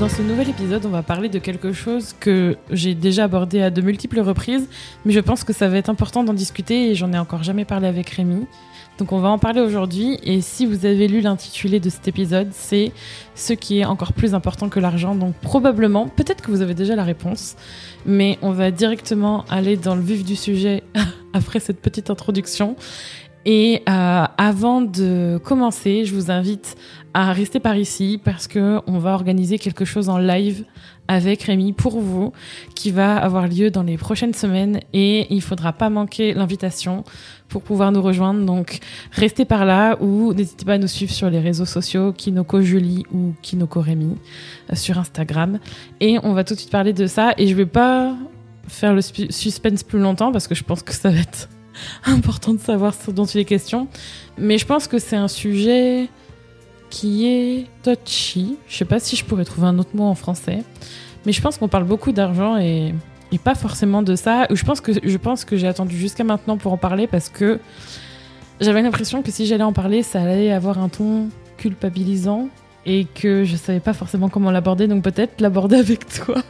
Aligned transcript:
Dans 0.00 0.08
ce 0.08 0.22
nouvel 0.22 0.48
épisode, 0.48 0.86
on 0.86 0.90
va 0.90 1.02
parler 1.02 1.28
de 1.28 1.40
quelque 1.40 1.72
chose 1.72 2.14
que 2.20 2.56
j'ai 2.70 2.94
déjà 2.94 3.24
abordé 3.24 3.62
à 3.62 3.70
de 3.70 3.80
multiples 3.80 4.20
reprises, 4.20 4.68
mais 5.04 5.12
je 5.12 5.18
pense 5.18 5.42
que 5.42 5.52
ça 5.52 5.68
va 5.68 5.76
être 5.76 5.88
important 5.88 6.22
d'en 6.22 6.34
discuter 6.34 6.90
et 6.90 6.94
j'en 6.94 7.12
ai 7.12 7.18
encore 7.18 7.42
jamais 7.42 7.64
parlé 7.64 7.88
avec 7.88 8.08
Rémi. 8.10 8.46
Donc 8.98 9.10
on 9.10 9.18
va 9.18 9.28
en 9.28 9.38
parler 9.38 9.60
aujourd'hui 9.60 10.16
et 10.22 10.40
si 10.40 10.66
vous 10.66 10.86
avez 10.86 11.08
lu 11.08 11.20
l'intitulé 11.20 11.80
de 11.80 11.90
cet 11.90 12.06
épisode, 12.06 12.50
c'est 12.52 12.92
ce 13.34 13.52
qui 13.52 13.80
est 13.80 13.84
encore 13.84 14.12
plus 14.12 14.34
important 14.34 14.68
que 14.68 14.78
l'argent. 14.78 15.16
Donc 15.16 15.34
probablement, 15.34 16.06
peut-être 16.06 16.42
que 16.42 16.52
vous 16.52 16.62
avez 16.62 16.74
déjà 16.74 16.94
la 16.94 17.04
réponse, 17.04 17.56
mais 18.06 18.38
on 18.40 18.52
va 18.52 18.70
directement 18.70 19.44
aller 19.50 19.76
dans 19.76 19.96
le 19.96 20.02
vif 20.02 20.24
du 20.24 20.36
sujet 20.36 20.84
après 21.32 21.58
cette 21.58 21.80
petite 21.80 22.08
introduction. 22.08 22.76
Et 23.50 23.82
euh, 23.88 24.24
avant 24.36 24.82
de 24.82 25.40
commencer, 25.42 26.04
je 26.04 26.14
vous 26.14 26.30
invite 26.30 26.76
à 27.14 27.32
rester 27.32 27.60
par 27.60 27.78
ici 27.78 28.20
parce 28.22 28.46
que 28.46 28.82
on 28.86 28.98
va 28.98 29.14
organiser 29.14 29.58
quelque 29.58 29.86
chose 29.86 30.10
en 30.10 30.18
live 30.18 30.66
avec 31.08 31.44
Rémi 31.44 31.72
pour 31.72 31.98
vous 31.98 32.34
qui 32.74 32.90
va 32.90 33.16
avoir 33.16 33.48
lieu 33.48 33.70
dans 33.70 33.84
les 33.84 33.96
prochaines 33.96 34.34
semaines 34.34 34.80
et 34.92 35.32
il 35.34 35.40
faudra 35.40 35.72
pas 35.72 35.88
manquer 35.88 36.34
l'invitation 36.34 37.04
pour 37.48 37.62
pouvoir 37.62 37.90
nous 37.90 38.02
rejoindre. 38.02 38.44
Donc 38.44 38.80
restez 39.12 39.46
par 39.46 39.64
là 39.64 39.96
ou 39.98 40.34
n'hésitez 40.34 40.66
pas 40.66 40.74
à 40.74 40.78
nous 40.78 40.86
suivre 40.86 41.12
sur 41.12 41.30
les 41.30 41.40
réseaux 41.40 41.64
sociaux 41.64 42.12
Kinoko 42.12 42.60
Julie 42.60 43.06
ou 43.14 43.32
Kinoko 43.40 43.80
Rémi 43.80 44.14
euh, 44.70 44.74
sur 44.74 44.98
Instagram 44.98 45.58
et 46.00 46.18
on 46.22 46.34
va 46.34 46.44
tout 46.44 46.52
de 46.52 46.58
suite 46.58 46.70
parler 46.70 46.92
de 46.92 47.06
ça 47.06 47.32
et 47.38 47.46
je 47.46 47.54
vais 47.54 47.64
pas 47.64 48.14
faire 48.66 48.92
le 48.92 49.00
suspense 49.00 49.84
plus 49.84 50.00
longtemps 50.00 50.32
parce 50.32 50.46
que 50.46 50.54
je 50.54 50.64
pense 50.64 50.82
que 50.82 50.92
ça 50.92 51.08
va 51.08 51.20
être 51.20 51.48
important 52.04 52.54
de 52.54 52.60
savoir 52.60 52.94
ce 52.94 53.10
dont 53.10 53.24
il 53.24 53.40
est 53.40 53.44
question. 53.44 53.88
Mais 54.36 54.58
je 54.58 54.66
pense 54.66 54.86
que 54.88 54.98
c'est 54.98 55.16
un 55.16 55.28
sujet 55.28 56.08
qui 56.90 57.26
est 57.26 57.66
touchy. 57.82 58.56
Je 58.68 58.76
sais 58.76 58.84
pas 58.84 58.98
si 59.00 59.16
je 59.16 59.24
pourrais 59.24 59.44
trouver 59.44 59.66
un 59.66 59.78
autre 59.78 59.94
mot 59.94 60.04
en 60.04 60.14
français. 60.14 60.62
Mais 61.26 61.32
je 61.32 61.40
pense 61.40 61.58
qu'on 61.58 61.68
parle 61.68 61.84
beaucoup 61.84 62.12
d'argent 62.12 62.56
et, 62.56 62.94
pas 63.44 63.54
forcément 63.54 64.02
de 64.02 64.16
ça. 64.16 64.46
Je 64.50 64.64
pense 64.64 64.80
que, 64.80 64.92
je 65.02 65.16
pense 65.16 65.44
que 65.44 65.56
j'ai 65.56 65.68
attendu 65.68 65.96
jusqu'à 65.96 66.24
maintenant 66.24 66.56
pour 66.56 66.72
en 66.72 66.78
parler 66.78 67.06
parce 67.06 67.28
que 67.28 67.60
j'avais 68.60 68.82
l'impression 68.82 69.22
que 69.22 69.30
si 69.30 69.46
j'allais 69.46 69.64
en 69.64 69.72
parler, 69.72 70.02
ça 70.02 70.22
allait 70.22 70.50
avoir 70.50 70.78
un 70.78 70.88
ton 70.88 71.28
culpabilisant 71.58 72.48
et 72.86 73.04
que 73.04 73.44
je 73.44 73.56
savais 73.56 73.80
pas 73.80 73.92
forcément 73.92 74.28
comment 74.28 74.50
l'aborder. 74.50 74.88
Donc 74.88 75.04
peut-être 75.04 75.40
l'aborder 75.40 75.76
avec 75.84 76.06
toi, 76.08 76.42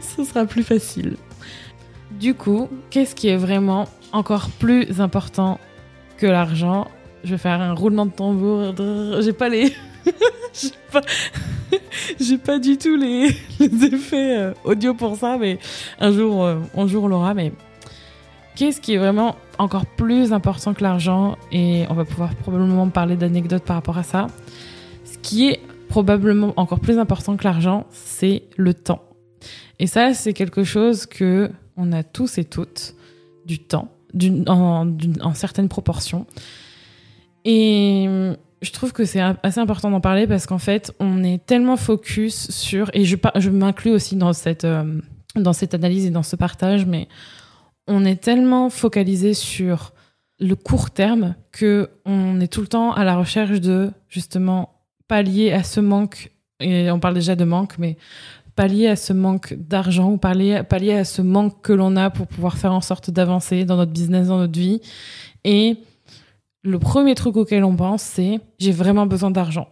ce 0.00 0.24
sera 0.24 0.44
plus 0.44 0.62
facile. 0.62 1.16
Du 2.18 2.34
coup, 2.34 2.68
qu'est-ce 2.90 3.14
qui 3.14 3.28
est 3.28 3.36
vraiment 3.36 3.88
encore 4.12 4.48
plus 4.58 5.00
important 5.00 5.58
que 6.16 6.26
l'argent? 6.26 6.88
Je 7.24 7.32
vais 7.32 7.38
faire 7.38 7.60
un 7.60 7.74
roulement 7.74 8.06
de 8.06 8.12
tambour. 8.12 8.74
J'ai 9.20 9.32
pas 9.32 9.48
les. 9.48 9.72
J'ai 10.54 10.70
pas... 10.90 11.02
pas 12.44 12.58
du 12.58 12.78
tout 12.78 12.96
les, 12.96 13.28
effets 13.60 14.36
euh, 14.38 14.54
audio 14.64 14.94
pour 14.94 15.16
ça, 15.16 15.36
mais 15.38 15.58
un 16.00 16.12
jour, 16.12 16.44
euh, 16.44 16.56
un 16.74 16.86
jour 16.86 17.04
on 17.04 17.08
l'aura. 17.08 17.34
Mais 17.34 17.52
qu'est-ce 18.54 18.80
qui 18.80 18.94
est 18.94 18.98
vraiment 18.98 19.36
encore 19.58 19.84
plus 19.84 20.32
important 20.32 20.72
que 20.72 20.82
l'argent? 20.82 21.36
Et 21.52 21.84
on 21.90 21.94
va 21.94 22.04
pouvoir 22.04 22.34
probablement 22.34 22.88
parler 22.88 23.16
d'anecdotes 23.16 23.64
par 23.64 23.76
rapport 23.76 23.98
à 23.98 24.02
ça. 24.02 24.28
Ce 25.04 25.18
qui 25.18 25.48
est 25.48 25.60
probablement 25.88 26.54
encore 26.56 26.80
plus 26.80 26.98
important 26.98 27.36
que 27.36 27.44
l'argent, 27.44 27.86
c'est 27.90 28.44
le 28.56 28.72
temps. 28.72 29.02
Et 29.78 29.86
ça, 29.86 30.14
c'est 30.14 30.32
quelque 30.32 30.64
chose 30.64 31.04
que 31.04 31.50
on 31.76 31.92
a 31.92 32.02
tous 32.02 32.38
et 32.38 32.44
toutes 32.44 32.94
du 33.44 33.58
temps, 33.60 33.90
en, 34.48 35.34
certaines 35.34 35.68
proportions. 35.68 36.26
Et 37.44 38.06
je 38.62 38.72
trouve 38.72 38.92
que 38.92 39.04
c'est 39.04 39.20
assez 39.20 39.60
important 39.60 39.90
d'en 39.90 40.00
parler 40.00 40.26
parce 40.26 40.46
qu'en 40.46 40.58
fait, 40.58 40.92
on 40.98 41.22
est 41.22 41.44
tellement 41.44 41.76
focus 41.76 42.50
sur, 42.50 42.90
et 42.92 43.04
je, 43.04 43.16
je 43.36 43.50
m'inclus 43.50 43.92
aussi 43.92 44.16
dans 44.16 44.32
cette, 44.32 44.64
euh, 44.64 45.00
dans 45.36 45.52
cette 45.52 45.74
analyse 45.74 46.06
et 46.06 46.10
dans 46.10 46.22
ce 46.22 46.34
partage, 46.34 46.86
mais 46.86 47.08
on 47.86 48.04
est 48.04 48.16
tellement 48.16 48.70
focalisé 48.70 49.34
sur 49.34 49.92
le 50.38 50.54
court 50.54 50.90
terme 50.90 51.34
que 51.52 51.90
on 52.04 52.40
est 52.40 52.52
tout 52.52 52.60
le 52.60 52.66
temps 52.66 52.92
à 52.92 53.04
la 53.04 53.16
recherche 53.16 53.60
de 53.60 53.90
justement 54.08 54.82
pallier 55.08 55.52
à 55.52 55.62
ce 55.62 55.80
manque 55.80 56.30
et 56.60 56.90
on 56.90 57.00
parle 57.00 57.14
déjà 57.14 57.36
de 57.36 57.44
manque 57.44 57.78
mais 57.78 57.96
pallier 58.56 58.88
à 58.88 58.96
ce 58.96 59.12
manque 59.12 59.54
d'argent 59.54 60.10
ou 60.10 60.16
pallier, 60.16 60.62
pallier 60.68 60.94
à 60.94 61.04
ce 61.04 61.22
manque 61.22 61.62
que 61.62 61.72
l'on 61.72 61.94
a 61.96 62.10
pour 62.10 62.26
pouvoir 62.26 62.58
faire 62.58 62.72
en 62.72 62.80
sorte 62.80 63.10
d'avancer 63.10 63.64
dans 63.64 63.76
notre 63.76 63.92
business, 63.92 64.28
dans 64.28 64.38
notre 64.38 64.58
vie. 64.58 64.80
Et 65.44 65.76
le 66.62 66.78
premier 66.78 67.14
truc 67.14 67.36
auquel 67.36 67.62
on 67.62 67.76
pense, 67.76 68.02
c'est 68.02 68.40
j'ai 68.58 68.72
vraiment 68.72 69.06
besoin 69.06 69.30
d'argent. 69.30 69.68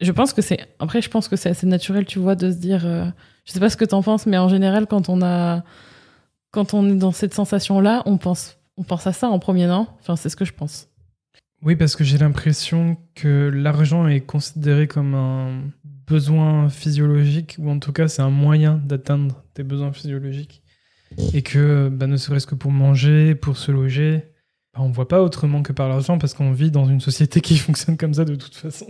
Je 0.00 0.10
pense 0.12 0.32
que 0.32 0.42
c'est 0.42 0.58
après 0.78 1.02
je 1.02 1.10
pense 1.10 1.28
que 1.28 1.36
c'est 1.36 1.50
assez 1.50 1.66
naturel, 1.66 2.06
tu 2.06 2.18
vois, 2.18 2.34
de 2.34 2.50
se 2.50 2.56
dire 2.56 2.86
euh, 2.86 3.04
je 3.44 3.52
sais 3.52 3.60
pas 3.60 3.70
ce 3.70 3.76
que 3.76 3.84
tu 3.84 3.94
en 3.94 4.02
penses 4.02 4.26
mais 4.26 4.38
en 4.38 4.48
général 4.48 4.86
quand 4.86 5.08
on 5.08 5.22
a 5.22 5.62
quand 6.50 6.74
on 6.74 6.88
est 6.88 6.96
dans 6.96 7.12
cette 7.12 7.34
sensation 7.34 7.78
là, 7.80 8.02
on 8.06 8.16
pense 8.16 8.58
on 8.78 8.84
pense 8.84 9.06
à 9.06 9.12
ça 9.12 9.28
en 9.28 9.38
premier, 9.38 9.66
non? 9.66 9.86
Enfin, 10.00 10.16
c'est 10.16 10.28
ce 10.28 10.36
que 10.36 10.44
je 10.44 10.52
pense. 10.52 10.88
Oui, 11.62 11.74
parce 11.74 11.96
que 11.96 12.04
j'ai 12.04 12.18
l'impression 12.18 12.96
que 13.16 13.50
l'argent 13.52 14.06
est 14.06 14.20
considéré 14.20 14.86
comme 14.86 15.14
un 15.14 15.62
besoin 16.08 16.68
physiologique, 16.68 17.56
ou 17.58 17.70
en 17.70 17.78
tout 17.78 17.92
cas 17.92 18.08
c'est 18.08 18.22
un 18.22 18.30
moyen 18.30 18.80
d'atteindre 18.84 19.42
tes 19.54 19.62
besoins 19.62 19.92
physiologiques. 19.92 20.62
Et 21.32 21.42
que 21.42 21.88
bah, 21.88 22.06
ne 22.06 22.16
serait-ce 22.16 22.46
que 22.46 22.54
pour 22.54 22.70
manger, 22.70 23.34
pour 23.34 23.56
se 23.56 23.72
loger, 23.72 24.24
bah, 24.74 24.80
on 24.82 24.88
ne 24.88 24.92
voit 24.92 25.08
pas 25.08 25.22
autrement 25.22 25.62
que 25.62 25.72
par 25.72 25.88
l'argent 25.88 26.18
parce 26.18 26.34
qu'on 26.34 26.52
vit 26.52 26.70
dans 26.70 26.86
une 26.86 27.00
société 27.00 27.40
qui 27.42 27.56
fonctionne 27.56 27.96
comme 27.96 28.14
ça 28.14 28.24
de 28.24 28.34
toute 28.34 28.54
façon. 28.54 28.86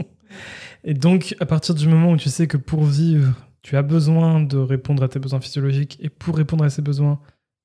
Et 0.84 0.94
donc 0.94 1.34
à 1.40 1.46
partir 1.46 1.74
du 1.74 1.88
moment 1.88 2.12
où 2.12 2.16
tu 2.16 2.28
sais 2.28 2.46
que 2.46 2.56
pour 2.56 2.84
vivre, 2.84 3.34
tu 3.62 3.76
as 3.76 3.82
besoin 3.82 4.40
de 4.40 4.56
répondre 4.56 5.02
à 5.02 5.08
tes 5.08 5.18
besoins 5.18 5.40
physiologiques, 5.40 5.98
et 6.00 6.08
pour 6.08 6.36
répondre 6.36 6.64
à 6.64 6.70
ces 6.70 6.82
besoins, 6.82 7.20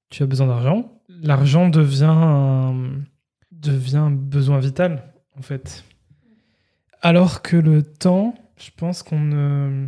tu 0.10 0.24
as 0.24 0.26
besoin 0.26 0.48
d'argent, 0.48 1.02
l'argent 1.22 1.70
devient 1.70 2.74
devient 3.52 3.98
un 3.98 4.12
besoin 4.12 4.60
vital 4.60 5.14
en 5.38 5.42
fait. 5.42 5.84
Alors 7.02 7.42
que 7.42 7.58
le 7.58 7.84
temps, 7.84 8.34
je 8.64 8.72
pense 8.76 9.04
qu'on 9.04 9.20
ne... 9.20 9.88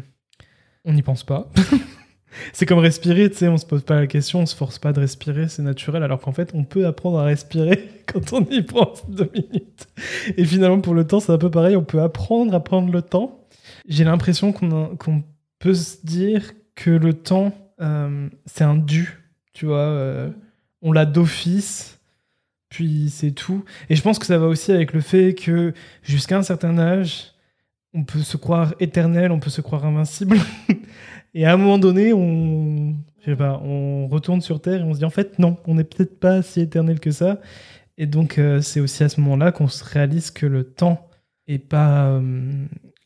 on 0.84 0.94
n'y 0.94 1.02
pense 1.02 1.24
pas. 1.24 1.50
c'est 2.53 2.66
comme 2.66 2.80
respirer, 2.80 3.30
tu 3.30 3.38
sais, 3.38 3.47
on 3.47 3.58
se 3.58 3.66
pose 3.66 3.84
pas 3.84 3.96
la 3.96 4.08
question, 4.08 4.41
on 4.41 4.46
se 4.46 4.56
force 4.56 4.80
pas 4.80 4.94
de 4.94 5.00
respirer, 5.00 5.47
c'est 5.47 5.62
naturel, 5.62 6.03
alors 6.03 6.19
qu'en 6.19 6.34
fait, 6.34 6.52
on 6.53 6.63
peut 6.63 6.85
apprendre 6.85 7.19
à 7.19 7.24
respirer 7.24 7.90
quand 8.06 8.34
on 8.34 8.46
y 8.46 8.62
pense 8.62 9.09
deux 9.09 9.31
minutes. 9.34 9.88
Et 10.38 10.46
finalement, 10.46 10.81
pour 10.81 10.94
le 10.94 11.08
temps, 11.08 11.19
c'est 11.19 11.31
un 11.31 11.38
peu 11.38 11.52
pareil, 11.52 11.75
on 11.75 11.84
peut 11.84 12.02
apprendre 12.02 12.53
à 12.53 12.64
prendre 12.64 12.91
le 12.91 13.02
temps. 13.02 13.47
J'ai 13.88 14.03
l'impression 14.03 14.52
qu'on 14.52 15.24
peut 15.59 15.74
se 15.74 16.06
dire 16.06 16.52
que 16.75 16.90
le 16.90 17.14
temps, 17.14 17.53
euh, 17.81 18.30
c'est 18.46 18.64
un 18.64 18.75
dû, 18.75 19.24
tu 19.53 19.66
vois, 19.66 19.78
euh, 19.78 20.30
on 20.81 20.91
l'a 20.91 21.05
d'office, 21.05 21.99
puis 22.70 23.09
c'est 23.09 23.32
tout. 23.32 23.64
Et 23.90 23.96
je 23.96 24.02
pense 24.02 24.20
que 24.20 24.26
ça 24.26 24.38
va 24.38 24.47
aussi 24.47 24.72
avec 24.72 24.91
le 24.91 25.02
fait 25.02 25.34
que 25.34 25.73
jusqu'à 26.03 26.38
un 26.38 26.44
certain 26.44 26.78
âge, 26.78 27.34
on 27.96 28.03
peut 28.03 28.20
se 28.20 28.38
croire 28.38 28.76
éternel, 28.80 29.32
on 29.32 29.40
peut 29.40 29.50
se 29.50 29.62
croire 29.62 29.86
invincible. 29.86 30.38
et 31.34 31.46
à 31.46 31.53
un 31.53 31.58
moment 31.58 31.80
donné, 31.80 32.12
on, 32.14 32.94
je 33.22 33.32
sais 33.32 33.38
pas, 33.38 33.59
on 33.64 34.08
retourne 34.08 34.42
sur 34.42 34.62
Terre 34.62 34.82
et 34.82 34.84
on 34.84 34.94
se 34.94 35.00
dit 35.00 35.06
en 35.06 35.09
fait 35.09 35.40
non, 35.40 35.58
on 35.66 35.76
n'est 35.76 35.86
peut-être 35.86 36.20
pas 36.20 36.42
si 36.42 36.59
éternel 36.59 37.00
que 37.00 37.12
ça. 37.12 37.40
Et 37.97 38.06
donc 38.06 38.38
euh, 38.38 38.62
c'est 38.62 38.82
aussi 38.82 39.03
à 39.03 39.09
ce 39.09 39.22
moment-là 39.22 39.53
qu'on 39.53 39.70
se 39.70 39.84
réalise 39.84 40.30
que 40.30 40.46
le 40.46 40.66
temps 40.66 41.09
pas, 41.70 42.08
euh, 42.08 42.66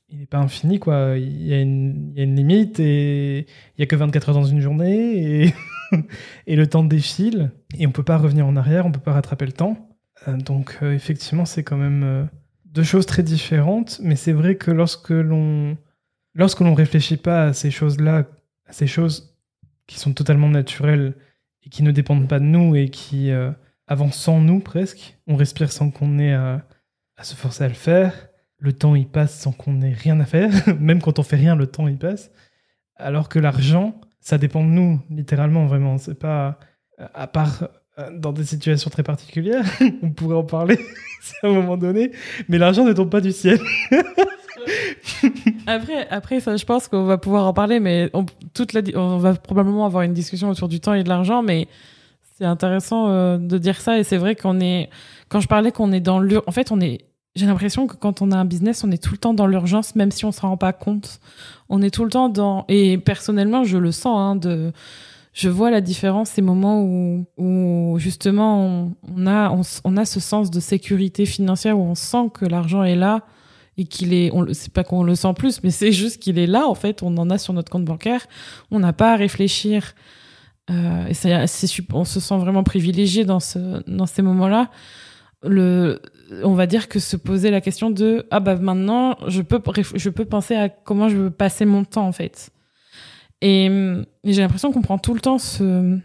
il 0.10 0.24
est 0.24 0.26
pas 0.26 0.40
infini 0.40 0.80
quoi. 0.80 1.14
Il 1.18 1.46
y, 1.46 1.54
a 1.54 1.62
une, 1.62 2.12
y 2.16 2.22
a 2.22 2.24
une 2.24 2.36
limite 2.36 2.80
et 2.80 3.40
il 3.78 3.80
y 3.80 3.84
a 3.84 3.86
que 3.86 3.96
24 3.96 4.30
heures 4.30 4.36
dans 4.36 4.44
une 4.44 4.62
journée 4.62 5.44
et, 5.44 5.54
et 6.48 6.56
le 6.56 6.66
temps 6.66 6.84
défile 6.84 7.52
et 7.78 7.86
on 7.86 7.92
peut 7.92 8.04
pas 8.04 8.18
revenir 8.18 8.48
en 8.48 8.56
arrière, 8.56 8.88
on 8.88 8.92
peut 8.92 9.00
pas 9.00 9.14
rattraper 9.14 9.46
le 9.46 9.52
temps. 9.52 9.90
Euh, 10.28 10.36
donc 10.36 10.80
effectivement, 10.82 11.46
c'est 11.46 11.64
quand 11.64 11.78
même 11.78 12.28
deux 12.72 12.84
choses 12.84 13.06
très 13.06 13.24
différentes, 13.24 14.00
mais 14.04 14.16
c'est 14.16 14.32
vrai 14.32 14.56
que 14.56 14.72
lorsque 14.72 15.10
l'on 15.10 15.78
lorsque 16.36 16.60
l'on 16.62 16.74
réfléchit 16.74 17.18
pas 17.18 17.46
à 17.46 17.54
ces 17.54 17.72
choses-là, 17.72 18.26
à 18.66 18.72
ces 18.74 18.88
choses 18.88 19.36
qui 19.88 20.00
sont 20.00 20.14
totalement 20.14 20.50
naturelles 20.50 21.16
et 21.64 21.70
qui 21.70 21.84
ne 21.84 21.92
dépendent 21.92 22.28
pas 22.28 22.40
de 22.40 22.46
nous 22.46 22.76
et 22.76 22.90
qui 22.90 23.32
euh, 23.32 23.52
avancent 23.88 24.20
sans 24.20 24.40
nous 24.40 24.60
presque, 24.60 25.18
on 25.28 25.36
respire 25.36 25.72
sans 25.72 25.90
qu'on 25.90 26.20
ait 26.20 26.34
à, 26.34 26.64
se 27.22 27.36
forcer 27.36 27.64
à 27.64 27.68
le 27.68 27.74
faire. 27.74 28.30
le 28.60 28.72
temps 28.72 28.96
il 28.96 29.08
passe 29.08 29.38
sans 29.38 29.52
qu'on 29.52 29.82
ait 29.82 29.94
rien 29.94 30.20
à 30.20 30.26
faire. 30.26 30.52
Même 30.80 31.02
quand 31.02 31.20
on 31.20 31.24
fait 31.24 31.36
rien, 31.36 31.56
le 31.56 31.68
temps 31.68 31.88
il 31.88 31.98
passe. 31.98 32.32
Alors 32.96 33.30
que 33.30 33.40
l'argent, 33.40 34.00
ça 34.20 34.38
dépend 34.38 34.64
de 34.64 34.70
nous, 34.70 35.02
littéralement, 35.10 35.66
vraiment. 35.66 35.98
C'est 35.98 36.20
pas. 36.20 36.60
À 37.14 37.28
part 37.28 37.70
dans 38.14 38.32
des 38.32 38.46
situations 38.46 38.90
très 38.90 39.04
particulières, 39.04 39.66
on 40.04 40.12
pourrait 40.12 40.36
en 40.36 40.44
parler 40.44 40.80
à 41.44 41.48
un 41.48 41.54
moment 41.54 41.78
donné, 41.78 42.12
mais 42.48 42.58
l'argent 42.58 42.86
ne 42.86 42.94
tombe 42.94 43.10
pas 43.10 43.22
du 43.22 43.32
ciel. 43.32 43.60
après, 45.68 46.08
après 46.10 46.40
ça, 46.40 46.58
je 46.58 46.66
pense 46.66 46.88
qu'on 46.88 47.06
va 47.06 47.18
pouvoir 47.18 47.46
en 47.46 47.54
parler, 47.54 47.80
mais 47.80 48.10
on, 48.14 48.26
toute 48.54 48.74
la, 48.74 48.82
on 48.96 49.18
va 49.18 49.34
probablement 49.34 49.86
avoir 49.86 50.04
une 50.04 50.14
discussion 50.14 50.50
autour 50.50 50.68
du 50.68 50.80
temps 50.80 50.94
et 50.94 51.04
de 51.04 51.10
l'argent, 51.10 51.42
mais 51.42 51.68
c'est 52.38 52.46
intéressant 52.46 53.10
euh, 53.10 53.38
de 53.38 53.58
dire 53.58 53.80
ça. 53.82 54.00
Et 54.00 54.04
c'est 54.04 54.18
vrai 54.18 54.36
qu'on 54.36 54.60
est, 54.60 54.90
quand 55.28 55.40
je 55.42 55.48
parlais 55.48 55.72
qu'on 55.72 55.92
est 55.92 56.00
dans 56.00 56.20
l'urgence, 56.20 56.48
en 56.48 56.52
fait, 56.52 56.72
on 56.72 56.80
est, 56.80 57.00
j'ai 57.36 57.46
l'impression 57.46 57.88
que 57.88 57.96
quand 57.96 58.22
on 58.22 58.32
a 58.32 58.38
un 58.38 58.46
business, 58.46 58.84
on 58.84 58.92
est 58.92 59.02
tout 59.02 59.12
le 59.12 59.18
temps 59.18 59.34
dans 59.34 59.48
l'urgence, 59.48 59.96
même 59.96 60.12
si 60.12 60.26
on 60.26 60.32
se 60.32 60.42
rend 60.42 60.58
pas 60.58 60.74
compte. 60.74 61.20
On 61.70 61.82
est 61.82 61.94
tout 61.94 62.04
le 62.04 62.10
temps 62.10 62.30
dans, 62.30 62.66
et 62.68 62.98
personnellement, 62.98 63.64
je 63.64 63.78
le 63.78 63.92
sens, 63.92 64.18
hein, 64.18 64.36
de, 64.36 64.72
je 65.40 65.48
vois 65.48 65.72
la 65.72 65.80
différence 65.80 66.32
ces 66.32 66.42
moments 66.42 66.84
où, 66.84 67.26
où 67.38 67.98
justement 67.98 68.94
on, 69.16 69.26
a 69.26 69.56
on, 69.86 69.96
a 69.96 70.04
ce 70.04 70.20
sens 70.20 70.52
de 70.52 70.60
sécurité 70.60 71.26
financière 71.26 71.80
où 71.80 71.84
on 71.84 71.96
sent 71.96 72.30
que 72.34 72.46
l'argent 72.46 72.84
est 72.84 72.98
là 72.98 73.26
et 73.78 73.86
qu'il 73.86 74.14
est 74.14 74.32
on 74.34 74.46
c'est 74.54 74.74
pas 74.74 74.84
qu'on 74.84 75.02
le 75.02 75.16
sent 75.16 75.34
plus 75.38 75.64
mais 75.64 75.72
c'est 75.72 75.94
juste 75.94 76.22
qu'il 76.22 76.38
est 76.40 76.48
là 76.48 76.68
en 76.68 76.76
fait. 76.76 77.04
On 77.04 77.16
en 77.18 77.30
a 77.30 77.38
sur 77.38 77.54
notre 77.54 77.72
compte 77.72 77.86
bancaire. 77.86 78.28
On 78.70 78.80
n'a 78.80 78.92
pas 78.92 79.14
à 79.14 79.16
réfléchir 79.16 79.96
euh, 80.70 81.08
et 81.08 81.14
c'est, 81.14 81.34
on 81.94 82.04
se 82.04 82.20
sent 82.20 82.38
vraiment 82.38 82.64
privilégié 82.64 83.24
dans 83.24 83.40
ce 83.40 83.82
dans 83.90 84.08
ces 84.08 84.22
moments-là. 84.22 84.70
Le 85.44 86.02
on 86.44 86.54
va 86.54 86.68
dire 86.68 86.90
que 86.90 87.00
se 87.00 87.16
poser 87.16 87.50
la 87.50 87.62
question 87.62 87.90
de 87.92 88.28
ah 88.30 88.42
bah 88.42 88.58
maintenant 88.58 89.16
je 89.30 89.42
peux 89.42 89.62
je 89.96 90.10
peux 90.10 90.26
penser 90.26 90.56
à 90.56 90.68
comment 90.68 91.08
je 91.08 91.16
veux 91.16 91.32
passer 91.32 91.64
mon 91.64 91.86
temps 91.86 92.08
en 92.08 92.12
fait 92.12 92.52
et, 93.42 93.70
j'ai 94.24 94.42
l'impression 94.42 94.72
qu'on 94.72 94.82
prend 94.82 94.98
tout 94.98 95.14
le 95.14 95.22
temps 95.22 95.38
ce, 95.38 95.98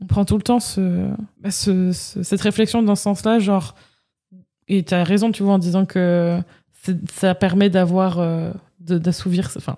on 0.00 0.06
prend 0.06 0.24
tout 0.24 0.36
le 0.36 0.42
temps 0.42 0.60
ce, 0.60 1.10
bah, 1.40 1.50
ce, 1.50 1.92
cette 1.92 2.40
réflexion 2.40 2.82
dans 2.82 2.94
ce 2.94 3.02
sens-là, 3.02 3.38
genre, 3.38 3.74
et 4.68 4.82
tu 4.82 4.94
as 4.94 5.04
raison, 5.04 5.32
tu 5.32 5.42
vois, 5.42 5.54
en 5.54 5.58
disant 5.58 5.86
que 5.86 6.40
ça 7.10 7.34
permet 7.34 7.70
d'avoir, 7.70 8.18
euh, 8.18 8.52
d'assouvir, 8.80 9.50
enfin, 9.56 9.76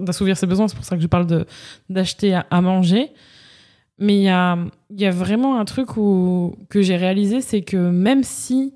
d'assouvir 0.00 0.36
ses 0.36 0.46
besoins. 0.46 0.68
C'est 0.68 0.76
pour 0.76 0.84
ça 0.84 0.96
que 0.96 1.02
je 1.02 1.06
parle 1.06 1.46
d'acheter 1.88 2.34
à, 2.34 2.60
manger. 2.60 3.10
Mais 3.98 4.16
il 4.16 4.22
y 4.22 4.28
a, 4.28 4.58
y 4.90 5.04
a 5.04 5.10
vraiment 5.10 5.58
un 5.58 5.64
truc 5.64 5.88
que 6.68 6.82
j'ai 6.82 6.96
réalisé, 6.96 7.40
c'est 7.40 7.62
que 7.62 7.76
même 7.76 8.24
si, 8.24 8.74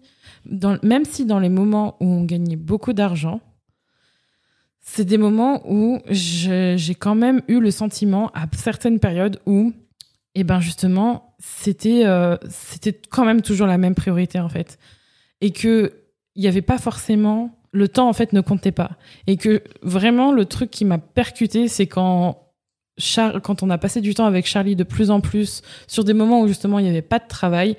même 0.83 1.05
si 1.05 1.27
dans 1.27 1.41
les 1.41 1.49
moments 1.49 1.97
où 2.01 2.07
on 2.07 2.25
gagnait 2.25 2.57
beaucoup 2.57 2.93
d'argent, 2.93 3.41
c'est 4.91 5.05
des 5.05 5.19
moments 5.19 5.63
où 5.71 6.01
j'ai 6.09 6.95
quand 6.99 7.15
même 7.15 7.43
eu 7.47 7.61
le 7.61 7.71
sentiment 7.71 8.31
à 8.35 8.47
certaines 8.57 8.99
périodes 8.99 9.39
où, 9.45 9.75
et 10.35 10.41
eh 10.41 10.45
ben 10.45 10.61
justement, 10.61 11.35
c'était 11.39 12.07
euh, 12.07 12.37
c'était 12.49 12.99
quand 13.11 13.27
même 13.27 13.43
toujours 13.43 13.67
la 13.67 13.77
même 13.77 13.95
priorité 13.95 14.41
en 14.41 14.49
fait, 14.49 14.79
et 15.43 15.53
que 15.53 15.93
il 16.35 16.43
n'y 16.43 16.49
avait 16.49 16.63
pas 16.63 16.79
forcément 16.79 17.51
le 17.71 17.87
temps 17.87 18.09
en 18.09 18.15
fait 18.15 18.33
ne 18.33 18.41
comptait 18.41 18.73
pas, 18.73 18.93
et 19.27 19.37
que 19.37 19.63
vraiment 19.83 20.33
le 20.33 20.47
truc 20.47 20.71
qui 20.71 20.87
m'a 20.87 20.99
percuté, 20.99 21.69
c'est 21.69 21.87
quand 21.87 22.49
quand 23.43 23.63
on 23.63 23.69
a 23.69 23.79
passé 23.79 24.01
du 24.01 24.15
temps 24.15 24.27
avec 24.27 24.47
Charlie 24.47 24.75
de 24.75 24.85
plus 24.85 25.11
en 25.11 25.21
plus 25.21 25.61
sur 25.87 26.03
des 26.03 26.15
moments 26.15 26.41
où 26.41 26.49
justement 26.49 26.79
il 26.79 26.85
n'y 26.85 26.91
avait 26.91 27.03
pas 27.03 27.19
de 27.19 27.29
travail, 27.29 27.77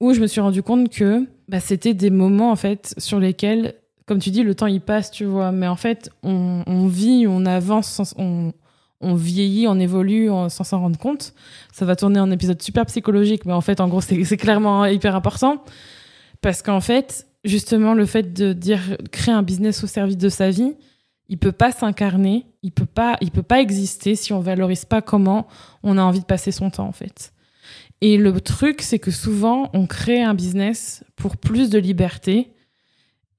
où 0.00 0.14
je 0.14 0.20
me 0.20 0.26
suis 0.26 0.40
rendu 0.40 0.62
compte 0.62 0.88
que 0.88 1.26
bah, 1.46 1.60
c'était 1.60 1.94
des 1.94 2.10
moments 2.10 2.50
en 2.50 2.56
fait 2.56 2.94
sur 2.96 3.20
lesquels 3.20 3.74
comme 4.06 4.20
tu 4.20 4.30
dis, 4.30 4.42
le 4.42 4.54
temps 4.54 4.66
il 4.66 4.80
passe, 4.80 5.10
tu 5.10 5.24
vois. 5.24 5.52
Mais 5.52 5.66
en 5.66 5.76
fait, 5.76 6.10
on, 6.22 6.86
vit, 6.86 7.26
on 7.28 7.44
avance, 7.44 8.14
on, 8.16 8.52
vieillit, 9.14 9.66
on 9.66 9.78
évolue 9.78 10.28
sans 10.48 10.64
s'en 10.64 10.80
rendre 10.80 10.98
compte. 10.98 11.34
Ça 11.72 11.84
va 11.84 11.96
tourner 11.96 12.20
en 12.20 12.30
épisode 12.30 12.62
super 12.62 12.86
psychologique, 12.86 13.44
mais 13.44 13.52
en 13.52 13.60
fait, 13.60 13.80
en 13.80 13.88
gros, 13.88 14.00
c'est 14.00 14.36
clairement 14.36 14.86
hyper 14.86 15.14
important. 15.16 15.62
Parce 16.40 16.62
qu'en 16.62 16.80
fait, 16.80 17.26
justement, 17.44 17.94
le 17.94 18.06
fait 18.06 18.32
de 18.32 18.52
dire 18.52 18.96
créer 19.10 19.34
un 19.34 19.42
business 19.42 19.82
au 19.82 19.86
service 19.86 20.18
de 20.18 20.28
sa 20.28 20.50
vie, 20.50 20.74
il 21.28 21.38
peut 21.38 21.52
pas 21.52 21.72
s'incarner, 21.72 22.46
il 22.62 22.70
peut 22.70 22.86
pas, 22.86 23.16
il 23.20 23.32
peut 23.32 23.42
pas 23.42 23.60
exister 23.60 24.14
si 24.14 24.32
on 24.32 24.40
valorise 24.40 24.84
pas 24.84 25.02
comment 25.02 25.48
on 25.82 25.98
a 25.98 26.02
envie 26.02 26.20
de 26.20 26.24
passer 26.24 26.52
son 26.52 26.70
temps, 26.70 26.86
en 26.86 26.92
fait. 26.92 27.32
Et 28.00 28.18
le 28.18 28.40
truc, 28.40 28.82
c'est 28.82 28.98
que 28.98 29.10
souvent, 29.10 29.70
on 29.72 29.86
crée 29.86 30.22
un 30.22 30.34
business 30.34 31.02
pour 31.16 31.36
plus 31.36 31.70
de 31.70 31.78
liberté, 31.78 32.52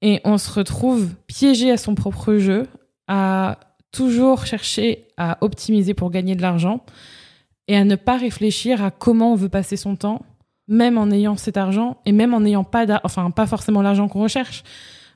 et 0.02 0.20
on 0.24 0.38
se 0.38 0.50
retrouve 0.50 1.14
piégé 1.26 1.70
à 1.70 1.76
son 1.76 1.94
propre 1.94 2.36
jeu, 2.36 2.66
à 3.08 3.58
toujours 3.90 4.46
chercher 4.46 5.08
à 5.16 5.38
optimiser 5.40 5.94
pour 5.94 6.10
gagner 6.10 6.36
de 6.36 6.42
l'argent 6.42 6.84
et 7.66 7.76
à 7.76 7.84
ne 7.84 7.96
pas 7.96 8.16
réfléchir 8.16 8.82
à 8.82 8.90
comment 8.90 9.32
on 9.32 9.36
veut 9.36 9.48
passer 9.48 9.76
son 9.76 9.96
temps, 9.96 10.22
même 10.68 10.98
en 10.98 11.10
ayant 11.10 11.36
cet 11.36 11.56
argent 11.56 11.98
et 12.04 12.12
même 12.12 12.34
en 12.34 12.40
n'ayant 12.40 12.64
pas, 12.64 13.00
enfin 13.04 13.30
pas 13.30 13.46
forcément 13.46 13.82
l'argent 13.82 14.08
qu'on 14.08 14.22
recherche. 14.22 14.62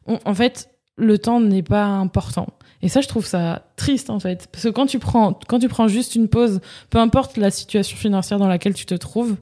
en 0.06 0.34
fait, 0.34 0.68
le 0.96 1.18
temps 1.18 1.40
n'est 1.40 1.62
pas 1.62 1.84
important. 1.84 2.48
Et 2.82 2.88
ça, 2.88 3.00
je 3.00 3.08
trouve 3.08 3.26
ça 3.26 3.66
triste 3.76 4.10
en 4.10 4.18
fait, 4.18 4.48
parce 4.50 4.64
que 4.64 4.68
quand 4.68 4.86
tu 4.86 4.98
prends, 4.98 5.38
quand 5.48 5.58
tu 5.58 5.68
prends 5.68 5.88
juste 5.88 6.14
une 6.14 6.28
pause, 6.28 6.60
peu 6.90 6.98
importe 6.98 7.36
la 7.36 7.50
situation 7.50 7.96
financière 7.96 8.38
dans 8.38 8.48
laquelle 8.48 8.74
tu 8.74 8.86
te 8.86 8.94
trouves, 8.94 9.36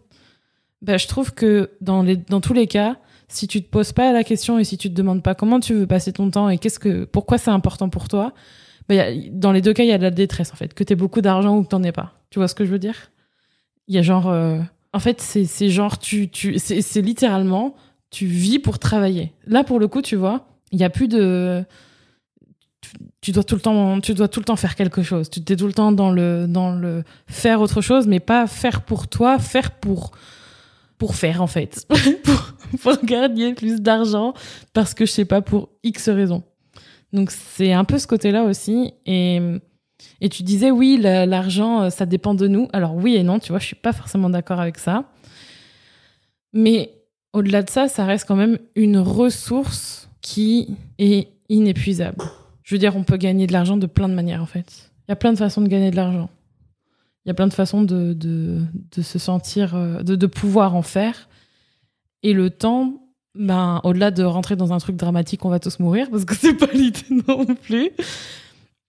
ben, 0.83 0.99
je 0.99 1.09
trouve 1.09 1.33
que 1.33 1.71
dans, 1.81 2.03
les, 2.03 2.17
dans 2.17 2.41
tous 2.41 2.53
les 2.53 2.67
cas, 2.67 2.97
si 3.31 3.47
tu 3.47 3.63
te 3.63 3.69
poses 3.71 3.93
pas 3.93 4.13
la 4.13 4.25
question 4.25 4.59
et 4.59 4.65
si 4.65 4.77
tu 4.77 4.91
te 4.91 4.95
demandes 4.95 5.23
pas 5.23 5.35
comment 5.35 5.61
tu 5.61 5.75
veux 5.75 5.87
passer 5.87 6.13
ton 6.13 6.31
temps 6.31 6.49
et 6.49 6.59
qu'est-ce 6.59 6.79
que, 6.79 7.05
pourquoi 7.05 7.39
c'est 7.39 7.51
important 7.51 7.89
pour 7.89 8.09
toi, 8.09 8.35
bah, 8.89 9.05
dans 9.31 9.53
les 9.53 9.63
deux 9.63 9.73
cas, 9.73 9.85
il 9.85 9.89
y 9.89 9.93
a 9.93 9.99
de 9.99 10.03
la 10.03 10.11
détresse 10.11 10.53
en 10.53 10.57
fait, 10.57 10.75
que 10.75 10.85
tu 10.85 10.93
aies 10.93 10.97
beaucoup 10.97 11.21
d'argent 11.21 11.57
ou 11.57 11.63
que 11.63 11.69
t'en 11.69 11.83
aies 11.83 11.93
pas. 11.93 12.13
Tu 12.31 12.39
vois 12.39 12.49
ce 12.49 12.55
que 12.55 12.65
je 12.65 12.71
veux 12.71 12.79
dire? 12.79 13.11
Il 13.89 13.95
y 13.95 13.99
a 13.99 14.03
genre, 14.03 14.29
euh, 14.29 14.59
en 14.93 14.99
fait, 14.99 15.21
c'est 15.21 15.71
genre 15.71 15.99
tu, 15.99 16.29
tu, 16.29 16.59
c'est 16.59 17.01
littéralement, 17.01 17.77
tu 18.11 18.27
vis 18.27 18.59
pour 18.59 18.79
travailler. 18.79 19.33
Là, 19.47 19.65
pour 19.65 19.79
le 19.79 19.89
coup, 19.89 20.03
tu 20.03 20.17
vois, 20.17 20.47
il 20.73 20.81
y 20.81 20.85
a 20.85 20.91
plus 20.91 21.09
de 21.09 21.65
tu, 23.21 23.33
dois 23.33 23.45
tout 23.45 23.55
le 23.55 23.61
temps 23.61 24.01
tu 24.01 24.15
dois 24.15 24.29
tout 24.29 24.41
le 24.41 24.45
temps 24.45 24.57
faire 24.57 24.75
quelque 24.75 25.03
chose 25.03 25.29
tu 25.29 25.41
es 25.41 25.57
tout 25.57 25.67
le 25.67 25.73
temps 25.73 25.93
dans 25.93 26.11
le 26.11 26.47
dans 26.49 26.73
le 26.75 27.05
faire 27.27 27.61
autre 27.61 27.83
chose 27.83 28.07
mais 28.07 28.21
pas 28.21 28.47
faire 28.47 28.83
pour 28.83 29.07
toi 29.07 29.39
faire 29.39 29.71
pour 29.73 30.13
pour 31.01 31.15
faire 31.15 31.41
en 31.41 31.47
fait, 31.47 31.89
pour, 32.83 33.03
gagner 33.03 33.55
plus 33.55 33.81
d'argent 33.81 34.35
parce 34.75 34.93
que 34.93 35.07
je 35.07 35.11
sais 35.11 35.25
pas 35.25 35.41
pour 35.41 35.71
X 35.83 36.11
raisons. 36.11 36.43
Donc 37.15 37.31
c'est 37.31 37.73
un 37.73 37.85
peu 37.85 37.99
ce 37.99 38.07
côté-là 38.07 38.45
aussi. 38.45 38.93
Et, 39.07 39.41
et 40.21 40.29
tu 40.29 40.43
disais 40.43 40.71
oui, 40.71 40.99
l'argent, 41.01 41.85
euh, 41.85 41.91
ça 41.91 42.05
dépend 42.05 42.35
de 42.35 42.47
nous. 42.47 42.69
Alors 42.75 42.95
oui 42.95 43.17
et 43.17 43.23
non, 43.23 43.39
tu 43.39 43.49
vois, 43.49 43.59
je 43.59 43.65
suis 43.65 43.77
pas 43.77 43.95
forcément 43.95 44.29
d'accord 44.29 44.61
avec 44.61 44.77
ça. 44.77 45.07
Mais 46.53 46.93
au-delà 47.33 47.63
de 47.63 47.71
ça, 47.71 47.89
ça 47.89 48.05
reste 48.05 48.29
quand 48.29 48.37
même 48.37 48.59
une 48.75 48.99
ressource 48.99 50.11
qui 50.21 50.77
est 50.99 51.29
inépuisable. 51.49 52.23
Je 52.63 52.75
veux 52.75 52.79
dire, 52.79 52.95
on 52.95 53.05
peut 53.05 53.17
gagner 53.17 53.47
de 53.47 53.55
l'argent 53.55 53.79
de 53.79 53.87
plein 53.87 54.09
de 54.11 54.15
manières 54.15 54.43
en 54.43 54.47
fait. 54.47 54.91
Il 55.09 55.13
y 55.13 55.13
a 55.13 55.17
plein 55.17 55.33
de 55.33 55.39
façons 55.39 55.63
de 55.63 55.69
gagner 55.69 55.91
de 55.91 55.97
l'argent. 55.97 56.29
Il 57.25 57.29
y 57.29 57.31
a 57.31 57.35
plein 57.35 57.47
de 57.47 57.53
façons 57.53 57.83
de, 57.83 58.17
se 59.01 59.19
sentir, 59.19 59.75
euh, 59.75 60.03
de, 60.03 60.17
de, 60.17 60.27
pouvoir 60.27 60.75
en 60.75 60.83
faire. 60.83 61.29
Et 62.23 62.33
le 62.33 62.51
temps, 62.51 63.01
ben, 63.35 63.81
au-delà 63.85 64.11
de 64.11 64.23
rentrer 64.23 64.57
dans 64.57 64.73
un 64.73 64.79
truc 64.79 64.97
dramatique, 64.97 65.45
on 65.45 65.51
va 65.51 65.61
tous 65.61 65.79
mourir, 65.81 66.09
parce 66.11 66.25
que 66.25 66.35
c'est 66.39 66.55
pas 66.55 66.73
l'idée 66.73 67.01
non 67.29 67.45
plus. 67.47 67.91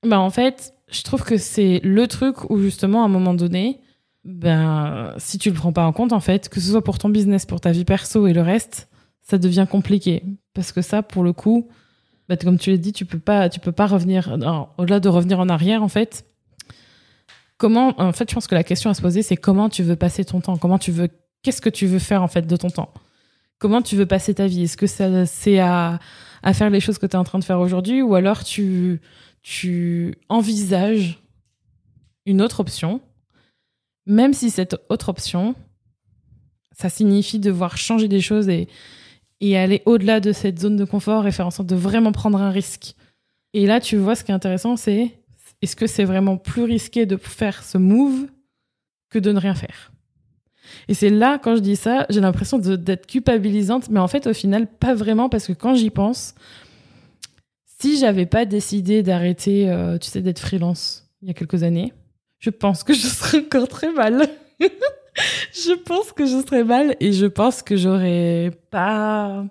Ben, 0.04 0.20
en 0.20 0.30
fait, 0.30 0.74
je 0.90 1.04
trouve 1.04 1.24
que 1.24 1.38
c'est 1.38 1.82
le 1.84 2.08
truc 2.08 2.50
où, 2.50 2.60
justement, 2.60 3.04
à 3.04 3.06
un 3.06 3.10
moment 3.10 3.34
donné, 3.34 3.82
ben, 4.24 5.14
si 5.18 5.38
tu 5.38 5.50
le 5.50 5.56
prends 5.56 5.74
pas 5.74 5.86
en 5.86 5.94
compte, 5.94 6.14
en 6.14 6.20
fait, 6.20 6.50
que 6.50 6.60
ce 6.60 6.72
soit 6.72 6.84
pour 6.84 7.00
ton 7.00 7.10
business, 7.10 7.46
pour 7.46 7.60
ta 7.60 7.72
vie 7.72 7.86
perso 7.86 8.28
et 8.28 8.34
le 8.34 8.42
reste, 8.42 8.88
ça 9.22 9.38
devient 9.38 9.68
compliqué. 9.70 10.24
Parce 10.54 10.72
que 10.72 10.82
ça, 10.82 11.04
pour 11.04 11.24
le 11.24 11.34
coup, 11.34 11.68
ben, 12.30 12.38
comme 12.38 12.58
tu 12.58 12.72
l'as 12.72 12.78
dit, 12.78 12.94
tu 12.94 13.06
peux 13.06 13.20
pas, 13.20 13.50
tu 13.50 13.60
peux 13.60 13.72
pas 13.72 13.88
revenir, 13.88 14.38
au-delà 14.78 15.00
de 15.00 15.10
revenir 15.10 15.40
en 15.40 15.50
arrière, 15.50 15.84
en 15.84 15.88
fait, 15.88 16.26
en 17.64 18.12
fait, 18.14 18.30
je 18.30 18.36
pense 18.36 18.48
que 18.48 18.56
la 18.56 18.64
question 18.64 18.90
à 18.90 18.94
se 18.94 19.02
poser, 19.02 19.22
c'est 19.22 19.38
comment 19.38 19.70
tu 19.70 19.84
veux 19.84 19.96
passer 19.96 20.26
ton 20.26 20.42
temps, 20.42 20.58
comment 20.58 20.80
tu 20.80 20.92
veux, 20.92 21.10
qu'est-ce 21.44 21.62
que 21.62 21.70
tu 21.70 21.88
veux 21.88 22.00
faire 22.00 22.24
en 22.24 22.28
fait 22.28 22.48
de 22.48 22.56
ton 22.56 22.70
temps, 22.70 22.94
comment 23.60 23.82
tu 23.82 23.96
veux 23.96 24.06
passer 24.06 24.34
ta 24.34 24.48
vie? 24.48 24.64
Est-ce 24.64 24.78
que 24.78 24.88
ça, 24.88 25.26
c'est 25.26 25.60
à, 25.60 26.00
faire 26.54 26.70
les 26.70 26.80
choses 26.80 26.98
que 26.98 27.06
tu 27.06 27.14
es 27.14 27.18
en 27.18 27.24
train 27.24 27.40
de 27.40 27.44
faire 27.44 27.60
aujourd'hui, 27.60 28.02
ou 28.02 28.16
alors 28.16 28.44
tu, 28.44 29.02
tu 29.44 30.16
envisages 30.30 31.20
une 32.26 32.42
autre 32.42 32.60
option, 32.60 33.02
même 34.06 34.34
si 34.34 34.50
cette 34.50 34.76
autre 34.90 35.10
option, 35.10 35.56
ça 36.72 36.90
signifie 36.90 37.40
devoir 37.40 37.78
changer 37.78 38.08
des 38.08 38.22
choses 38.22 38.50
et, 38.50 38.68
et 39.40 39.58
aller 39.58 39.82
au-delà 39.86 40.20
de 40.20 40.32
cette 40.32 40.60
zone 40.60 40.76
de 40.76 40.86
confort 40.86 41.28
et 41.28 41.32
faire 41.32 41.48
en 41.48 41.52
sorte 41.52 41.70
de 41.70 41.76
vraiment 41.76 42.12
prendre 42.12 42.42
un 42.42 42.50
risque. 42.50 42.96
Et 43.54 43.66
là, 43.66 43.80
tu 43.82 43.98
vois, 43.98 44.16
ce 44.16 44.24
qui 44.24 44.32
est 44.32 44.36
intéressant, 44.36 44.78
c'est 44.78 45.21
est-ce 45.62 45.76
que 45.76 45.88
c'est 45.88 46.06
vraiment 46.06 46.38
plus 46.38 46.64
risqué 46.64 47.06
de 47.06 47.18
faire 47.18 47.64
ce 47.64 47.78
move 47.78 48.28
que 49.10 49.20
de 49.20 49.32
ne 49.32 49.40
rien 49.40 49.56
faire? 49.56 49.92
Et 50.88 50.94
c'est 50.94 51.10
là, 51.10 51.38
quand 51.38 51.56
je 51.56 51.62
dis 51.62 51.76
ça, 51.76 52.06
j'ai 52.10 52.22
l'impression 52.22 52.58
d'être 52.58 53.08
culpabilisante, 53.08 53.90
mais 53.90 54.00
en 54.00 54.08
fait, 54.08 54.28
au 54.28 54.34
final, 54.34 54.68
pas 54.68 54.94
vraiment, 54.94 55.30
parce 55.30 55.48
que 55.48 55.54
quand 55.54 55.76
j'y 55.76 55.90
pense, 55.90 56.36
si 57.80 57.98
j'avais 57.98 58.26
pas 58.26 58.46
décidé 58.46 59.04
d'arrêter, 59.04 59.70
euh, 59.70 59.98
tu 59.98 60.10
sais, 60.10 60.22
d'être 60.22 60.40
freelance 60.40 61.10
il 61.22 61.28
y 61.28 61.32
a 61.32 61.34
quelques 61.34 61.64
années, 61.64 61.94
je 62.40 62.50
pense 62.50 62.84
que 62.84 62.94
je 62.94 63.08
serais 63.08 63.40
encore 63.40 63.68
très 63.68 63.92
mal. 63.92 64.28
je 64.60 65.74
pense 65.84 66.12
que 66.12 66.26
je 66.26 66.42
serais 66.46 66.64
mal 66.64 66.96
et 67.00 67.14
je 67.14 67.26
pense 67.26 67.62
que 67.62 67.76
j'aurais 67.76 68.52
pas. 68.70 69.46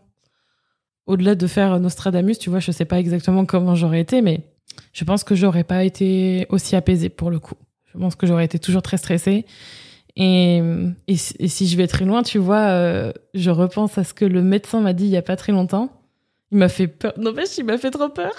Au-delà 1.07 1.35
de 1.35 1.47
faire 1.47 1.79
Nostradamus, 1.81 2.39
tu 2.39 2.51
vois, 2.51 2.61
je 2.61 2.71
sais 2.71 2.85
pas 2.85 3.01
exactement 3.01 3.45
comment 3.45 3.75
j'aurais 3.75 4.01
été, 4.01 4.23
mais 4.23 4.45
je 4.93 5.05
pense 5.05 5.25
que 5.25 5.35
j'aurais 5.35 5.65
pas 5.65 5.85
été 5.85 6.47
aussi 6.51 6.77
apaisée 6.77 7.09
pour 7.09 7.31
le 7.31 7.39
coup. 7.39 7.55
Je 7.93 7.99
pense 7.99 8.15
que 8.15 8.27
j'aurais 8.27 8.45
été 8.45 8.59
toujours 8.59 8.83
très 8.83 8.97
stressée. 8.97 9.47
Et, 10.17 10.61
et, 11.07 11.17
si 11.17 11.69
je 11.69 11.77
vais 11.77 11.87
très 11.87 12.05
loin, 12.05 12.23
tu 12.23 12.39
vois, 12.39 12.69
euh, 12.69 13.13
je 13.35 13.51
repense 13.51 13.97
à 13.97 14.05
ce 14.05 14.13
que 14.13 14.25
le 14.25 14.43
médecin 14.43 14.81
m'a 14.81 14.93
dit 14.93 15.05
il 15.05 15.11
y 15.11 15.17
a 15.17 15.23
pas 15.23 15.37
très 15.37 15.53
longtemps. 15.53 15.91
Il 16.51 16.59
m'a 16.59 16.69
fait 16.69 16.89
peur. 16.89 17.13
Non, 17.17 17.33
mais 17.33 17.45
il 17.57 17.65
m'a 17.65 17.79
fait 17.79 17.91
trop 17.91 18.09
peur. 18.09 18.33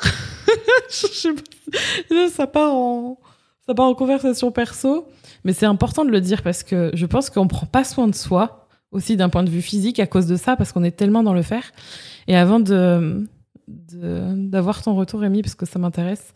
je 0.89 1.07
sais. 1.07 2.29
Ça 2.29 2.45
part 2.45 2.73
en, 2.73 3.19
ça 3.65 3.73
part 3.73 3.87
en 3.87 3.95
conversation 3.95 4.51
perso. 4.51 5.07
Mais 5.43 5.53
c'est 5.53 5.65
important 5.65 6.05
de 6.05 6.11
le 6.11 6.21
dire 6.21 6.43
parce 6.43 6.63
que 6.63 6.91
je 6.93 7.05
pense 7.05 7.29
qu'on 7.29 7.47
prend 7.47 7.65
pas 7.65 7.83
soin 7.83 8.07
de 8.07 8.15
soi 8.15 8.67
aussi 8.91 9.15
d'un 9.15 9.29
point 9.29 9.43
de 9.43 9.49
vue 9.49 9.61
physique 9.61 9.99
à 9.99 10.07
cause 10.07 10.27
de 10.27 10.35
ça 10.35 10.55
parce 10.57 10.73
qu'on 10.73 10.83
est 10.83 10.91
tellement 10.91 11.23
dans 11.23 11.33
le 11.33 11.41
faire. 11.41 11.71
Et 12.27 12.35
avant 12.35 12.59
de, 12.59 13.25
d'avoir 13.93 14.81
ton 14.81 14.95
retour, 14.95 15.21
Rémi, 15.21 15.41
parce 15.41 15.55
que 15.55 15.65
ça 15.65 15.79
m'intéresse, 15.79 16.33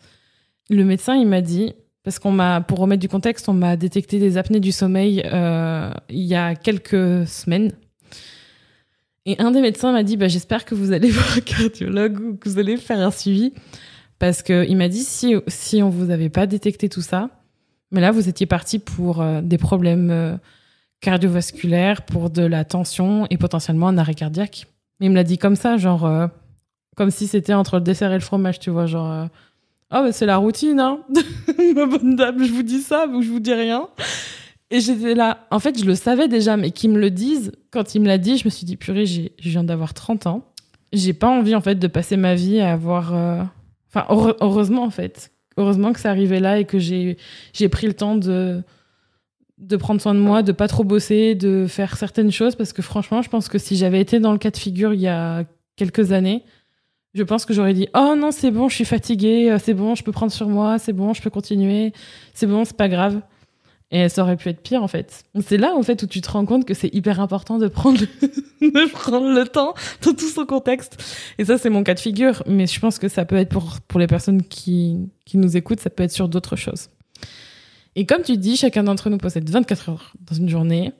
le 0.70 0.84
médecin, 0.84 1.14
il 1.14 1.26
m'a 1.26 1.40
dit, 1.40 1.74
parce 2.02 2.18
qu'on 2.18 2.30
m'a, 2.30 2.60
pour 2.60 2.78
remettre 2.78 3.00
du 3.00 3.08
contexte, 3.08 3.48
on 3.48 3.52
m'a 3.52 3.76
détecté 3.76 4.18
des 4.18 4.36
apnées 4.36 4.60
du 4.60 4.72
sommeil 4.72 5.22
euh, 5.26 5.92
il 6.08 6.24
y 6.24 6.34
a 6.34 6.54
quelques 6.54 7.26
semaines. 7.26 7.72
Et 9.24 9.36
un 9.40 9.50
des 9.50 9.60
médecins 9.60 9.92
m'a 9.92 10.02
dit, 10.02 10.16
bah, 10.16 10.28
j'espère 10.28 10.64
que 10.64 10.74
vous 10.74 10.92
allez 10.92 11.10
voir 11.10 11.36
un 11.36 11.40
cardiologue 11.40 12.20
ou 12.20 12.36
que 12.36 12.48
vous 12.48 12.58
allez 12.58 12.76
faire 12.76 13.00
un 13.00 13.10
suivi. 13.10 13.52
Parce 14.18 14.42
qu'il 14.42 14.76
m'a 14.76 14.88
dit, 14.88 15.02
si, 15.02 15.34
si 15.46 15.82
on 15.82 15.90
vous 15.90 16.10
avait 16.10 16.30
pas 16.30 16.46
détecté 16.46 16.88
tout 16.88 17.02
ça, 17.02 17.30
mais 17.90 18.00
là, 18.00 18.12
vous 18.12 18.28
étiez 18.28 18.46
parti 18.46 18.78
pour 18.78 19.20
euh, 19.20 19.40
des 19.42 19.58
problèmes 19.58 20.10
euh, 20.10 20.36
cardiovasculaires, 21.00 22.02
pour 22.02 22.30
de 22.30 22.42
la 22.42 22.64
tension 22.64 23.26
et 23.30 23.36
potentiellement 23.36 23.88
un 23.88 23.98
arrêt 23.98 24.14
cardiaque. 24.14 24.66
Mais 25.00 25.06
il 25.06 25.10
me 25.10 25.16
l'a 25.16 25.24
dit 25.24 25.38
comme 25.38 25.56
ça, 25.56 25.76
genre, 25.76 26.30
comme 26.96 27.10
si 27.10 27.26
c'était 27.28 27.54
entre 27.54 27.76
le 27.76 27.82
dessert 27.82 28.10
et 28.10 28.14
le 28.14 28.20
fromage, 28.20 28.58
tu 28.58 28.70
vois, 28.70 28.86
genre, 28.86 29.28
ah, 29.90 30.04
oh, 30.04 30.08
c'est 30.10 30.26
la 30.26 30.38
routine, 30.38 30.80
hein, 30.80 31.00
ma 31.76 31.86
bonne 31.86 32.16
dame, 32.16 32.42
je 32.42 32.52
vous 32.52 32.64
dis 32.64 32.80
ça, 32.80 33.06
ou 33.06 33.22
je 33.22 33.30
vous 33.30 33.40
dis 33.40 33.54
rien. 33.54 33.88
Et 34.70 34.80
j'étais 34.80 35.14
là, 35.14 35.46
en 35.52 35.60
fait, 35.60 35.78
je 35.78 35.84
le 35.84 35.94
savais 35.94 36.26
déjà, 36.26 36.56
mais 36.56 36.72
qu'ils 36.72 36.90
me 36.90 36.98
le 36.98 37.10
disent, 37.10 37.52
quand 37.70 37.94
il 37.94 38.00
me 38.00 38.08
l'a 38.08 38.18
dit, 38.18 38.36
je 38.36 38.44
me 38.44 38.50
suis 38.50 38.66
dit, 38.66 38.76
purée, 38.76 39.06
je 39.06 39.30
viens 39.38 39.62
d'avoir 39.62 39.94
30 39.94 40.26
ans. 40.26 40.42
J'ai 40.92 41.12
pas 41.12 41.28
envie, 41.28 41.54
en 41.54 41.60
fait, 41.60 41.76
de 41.76 41.86
passer 41.86 42.16
ma 42.16 42.34
vie 42.34 42.58
à 42.58 42.72
avoir. 42.72 43.12
Enfin, 43.88 44.06
heureusement, 44.10 44.82
en 44.82 44.90
fait, 44.90 45.30
heureusement 45.56 45.92
que 45.92 46.00
c'est 46.00 46.08
arrivé 46.08 46.40
là 46.40 46.58
et 46.58 46.64
que 46.64 46.78
j'ai 46.78 47.16
pris 47.70 47.86
le 47.86 47.94
temps 47.94 48.16
de 48.16 48.62
de 49.58 49.76
prendre 49.76 50.02
soin 50.02 50.14
de 50.14 50.20
moi, 50.20 50.42
de 50.42 50.52
pas 50.52 50.68
trop 50.68 50.84
bosser, 50.84 51.34
de 51.34 51.66
faire 51.66 51.96
certaines 51.96 52.30
choses 52.30 52.56
parce 52.56 52.74
que 52.74 52.82
franchement, 52.82 53.22
je 53.22 53.30
pense 53.30 53.48
que 53.48 53.56
si 53.56 53.76
j'avais 53.76 54.00
été 54.02 54.20
dans 54.20 54.32
le 54.32 54.38
cas 54.38 54.50
de 54.50 54.56
figure 54.58 54.92
il 54.92 55.00
y 55.00 55.08
a 55.08 55.44
quelques 55.76 56.12
années, 56.12 56.44
je 57.16 57.22
pense 57.22 57.46
que 57.46 57.54
j'aurais 57.54 57.74
dit 57.74 57.88
"Oh 57.94 58.14
non, 58.16 58.30
c'est 58.30 58.50
bon, 58.50 58.68
je 58.68 58.74
suis 58.74 58.84
fatiguée, 58.84 59.50
euh, 59.50 59.58
c'est 59.58 59.74
bon, 59.74 59.94
je 59.94 60.04
peux 60.04 60.12
prendre 60.12 60.30
sur 60.30 60.48
moi, 60.48 60.78
c'est 60.78 60.92
bon, 60.92 61.14
je 61.14 61.22
peux 61.22 61.30
continuer, 61.30 61.92
c'est 62.34 62.46
bon, 62.46 62.64
c'est 62.64 62.76
pas 62.76 62.88
grave." 62.88 63.22
Et 63.92 64.08
ça 64.08 64.22
aurait 64.22 64.36
pu 64.36 64.48
être 64.48 64.62
pire 64.62 64.82
en 64.82 64.88
fait. 64.88 65.24
C'est 65.46 65.58
là 65.58 65.72
en 65.74 65.82
fait 65.82 66.02
où 66.02 66.06
tu 66.06 66.20
te 66.20 66.28
rends 66.30 66.44
compte 66.44 66.64
que 66.64 66.74
c'est 66.74 66.92
hyper 66.92 67.20
important 67.20 67.58
de 67.58 67.68
prendre 67.68 68.00
le, 68.00 68.06
de 68.70 68.90
prendre 68.90 69.32
le 69.32 69.46
temps 69.46 69.74
dans 70.02 70.12
tout 70.12 70.28
son 70.28 70.44
contexte. 70.44 71.02
Et 71.38 71.44
ça 71.44 71.56
c'est 71.56 71.70
mon 71.70 71.84
cas 71.84 71.94
de 71.94 72.00
figure, 72.00 72.42
mais 72.46 72.66
je 72.66 72.80
pense 72.80 72.98
que 72.98 73.08
ça 73.08 73.24
peut 73.24 73.36
être 73.36 73.48
pour 73.48 73.80
pour 73.86 74.00
les 74.00 74.08
personnes 74.08 74.42
qui 74.42 75.08
qui 75.24 75.38
nous 75.38 75.56
écoutent, 75.56 75.80
ça 75.80 75.90
peut 75.90 76.02
être 76.02 76.12
sur 76.12 76.28
d'autres 76.28 76.56
choses. 76.56 76.88
Et 77.94 78.04
comme 78.04 78.22
tu 78.22 78.36
dis, 78.36 78.56
chacun 78.56 78.82
d'entre 78.82 79.08
nous 79.08 79.18
possède 79.18 79.48
24 79.48 79.88
heures 79.88 80.12
dans 80.20 80.34
une 80.34 80.48
journée. 80.48 80.92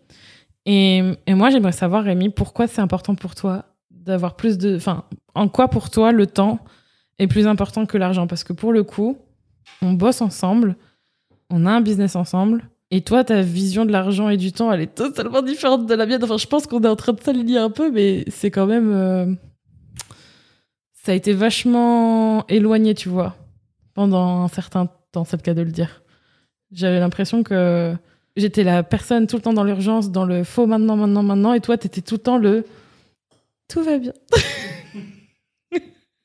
Et, 0.64 1.02
et 1.26 1.34
moi 1.34 1.50
j'aimerais 1.50 1.72
savoir 1.72 2.04
Rémi, 2.04 2.30
pourquoi 2.30 2.66
c'est 2.68 2.80
important 2.80 3.14
pour 3.14 3.34
toi 3.34 3.66
d'avoir 3.90 4.36
plus 4.36 4.58
de 4.58 4.76
enfin 4.76 5.04
en 5.36 5.48
quoi 5.48 5.68
pour 5.68 5.90
toi 5.90 6.12
le 6.12 6.26
temps 6.26 6.58
est 7.18 7.26
plus 7.26 7.46
important 7.46 7.86
que 7.86 7.98
l'argent? 7.98 8.26
Parce 8.26 8.42
que 8.42 8.52
pour 8.52 8.72
le 8.72 8.82
coup, 8.82 9.18
on 9.82 9.92
bosse 9.92 10.20
ensemble, 10.20 10.76
on 11.50 11.66
a 11.66 11.70
un 11.70 11.80
business 11.80 12.16
ensemble 12.16 12.68
et 12.90 13.02
toi, 13.02 13.24
ta 13.24 13.42
vision 13.42 13.84
de 13.84 13.92
l'argent 13.92 14.28
et 14.28 14.36
du 14.36 14.52
temps, 14.52 14.72
elle 14.72 14.80
est 14.80 14.94
totalement 14.94 15.42
différente 15.42 15.86
de 15.86 15.94
la 15.94 16.06
mienne. 16.06 16.22
Enfin, 16.22 16.36
je 16.36 16.46
pense 16.46 16.66
qu'on 16.66 16.82
est 16.82 16.88
en 16.88 16.96
train 16.96 17.12
de 17.12 17.20
s'aligner 17.20 17.58
un 17.58 17.70
peu, 17.70 17.90
mais 17.90 18.24
c'est 18.28 18.50
quand 18.50 18.66
même. 18.66 18.92
Euh, 18.92 19.34
ça 20.92 21.12
a 21.12 21.14
été 21.14 21.32
vachement 21.32 22.46
éloigné, 22.48 22.94
tu 22.94 23.08
vois, 23.08 23.36
pendant 23.94 24.42
un 24.42 24.48
certain 24.48 24.88
temps, 25.12 25.24
c'est 25.24 25.36
le 25.36 25.42
cas 25.42 25.54
de 25.54 25.62
le 25.62 25.70
dire. 25.70 26.02
J'avais 26.72 26.98
l'impression 26.98 27.42
que 27.42 27.94
j'étais 28.36 28.64
la 28.64 28.82
personne 28.82 29.26
tout 29.26 29.36
le 29.36 29.42
temps 29.42 29.52
dans 29.52 29.64
l'urgence, 29.64 30.10
dans 30.10 30.24
le 30.24 30.44
faux 30.44 30.66
maintenant, 30.66 30.96
maintenant, 30.96 31.22
maintenant, 31.22 31.52
et 31.52 31.60
toi, 31.60 31.76
t'étais 31.76 32.02
tout 32.02 32.16
le 32.16 32.20
temps 32.20 32.38
le 32.38 32.64
tout 33.68 33.82
va 33.82 33.98
bien. 33.98 34.12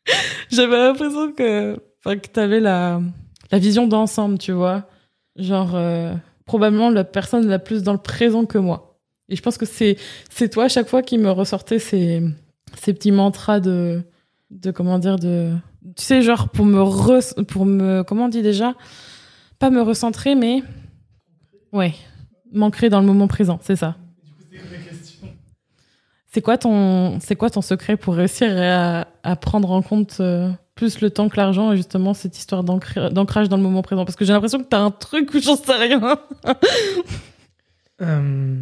J'avais 0.51 0.77
l'impression 0.77 1.31
que, 1.31 1.77
que 2.03 2.27
t'avais 2.27 2.60
la, 2.60 3.01
la 3.51 3.60
vision 3.60 3.88
d'ensemble, 3.88 4.38
tu 4.38 4.51
vois. 4.51 4.88
Genre. 5.36 5.75
Euh, 5.75 6.13
probablement 6.51 6.89
la 6.89 7.05
personne 7.05 7.48
la 7.48 7.60
plus 7.60 7.81
dans 7.81 7.93
le 7.93 7.98
présent 7.98 8.46
que 8.46 8.58
moi. 8.58 9.00
Et 9.29 9.38
je 9.38 9.41
pense 9.41 9.58
que 9.58 9.65
c'est 9.65 9.96
c'est 10.29 10.50
toi 10.50 10.65
à 10.65 10.67
chaque 10.67 10.89
fois 10.89 11.01
qui 11.01 11.17
me 11.17 11.31
ressortait 11.31 11.79
ces 11.79 12.22
ces 12.77 12.93
petits 12.93 13.13
mantras 13.13 13.62
de 13.62 14.03
de 14.50 14.72
comment 14.72 15.00
dire 15.00 15.17
de 15.17 15.53
tu 15.96 16.03
sais 16.03 16.22
genre 16.22 16.50
pour 16.50 16.65
me 16.65 17.43
pour 17.43 17.65
me 17.65 18.03
comment 18.03 18.25
on 18.25 18.27
dit 18.27 18.41
déjà? 18.41 18.74
Pas 19.60 19.70
me 19.70 19.81
recentrer 19.81 20.36
mais 20.36 20.62
ouais 21.72 21.93
m'ancrer 22.51 22.89
dans 22.89 23.00
le 23.00 23.05
moment 23.05 23.29
présent, 23.29 23.60
c'est 23.62 23.77
ça. 23.77 23.96
C'est 26.34 26.42
quoi 26.42 26.58
ton 26.58 27.20
c'est 27.20 27.36
quoi 27.36 27.50
ton 27.50 27.62
secret 27.62 27.98
pour 27.98 28.16
réussir 28.16 28.50
à, 28.58 29.36
prendre 29.36 29.72
en 29.72 29.82
compte 29.82 30.18
euh, 30.22 30.50
plus 30.76 31.02
le 31.02 31.10
temps 31.10 31.28
que 31.28 31.36
l'argent 31.36 31.74
et 31.74 31.76
justement 31.76 32.14
cette 32.14 32.38
histoire 32.38 32.64
d'ancrage 32.64 33.50
dans 33.50 33.58
le 33.58 33.64
moment 33.64 33.82
présent? 33.82 34.06
Parce 34.06 34.16
que 34.16 34.24
j'ai 34.24 34.32
l'impression 34.32 34.64
que 34.64 34.70
tu 34.70 34.76
as 34.76 34.80
un 34.80 34.92
truc 34.92 35.34
où 35.34 35.40
j'en 35.40 35.58
sais 35.58 35.76
rien. 35.76 36.18
Euh, 38.02 38.56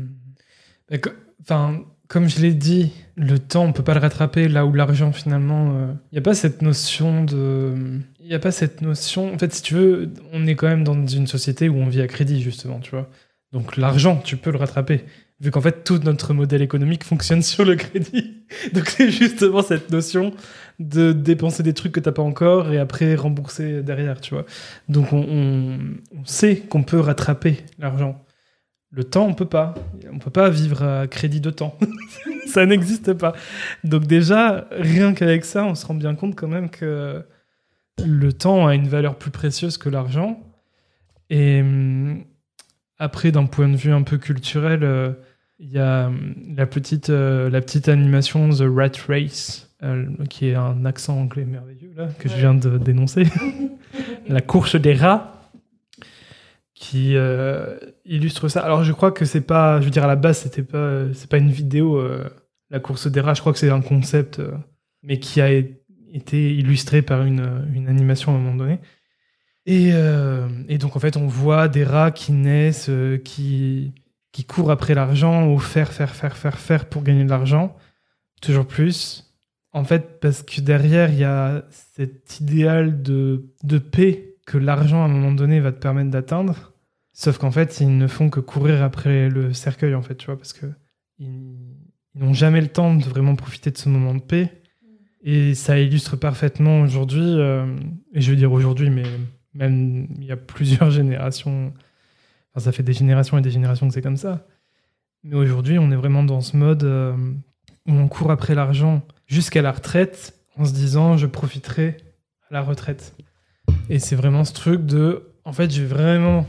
enfin, 1.42 1.80
comme 2.10 2.28
je 2.28 2.42
l'ai 2.42 2.54
dit, 2.54 2.92
le 3.16 3.40
temps, 3.40 3.64
on 3.64 3.72
peut 3.72 3.86
pas 3.86 3.94
le 3.94 4.02
rattraper 4.02 4.50
là 4.50 4.66
où 4.66 4.74
l'argent, 4.74 5.14
finalement, 5.14 5.72
il 5.72 5.78
euh, 5.78 5.94
n'y 6.12 6.18
a 6.18 6.22
pas 6.22 6.34
cette 6.34 6.62
notion 6.62 7.24
de. 7.24 8.02
Il 8.20 8.28
n'y 8.28 8.34
a 8.34 8.40
pas 8.40 8.52
cette 8.52 8.82
notion. 8.82 9.34
En 9.34 9.38
fait, 9.38 9.54
si 9.54 9.62
tu 9.62 9.76
veux, 9.76 10.14
on 10.34 10.46
est 10.46 10.56
quand 10.56 10.68
même 10.68 10.84
dans 10.84 11.08
une 11.08 11.26
société 11.26 11.70
où 11.70 11.78
on 11.78 11.88
vit 11.88 12.02
à 12.02 12.08
crédit, 12.08 12.42
justement, 12.42 12.82
tu 12.82 12.92
vois. 12.92 13.08
Donc 13.54 13.78
l'argent, 13.78 14.18
tu 14.18 14.36
peux 14.36 14.52
le 14.52 14.58
rattraper 14.58 15.06
vu 15.42 15.52
qu'en 15.52 15.62
fait 15.62 15.84
tout 15.84 16.00
notre 16.00 16.34
modèle 16.34 16.62
économique 16.62 17.04
fonctionne 17.04 17.42
sur 17.42 17.66
le 17.66 17.76
crédit. 17.76 18.44
Donc 18.74 18.90
c'est 18.90 19.10
justement 19.10 19.62
cette 19.62 19.92
notion 19.92 20.34
de 20.80 21.12
dépenser 21.12 21.64
des 21.64 21.74
trucs 21.74 21.92
que 21.92 22.00
t'as 22.00 22.12
pas 22.12 22.22
encore 22.22 22.72
et 22.72 22.80
après 22.80 23.16
rembourser 23.16 23.82
derrière, 23.82 24.20
tu 24.22 24.34
vois. 24.34 24.46
Donc 24.88 25.14
on, 25.14 25.78
sait 26.26 26.58
qu'on 26.58 26.84
peut 26.84 27.00
rattraper 27.00 27.58
l'argent. 27.78 28.24
Le 28.92 29.04
temps, 29.04 29.28
on 29.28 29.34
peut 29.34 29.46
pas. 29.46 29.76
On 30.12 30.18
peut 30.18 30.32
pas 30.32 30.50
vivre 30.50 30.84
à 30.84 31.08
crédit 31.08 31.42
de 31.42 31.52
temps. 31.52 31.78
ça 32.48 32.66
n'existe 32.66 33.14
pas. 33.14 33.34
Donc 33.84 34.08
déjà, 34.08 34.68
rien 34.72 35.14
qu'avec 35.14 35.46
ça, 35.46 35.66
on 35.66 35.76
se 35.76 35.86
rend 35.86 35.94
bien 35.94 36.16
compte 36.16 36.36
quand 36.36 36.48
même 36.48 36.70
que 36.70 37.24
le 38.04 38.34
temps 38.34 38.66
a 38.66 38.74
une 38.74 38.88
valeur 38.88 39.16
plus 39.16 39.32
précieuse 39.32 39.78
que 39.78 39.90
l'argent. 39.90 40.42
Et 41.30 41.62
hum, 41.62 42.24
après, 42.98 43.32
d'un 43.32 43.46
point 43.46 43.70
de 43.70 43.76
vue 43.76 43.94
un 43.94 44.02
peu 44.02 44.18
culturel, 44.18 44.84
euh, 44.84 45.14
il 45.60 45.72
y 45.72 45.78
a 45.78 46.08
euh, 46.08 46.12
la 46.56 46.66
petite, 46.66 47.10
euh, 47.10 47.50
la 47.50 47.62
petite 47.62 47.90
animation 47.90 48.50
The 48.50 48.64
Rat 48.64 48.92
Race, 49.08 49.70
euh, 49.84 50.06
qui 50.30 50.48
est 50.48 50.56
un 50.56 50.86
accent 50.86 51.20
anglais 51.20 51.46
merveilleux, 51.46 51.92
là, 51.96 52.08
que 52.18 52.30
je 52.30 52.36
viens 52.36 52.56
de 52.56 52.78
dénoncer. 52.78 53.26
la 54.28 54.42
course 54.42 54.76
des 54.76 54.94
rats, 54.94 55.36
qui 56.74 57.16
illustre 58.06 58.48
ça. 58.48 58.62
Alors, 58.62 58.86
je 58.86 58.94
crois 58.94 59.12
que 59.12 59.26
c'est 59.26 59.42
pas, 59.42 59.82
je 59.82 59.86
veux 59.86 59.92
dire, 59.92 60.06
à 60.06 60.08
la 60.08 60.16
base, 60.16 60.40
c'était 60.40 60.64
pas, 60.64 61.14
c'est 61.14 61.30
pas 61.30 61.38
une 61.38 61.52
vidéo, 61.52 62.02
la 62.70 62.80
course 62.80 63.08
des 63.08 63.20
rats, 63.20 63.34
je 63.34 63.42
crois 63.42 63.52
que 63.52 63.60
c'est 63.60 63.70
un 63.70 63.82
concept, 63.82 64.42
mais 65.04 65.20
qui 65.20 65.42
a 65.42 65.52
été 65.52 66.56
illustré 66.56 67.02
par 67.02 67.24
une, 67.24 67.68
une 67.76 67.90
animation 67.90 68.32
à 68.32 68.36
un 68.36 68.38
moment 68.38 68.56
donné. 68.56 68.80
Et, 69.66 69.90
et, 70.70 70.78
donc, 70.78 70.96
en 70.96 71.00
fait, 71.00 71.18
on 71.18 71.28
voit 71.28 71.68
des 71.68 71.84
rats 71.84 72.12
qui 72.12 72.32
naissent, 72.32 72.90
qui 73.26 73.92
qui 74.32 74.46
court 74.46 74.72
après 74.72 74.94
l'argent 74.94 75.48
ou 75.52 75.60
faire, 75.60 75.92
faire, 75.92 76.14
faire, 76.14 76.38
faire, 76.38 76.58
faire 76.60 76.86
pour 76.88 77.04
gagner 77.04 77.24
de 77.24 77.30
l'argent, 77.30 77.76
toujours 78.42 78.68
plus. 78.68 79.26
En 79.72 79.84
fait, 79.84 80.20
parce 80.20 80.42
que 80.42 80.62
derrière, 80.62 81.12
il 81.12 81.20
y 81.20 81.24
a 81.24 81.64
cet 81.70 82.40
idéal 82.40 83.02
de, 83.02 83.54
de 83.64 83.78
paix 83.78 84.36
que 84.46 84.58
l'argent, 84.58 85.02
à 85.04 85.06
un 85.06 85.10
moment 85.10 85.32
donné, 85.32 85.60
va 85.60 85.72
te 85.72 85.80
permettre 85.80 86.10
d'atteindre. 86.10 86.74
Sauf 87.14 87.38
qu'en 87.38 87.52
fait, 87.52 87.80
ils 87.82 87.98
ne 87.98 88.08
font 88.08 88.30
que 88.30 88.40
courir 88.40 88.82
après 88.84 89.30
le 89.30 89.54
cercueil, 89.54 89.94
en 89.94 90.02
fait, 90.02 90.16
tu 90.16 90.28
vois, 90.28 90.38
parce 90.38 90.54
que 90.54 90.66
ils, 91.20 91.76
n'ont 92.16 92.34
jamais 92.34 92.62
le 92.62 92.68
temps 92.68 92.96
de 92.96 93.04
vraiment 93.04 93.36
profiter 93.36 93.72
de 93.72 93.78
ce 93.78 93.90
moment 93.90 94.16
de 94.16 94.22
paix. 94.22 94.62
Et 95.22 95.54
ça 95.54 95.78
illustre 95.78 96.16
parfaitement 96.16 96.82
aujourd'hui, 96.82 97.22
euh, 97.22 97.76
et 98.14 98.22
je 98.22 98.32
veux 98.32 98.38
dire 98.38 98.52
aujourd'hui, 98.52 98.90
mais 98.90 99.04
même 99.54 100.08
il 100.18 100.26
y 100.26 100.32
a 100.32 100.38
plusieurs 100.38 100.92
générations, 101.00 101.74
ça 102.60 102.72
fait 102.72 102.84
des 102.84 102.94
générations 102.94 103.38
et 103.38 103.42
des 103.42 103.52
générations 103.52 103.88
que 103.88 103.94
c'est 103.94 104.02
comme 104.02 104.18
ça. 104.18 104.46
Mais 105.24 105.36
aujourd'hui, 105.36 105.78
on 105.80 105.92
est 105.92 105.96
vraiment 105.96 106.24
dans 106.24 106.42
ce 106.42 106.56
mode 106.56 106.84
euh, 106.84 107.16
où 107.88 107.92
on 107.92 108.08
court 108.08 108.32
après 108.32 108.56
l'argent 108.56 109.02
jusqu'à 109.28 109.62
la 109.62 109.72
retraite 109.72 110.36
en 110.58 110.66
se 110.66 110.74
disant 110.74 111.18
je 111.18 111.28
profiterai 111.28 111.98
à 112.50 112.54
la 112.54 112.62
retraite. 112.62 113.16
Et 113.90 114.00
c'est 114.00 114.16
vraiment 114.16 114.44
ce 114.44 114.54
truc 114.54 114.86
de, 114.86 115.34
en 115.46 115.54
fait, 115.54 115.72
je 115.72 115.82
vais 115.82 115.88
vraiment 115.88 116.46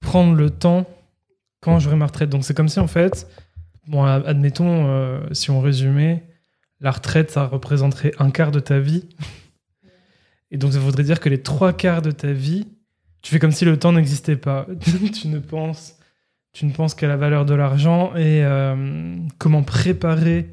prendre 0.00 0.34
le 0.34 0.50
temps 0.50 0.86
quand 1.60 1.78
j'aurai 1.78 1.96
ma 1.96 2.06
retraite. 2.06 2.30
Donc 2.30 2.44
c'est 2.44 2.54
comme 2.54 2.68
si 2.68 2.80
en 2.80 2.86
fait, 2.86 3.28
bon, 3.86 4.04
admettons, 4.04 4.86
euh, 4.86 5.20
si 5.32 5.50
on 5.50 5.60
résumait, 5.60 6.24
la 6.80 6.90
retraite, 6.90 7.30
ça 7.30 7.46
représenterait 7.46 8.12
un 8.18 8.30
quart 8.30 8.50
de 8.50 8.60
ta 8.60 8.78
vie. 8.78 9.08
Et 10.50 10.58
donc 10.58 10.72
ça 10.72 10.78
voudrait 10.78 11.04
dire 11.04 11.20
que 11.20 11.28
les 11.28 11.42
trois 11.42 11.72
quarts 11.72 12.02
de 12.02 12.10
ta 12.10 12.32
vie, 12.32 12.66
tu 13.22 13.32
fais 13.32 13.38
comme 13.38 13.52
si 13.52 13.64
le 13.64 13.78
temps 13.78 13.92
n'existait 13.92 14.36
pas. 14.36 14.66
tu 15.12 15.28
ne 15.28 15.38
penses, 15.38 15.98
tu 16.52 16.66
ne 16.66 16.72
penses 16.72 16.94
qu'à 16.94 17.08
la 17.08 17.16
valeur 17.16 17.44
de 17.44 17.54
l'argent 17.54 18.14
et 18.16 18.42
euh, 18.44 19.16
comment 19.38 19.62
préparer 19.62 20.48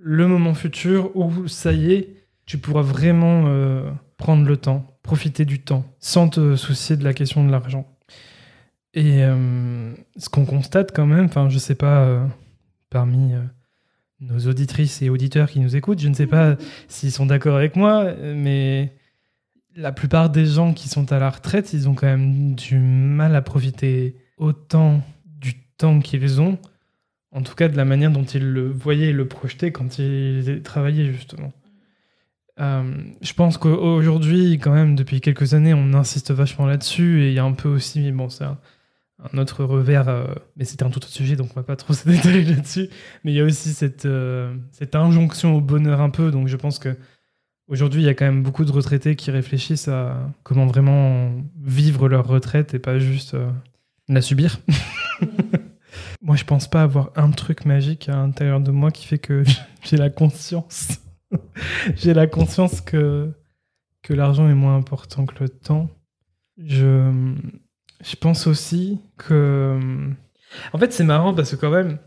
le 0.00 0.26
moment 0.26 0.54
futur 0.54 1.16
où 1.16 1.48
ça 1.48 1.72
y 1.72 1.92
est, 1.92 2.26
tu 2.46 2.58
pourras 2.58 2.82
vraiment 2.82 3.44
euh, 3.46 3.90
prendre 4.18 4.46
le 4.46 4.56
temps, 4.56 4.98
profiter 5.02 5.44
du 5.44 5.60
temps, 5.60 5.84
sans 5.98 6.28
te 6.28 6.56
soucier 6.56 6.96
de 6.96 7.04
la 7.04 7.14
question 7.14 7.44
de 7.44 7.50
l'argent. 7.50 7.86
Et 8.92 9.24
euh, 9.24 9.94
ce 10.18 10.28
qu'on 10.28 10.44
constate 10.44 10.94
quand 10.94 11.06
même, 11.06 11.24
enfin, 11.24 11.48
je 11.48 11.58
sais 11.58 11.74
pas, 11.74 12.28
parmi 12.90 13.32
nos 14.20 14.38
auditrices 14.46 15.00
et 15.00 15.08
auditeurs 15.08 15.50
qui 15.50 15.58
nous 15.58 15.74
écoutent, 15.74 16.00
je 16.00 16.08
ne 16.08 16.14
sais 16.14 16.26
pas 16.26 16.56
s'ils 16.86 17.10
sont 17.10 17.26
d'accord 17.26 17.56
avec 17.56 17.74
moi, 17.74 18.12
mais 18.22 18.92
la 19.76 19.92
plupart 19.92 20.30
des 20.30 20.46
gens 20.46 20.72
qui 20.72 20.88
sont 20.88 21.12
à 21.12 21.18
la 21.18 21.30
retraite, 21.30 21.72
ils 21.72 21.88
ont 21.88 21.94
quand 21.94 22.06
même 22.06 22.54
du 22.54 22.78
mal 22.78 23.34
à 23.34 23.42
profiter 23.42 24.16
autant 24.36 25.02
du 25.26 25.54
temps 25.76 26.00
qu'ils 26.00 26.40
ont, 26.40 26.58
en 27.32 27.42
tout 27.42 27.54
cas 27.54 27.68
de 27.68 27.76
la 27.76 27.84
manière 27.84 28.10
dont 28.10 28.24
ils 28.24 28.48
le 28.52 28.70
voyaient 28.70 29.08
et 29.08 29.12
le 29.12 29.26
projetaient 29.26 29.72
quand 29.72 29.98
ils 29.98 30.62
travaillaient 30.62 31.12
justement. 31.12 31.52
je 32.58 33.32
pense 33.34 33.58
qu'aujourd'hui, 33.58 34.54
quand 34.54 34.72
même, 34.72 34.94
depuis 34.94 35.20
quelques 35.20 35.54
années, 35.54 35.74
on 35.74 35.92
insiste 35.94 36.30
vachement 36.30 36.66
là-dessus 36.66 37.22
et 37.22 37.28
il 37.28 37.34
y 37.34 37.38
a 37.38 37.44
un 37.44 37.52
peu 37.52 37.68
aussi, 37.68 38.12
bon, 38.12 38.28
c'est 38.28 38.44
un 38.44 39.38
autre 39.38 39.64
revers, 39.64 40.08
euh, 40.08 40.26
mais 40.56 40.64
c'était 40.64 40.84
un 40.84 40.90
tout 40.90 40.98
autre 40.98 41.08
sujet, 41.08 41.36
donc 41.36 41.50
on 41.52 41.54
va 41.54 41.62
pas 41.62 41.76
trop 41.76 41.94
se 41.94 42.08
détailler 42.08 42.44
là-dessus. 42.44 42.88
Mais 43.24 43.32
il 43.32 43.36
y 43.36 43.40
a 43.40 43.44
aussi 43.44 43.74
euh, 44.04 44.54
cette 44.72 44.94
injonction 44.94 45.56
au 45.56 45.60
bonheur 45.60 46.00
un 46.00 46.10
peu, 46.10 46.30
donc 46.30 46.48
je 46.48 46.56
pense 46.56 46.78
que 46.78 46.96
aujourd'hui 47.68 48.02
il 48.02 48.06
y 48.06 48.08
a 48.08 48.14
quand 48.14 48.24
même 48.24 48.42
beaucoup 48.42 48.64
de 48.64 48.72
retraités 48.72 49.16
qui 49.16 49.30
réfléchissent 49.30 49.88
à 49.88 50.30
comment 50.42 50.66
vraiment 50.66 51.32
vivre 51.62 52.08
leur 52.08 52.26
retraite 52.26 52.74
et 52.74 52.78
pas 52.78 52.98
juste 52.98 53.34
euh, 53.34 53.50
la 54.08 54.22
subir. 54.22 54.60
moi, 56.22 56.36
je 56.36 56.44
pense 56.44 56.68
pas 56.68 56.82
avoir 56.82 57.10
un 57.16 57.30
truc 57.30 57.64
magique 57.64 58.08
à 58.08 58.16
l'intérieur 58.16 58.60
de 58.60 58.70
moi 58.70 58.90
qui 58.90 59.06
fait 59.06 59.18
que 59.18 59.44
j'ai 59.82 59.96
la 59.96 60.10
conscience, 60.10 61.00
j'ai 61.96 62.14
la 62.14 62.26
conscience 62.26 62.80
que 62.80 63.32
que 64.02 64.12
l'argent 64.12 64.48
est 64.48 64.54
moins 64.54 64.76
important 64.76 65.24
que 65.24 65.42
le 65.42 65.48
temps. 65.48 65.88
Je 66.58 67.34
je 68.04 68.16
pense 68.16 68.46
aussi 68.46 69.00
que. 69.16 69.78
En 70.72 70.78
fait, 70.78 70.92
c'est 70.92 71.04
marrant 71.04 71.34
parce 71.34 71.50
que, 71.50 71.56
quand 71.56 71.70
même, 71.70 71.98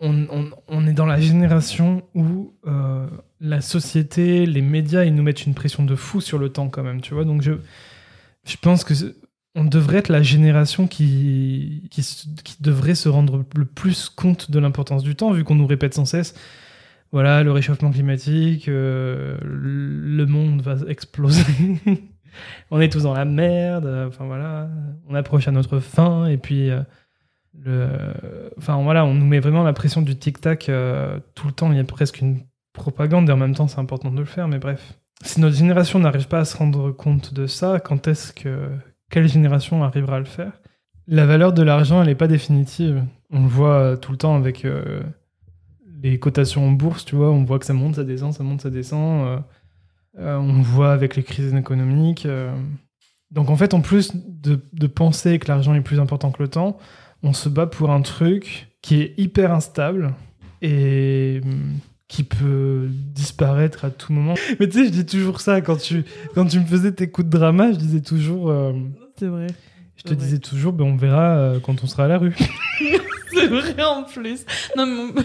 on, 0.00 0.86
est 0.86 0.92
dans 0.92 1.06
la 1.06 1.20
génération 1.20 2.02
où 2.14 2.54
euh, 2.66 3.06
la 3.40 3.60
société, 3.60 4.44
les 4.44 4.60
médias, 4.60 5.04
ils 5.04 5.14
nous 5.14 5.22
mettent 5.22 5.46
une 5.46 5.54
pression 5.54 5.84
de 5.84 5.94
fou 5.94 6.20
sur 6.20 6.38
le 6.38 6.48
temps, 6.50 6.68
quand 6.68 6.82
même, 6.82 7.00
tu 7.00 7.14
vois. 7.14 7.24
Donc, 7.24 7.42
je, 7.42 7.52
je 8.44 8.56
pense 8.56 8.84
que. 8.84 8.94
On 9.56 9.64
devrait 9.64 9.98
être 9.98 10.08
la 10.08 10.20
génération 10.20 10.88
qui, 10.88 11.88
qui, 11.92 12.04
devrait 12.58 12.96
se 12.96 13.08
rendre 13.08 13.44
le 13.54 13.64
plus 13.64 14.08
compte 14.08 14.50
de 14.50 14.58
l'importance 14.58 15.04
du 15.04 15.14
temps, 15.14 15.30
vu 15.30 15.44
qu'on 15.44 15.54
nous 15.54 15.68
répète 15.68 15.94
sans 15.94 16.04
cesse 16.04 16.34
voilà, 17.14 17.44
le 17.44 17.52
réchauffement 17.52 17.92
climatique, 17.92 18.66
euh, 18.66 19.38
le 19.44 20.26
monde 20.26 20.62
va 20.62 20.74
exploser. 20.88 21.44
on 22.72 22.80
est 22.80 22.88
tous 22.88 23.04
dans 23.04 23.14
la 23.14 23.24
merde. 23.24 23.86
Enfin 24.08 24.24
voilà, 24.24 24.68
on 25.08 25.14
approche 25.14 25.46
à 25.46 25.52
notre 25.52 25.78
fin 25.78 26.26
et 26.26 26.38
puis 26.38 26.70
euh, 26.70 26.80
enfin 28.58 28.82
voilà, 28.82 29.04
on 29.04 29.14
nous 29.14 29.26
met 29.26 29.40
vraiment 29.40 29.62
la 29.62 29.72
pression 29.72 30.02
du 30.02 30.16
tic 30.16 30.40
tac 30.40 30.68
euh, 30.68 31.18
tout 31.34 31.46
le 31.46 31.52
temps. 31.52 31.70
Il 31.70 31.76
y 31.76 31.80
a 31.80 31.84
presque 31.84 32.20
une 32.20 32.40
propagande 32.72 33.28
et 33.28 33.32
en 33.32 33.36
même 33.36 33.54
temps 33.54 33.68
c'est 33.68 33.78
important 33.78 34.10
de 34.10 34.18
le 34.18 34.24
faire. 34.24 34.48
Mais 34.48 34.58
bref, 34.58 34.94
si 35.22 35.40
notre 35.40 35.56
génération 35.56 35.98
n'arrive 35.98 36.28
pas 36.28 36.40
à 36.40 36.44
se 36.44 36.56
rendre 36.56 36.90
compte 36.90 37.32
de 37.32 37.46
ça, 37.46 37.80
quand 37.80 38.08
est-ce 38.08 38.32
que 38.32 38.68
quelle 39.10 39.28
génération 39.28 39.84
arrivera 39.84 40.16
à 40.16 40.20
le 40.20 40.24
faire? 40.24 40.52
La 41.06 41.26
valeur 41.26 41.52
de 41.52 41.62
l'argent, 41.62 42.00
elle 42.00 42.08
n'est 42.08 42.14
pas 42.14 42.28
définitive. 42.28 43.04
On 43.30 43.42
le 43.42 43.48
voit 43.48 43.96
tout 43.98 44.10
le 44.10 44.18
temps 44.18 44.36
avec 44.36 44.66
les 46.02 46.18
cotations 46.18 46.66
en 46.66 46.70
bourse, 46.70 47.04
tu 47.04 47.14
vois. 47.14 47.30
On 47.30 47.44
voit 47.44 47.58
que 47.58 47.66
ça 47.66 47.74
monte, 47.74 47.96
ça 47.96 48.04
descend, 48.04 48.32
ça 48.32 48.42
monte, 48.42 48.62
ça 48.62 48.70
descend. 48.70 49.42
Euh, 50.18 50.36
on 50.36 50.62
voit 50.62 50.92
avec 50.92 51.16
les 51.16 51.22
crises 51.22 51.54
économiques. 51.54 52.26
Euh. 52.26 52.54
Donc 53.30 53.50
en 53.50 53.56
fait, 53.56 53.74
en 53.74 53.80
plus 53.80 54.12
de, 54.14 54.86
penser 54.86 55.38
que 55.38 55.48
l'argent 55.48 55.74
est 55.74 55.80
plus 55.80 55.98
important 55.98 56.30
que 56.30 56.42
le 56.42 56.48
temps, 56.48 56.78
on 57.24 57.32
se 57.32 57.48
bat 57.48 57.66
pour 57.66 57.90
un 57.90 58.02
truc 58.02 58.68
qui 58.82 59.00
est 59.00 59.14
hyper 59.16 59.52
instable 59.52 60.14
et 60.62 61.40
hum, 61.42 61.78
qui 62.06 62.22
peut 62.22 62.86
disparaître 62.90 63.84
à 63.84 63.90
tout 63.90 64.12
moment. 64.12 64.34
Mais 64.60 64.68
tu 64.68 64.78
sais, 64.78 64.84
je 64.84 64.90
dis 64.90 65.06
toujours 65.06 65.40
ça 65.40 65.60
quand 65.60 65.76
tu, 65.76 66.04
quand 66.34 66.46
tu 66.46 66.60
me 66.60 66.66
faisais 66.66 66.92
tes 66.92 67.10
coups 67.10 67.26
de 67.26 67.36
drama, 67.36 67.72
je 67.72 67.78
disais 67.78 68.00
toujours. 68.00 68.50
Euh, 68.50 68.72
c'est 69.18 69.26
vrai. 69.26 69.48
Je 69.96 70.02
te 70.02 70.14
disais 70.14 70.38
toujours, 70.38 70.72
ben, 70.72 70.84
on 70.84 70.96
verra 70.96 71.54
quand 71.62 71.82
on 71.82 71.86
sera 71.86 72.04
à 72.04 72.08
la 72.08 72.18
rue. 72.18 72.36
c'est 73.32 73.46
vrai 73.46 73.82
en 73.82 74.02
plus. 74.02 74.44
Non, 74.76 74.86
mais... 74.86 75.22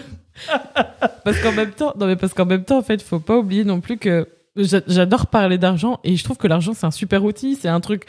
parce 1.24 1.38
qu'en 1.40 1.52
même 1.52 1.72
temps, 1.72 1.92
non 1.98 2.06
mais 2.06 2.16
parce 2.16 2.32
qu'en 2.32 2.46
même 2.46 2.64
temps, 2.64 2.78
en 2.78 2.82
fait, 2.82 3.02
faut 3.02 3.20
pas 3.20 3.36
oublier 3.36 3.64
non 3.64 3.80
plus 3.80 3.98
que 3.98 4.26
J'adore 4.56 5.28
parler 5.28 5.58
d'argent 5.58 6.00
et 6.02 6.16
je 6.16 6.24
trouve 6.24 6.36
que 6.36 6.48
l'argent 6.48 6.74
c'est 6.74 6.86
un 6.86 6.90
super 6.90 7.24
outil, 7.24 7.56
c'est 7.56 7.68
un 7.68 7.80
truc, 7.80 8.06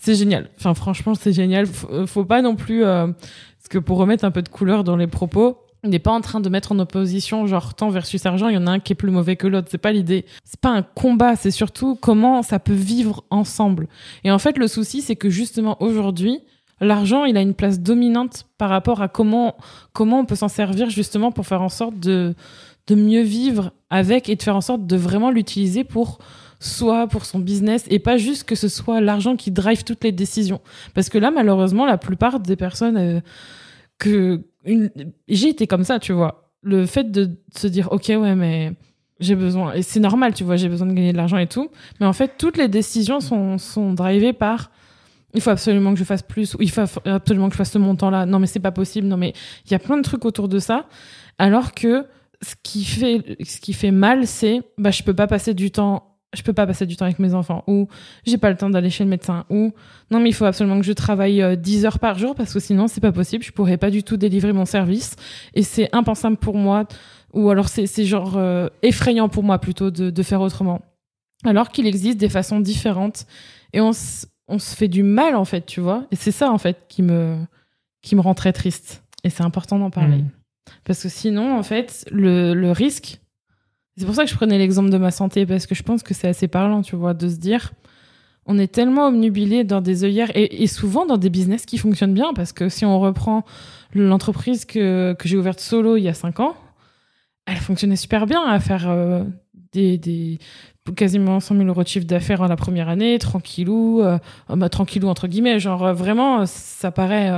c'est 0.00 0.14
génial. 0.14 0.48
Enfin 0.58 0.74
franchement 0.74 1.14
c'est 1.14 1.32
génial. 1.32 1.66
Euh, 1.90 2.06
faut, 2.06 2.24
pas 2.24 2.42
non 2.42 2.56
plus, 2.56 2.84
euh, 2.84 3.06
parce 3.06 3.68
que 3.68 3.78
pour 3.78 3.98
remettre 3.98 4.24
un 4.24 4.30
peu 4.30 4.42
de 4.42 4.48
couleur 4.48 4.82
dans 4.82 4.96
les 4.96 5.06
propos, 5.06 5.58
on 5.84 5.88
n'est 5.88 5.98
pas 5.98 6.10
en 6.10 6.22
train 6.22 6.40
de 6.40 6.48
mettre 6.48 6.72
en 6.72 6.78
opposition 6.78 7.46
genre 7.46 7.74
temps 7.74 7.90
versus 7.90 8.24
argent. 8.24 8.48
Il 8.48 8.54
y 8.54 8.58
en 8.58 8.66
a 8.66 8.72
un 8.72 8.80
qui 8.80 8.94
est 8.94 8.96
plus 8.96 9.10
mauvais 9.10 9.36
que 9.36 9.46
l'autre. 9.46 9.68
C'est 9.70 9.78
pas 9.78 9.92
l'idée. 9.92 10.24
C'est 10.44 10.60
pas 10.60 10.70
un 10.70 10.82
combat. 10.82 11.36
C'est 11.36 11.50
surtout 11.50 11.96
comment 11.96 12.42
ça 12.42 12.58
peut 12.58 12.72
vivre 12.72 13.24
ensemble. 13.30 13.88
Et 14.24 14.30
en 14.30 14.38
fait 14.38 14.56
le 14.56 14.68
souci 14.68 15.02
c'est 15.02 15.16
que 15.16 15.28
justement 15.28 15.80
aujourd'hui 15.82 16.40
l'argent 16.80 17.26
il 17.26 17.36
a 17.36 17.42
une 17.42 17.54
place 17.54 17.80
dominante 17.80 18.46
par 18.56 18.70
rapport 18.70 19.02
à 19.02 19.08
comment 19.08 19.56
comment 19.92 20.20
on 20.20 20.24
peut 20.24 20.34
s'en 20.34 20.48
servir 20.48 20.88
justement 20.88 21.30
pour 21.30 21.46
faire 21.46 21.60
en 21.60 21.68
sorte 21.68 22.00
de 22.00 22.34
de 22.86 22.94
mieux 22.94 23.22
vivre 23.22 23.72
avec 23.90 24.30
et 24.30 24.36
de 24.36 24.42
faire 24.42 24.56
en 24.56 24.62
sorte 24.62 24.86
de 24.86 24.96
vraiment 24.96 25.30
l'utiliser 25.30 25.84
pour 25.84 26.20
soi, 26.60 27.08
pour 27.08 27.24
son 27.24 27.40
business, 27.40 27.84
et 27.90 27.98
pas 27.98 28.18
juste 28.18 28.44
que 28.44 28.54
ce 28.54 28.68
soit 28.68 29.00
l'argent 29.00 29.34
qui 29.34 29.50
drive 29.50 29.82
toutes 29.82 30.04
les 30.04 30.12
décisions. 30.12 30.60
Parce 30.94 31.08
que 31.08 31.18
là, 31.18 31.30
malheureusement, 31.30 31.86
la 31.86 31.98
plupart 31.98 32.38
des 32.38 32.54
personnes 32.54 32.96
euh, 32.96 33.20
que 33.98 34.42
j'ai 35.28 35.48
été 35.48 35.66
comme 35.66 35.84
ça, 35.84 35.98
tu 35.98 36.12
vois. 36.12 36.52
Le 36.62 36.84
fait 36.86 37.10
de 37.10 37.30
se 37.56 37.66
dire, 37.66 37.88
ok, 37.90 38.06
ouais, 38.08 38.34
mais 38.34 38.72
j'ai 39.18 39.34
besoin, 39.34 39.72
et 39.72 39.82
c'est 39.82 40.00
normal, 40.00 40.34
tu 40.34 40.44
vois, 40.44 40.56
j'ai 40.56 40.68
besoin 40.68 40.86
de 40.86 40.92
gagner 40.92 41.12
de 41.12 41.16
l'argent 41.16 41.38
et 41.38 41.46
tout. 41.46 41.70
Mais 41.98 42.06
en 42.06 42.12
fait, 42.12 42.32
toutes 42.38 42.58
les 42.58 42.68
décisions 42.68 43.20
sont, 43.20 43.58
sont 43.58 43.92
drivées 43.94 44.34
par 44.34 44.70
il 45.32 45.40
faut 45.40 45.50
absolument 45.50 45.92
que 45.92 45.98
je 45.98 46.04
fasse 46.04 46.22
plus, 46.22 46.54
ou 46.54 46.58
il 46.60 46.70
faut 46.70 46.82
absolument 47.04 47.48
que 47.48 47.52
je 47.52 47.58
fasse 47.58 47.70
ce 47.70 47.78
montant-là. 47.78 48.26
Non, 48.26 48.38
mais 48.40 48.48
c'est 48.48 48.58
pas 48.58 48.72
possible. 48.72 49.06
Non, 49.06 49.16
mais 49.16 49.32
il 49.64 49.70
y 49.70 49.74
a 49.74 49.78
plein 49.78 49.96
de 49.96 50.02
trucs 50.02 50.24
autour 50.24 50.48
de 50.48 50.58
ça. 50.58 50.86
Alors 51.38 51.72
que 51.72 52.04
ce 52.42 52.54
qui 52.62 52.84
fait 52.84 53.36
ce 53.44 53.60
qui 53.60 53.72
fait 53.72 53.90
mal 53.90 54.26
c'est 54.26 54.62
bah 54.78 54.90
je 54.90 55.02
peux 55.02 55.12
pas 55.14 55.26
passer 55.26 55.52
du 55.52 55.70
temps 55.70 56.09
je 56.32 56.42
peux 56.42 56.52
pas 56.52 56.66
passer 56.66 56.86
du 56.86 56.96
temps 56.96 57.06
avec 57.06 57.18
mes 57.18 57.34
enfants 57.34 57.64
ou 57.66 57.88
j'ai 58.24 58.38
pas 58.38 58.50
le 58.50 58.56
temps 58.56 58.70
d'aller 58.70 58.90
chez 58.90 59.04
le 59.04 59.10
médecin 59.10 59.44
ou 59.50 59.72
non 60.10 60.20
mais 60.20 60.28
il 60.28 60.32
faut 60.32 60.44
absolument 60.44 60.78
que 60.78 60.86
je 60.86 60.92
travaille 60.92 61.56
10 61.56 61.84
euh, 61.84 61.86
heures 61.86 61.98
par 61.98 62.18
jour 62.18 62.34
parce 62.34 62.52
que 62.52 62.60
sinon 62.60 62.86
c'est 62.86 63.00
pas 63.00 63.12
possible 63.12 63.44
je 63.44 63.52
pourrais 63.52 63.78
pas 63.78 63.90
du 63.90 64.02
tout 64.02 64.16
délivrer 64.16 64.52
mon 64.52 64.64
service 64.64 65.16
et 65.54 65.62
c'est 65.62 65.88
impensable 65.94 66.36
pour 66.36 66.56
moi 66.56 66.84
ou 67.32 67.50
alors 67.50 67.68
c'est 67.68 67.86
c'est 67.86 68.04
genre 68.04 68.36
euh, 68.36 68.68
effrayant 68.82 69.28
pour 69.28 69.42
moi 69.42 69.58
plutôt 69.58 69.90
de 69.90 70.10
de 70.10 70.22
faire 70.22 70.40
autrement 70.40 70.82
alors 71.44 71.70
qu'il 71.70 71.86
existe 71.86 72.18
des 72.18 72.28
façons 72.28 72.60
différentes 72.60 73.26
et 73.72 73.80
on 73.80 73.90
on 74.48 74.58
se 74.58 74.76
fait 74.76 74.88
du 74.88 75.02
mal 75.02 75.34
en 75.34 75.44
fait 75.44 75.66
tu 75.66 75.80
vois 75.80 76.06
et 76.12 76.16
c'est 76.16 76.32
ça 76.32 76.52
en 76.52 76.58
fait 76.58 76.84
qui 76.88 77.02
me 77.02 77.36
qui 78.02 78.14
me 78.14 78.20
rend 78.20 78.34
très 78.34 78.52
triste 78.52 79.02
et 79.24 79.30
c'est 79.30 79.42
important 79.42 79.78
d'en 79.78 79.90
parler 79.90 80.18
mmh. 80.18 80.30
Parce 80.84 81.02
que 81.02 81.08
sinon, 81.08 81.56
en 81.56 81.62
fait, 81.62 82.06
le, 82.10 82.54
le 82.54 82.72
risque, 82.72 83.19
c'est 84.00 84.06
pour 84.06 84.14
ça 84.14 84.24
que 84.24 84.30
je 84.30 84.34
prenais 84.34 84.56
l'exemple 84.56 84.88
de 84.88 84.96
ma 84.96 85.10
santé, 85.10 85.44
parce 85.44 85.66
que 85.66 85.74
je 85.74 85.82
pense 85.82 86.02
que 86.02 86.14
c'est 86.14 86.28
assez 86.28 86.48
parlant, 86.48 86.80
tu 86.80 86.96
vois, 86.96 87.12
de 87.12 87.28
se 87.28 87.36
dire, 87.36 87.72
on 88.46 88.58
est 88.58 88.72
tellement 88.72 89.08
obnubilé 89.08 89.62
dans 89.62 89.82
des 89.82 90.04
œillères 90.04 90.30
et, 90.34 90.66
souvent 90.66 91.04
dans 91.04 91.18
des 91.18 91.28
business 91.28 91.66
qui 91.66 91.76
fonctionnent 91.76 92.14
bien, 92.14 92.32
parce 92.34 92.54
que 92.54 92.70
si 92.70 92.86
on 92.86 92.98
reprend 92.98 93.44
l'entreprise 93.94 94.64
que, 94.64 95.14
j'ai 95.22 95.36
ouverte 95.36 95.60
solo 95.60 95.98
il 95.98 96.02
y 96.02 96.08
a 96.08 96.14
cinq 96.14 96.40
ans, 96.40 96.56
elle 97.44 97.58
fonctionnait 97.58 97.96
super 97.96 98.24
bien 98.24 98.42
à 98.42 98.58
faire 98.58 98.88
euh, 98.88 99.22
des, 99.72 100.38
quasiment 100.96 101.40
100 101.40 101.56
000 101.56 101.68
euros 101.68 101.82
de 101.82 101.88
chiffre 101.88 102.06
d'affaires 102.06 102.40
en 102.40 102.46
la 102.46 102.56
première 102.56 102.88
année, 102.88 103.18
tranquillou, 103.18 104.00
euh, 104.00 104.18
bah, 104.48 104.70
tranquillou 104.70 105.08
entre 105.08 105.28
guillemets, 105.28 105.60
genre 105.60 105.84
euh, 105.84 105.92
vraiment, 105.92 106.46
ça 106.46 106.90
paraît 106.90 107.30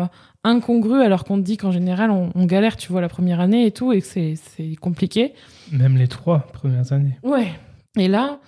incongru 0.44 1.00
alors 1.02 1.24
qu'on 1.24 1.36
te 1.36 1.42
dit 1.42 1.56
qu'en 1.56 1.70
général 1.70 2.10
on, 2.10 2.30
on, 2.34 2.46
galère, 2.46 2.76
tu 2.76 2.90
vois, 2.90 3.00
la 3.00 3.08
première 3.08 3.40
année 3.40 3.66
et 3.66 3.70
tout, 3.70 3.92
et 3.92 4.00
que 4.00 4.06
c'est 4.06 4.76
compliqué. 4.80 5.34
Même 5.70 5.96
les 5.96 6.08
trois 6.08 6.40
premières 6.52 6.92
années. 6.92 7.18
Ouais. 7.22 7.48
Et 7.96 8.08
là, 8.08 8.40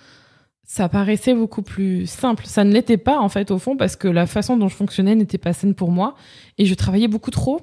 ça 0.65 0.89
paraissait 0.89 1.35
beaucoup 1.35 1.61
plus 1.61 2.07
simple. 2.07 2.45
Ça 2.45 2.63
ne 2.63 2.73
l'était 2.73 2.97
pas 2.97 3.19
en 3.19 3.29
fait 3.29 3.51
au 3.51 3.59
fond 3.59 3.77
parce 3.77 3.95
que 3.95 4.07
la 4.07 4.25
façon 4.25 4.57
dont 4.57 4.67
je 4.67 4.75
fonctionnais 4.75 5.15
n'était 5.15 5.37
pas 5.37 5.53
saine 5.53 5.75
pour 5.75 5.91
moi 5.91 6.15
et 6.57 6.65
je 6.65 6.73
travaillais 6.73 7.07
beaucoup 7.07 7.31
trop. 7.31 7.61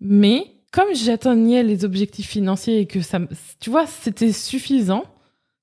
Mais 0.00 0.56
comme 0.72 0.94
j'atteignais 0.94 1.62
les 1.62 1.84
objectifs 1.84 2.28
financiers 2.28 2.80
et 2.80 2.86
que 2.86 3.00
ça, 3.00 3.20
tu 3.60 3.70
vois, 3.70 3.86
c'était 3.86 4.32
suffisant, 4.32 5.04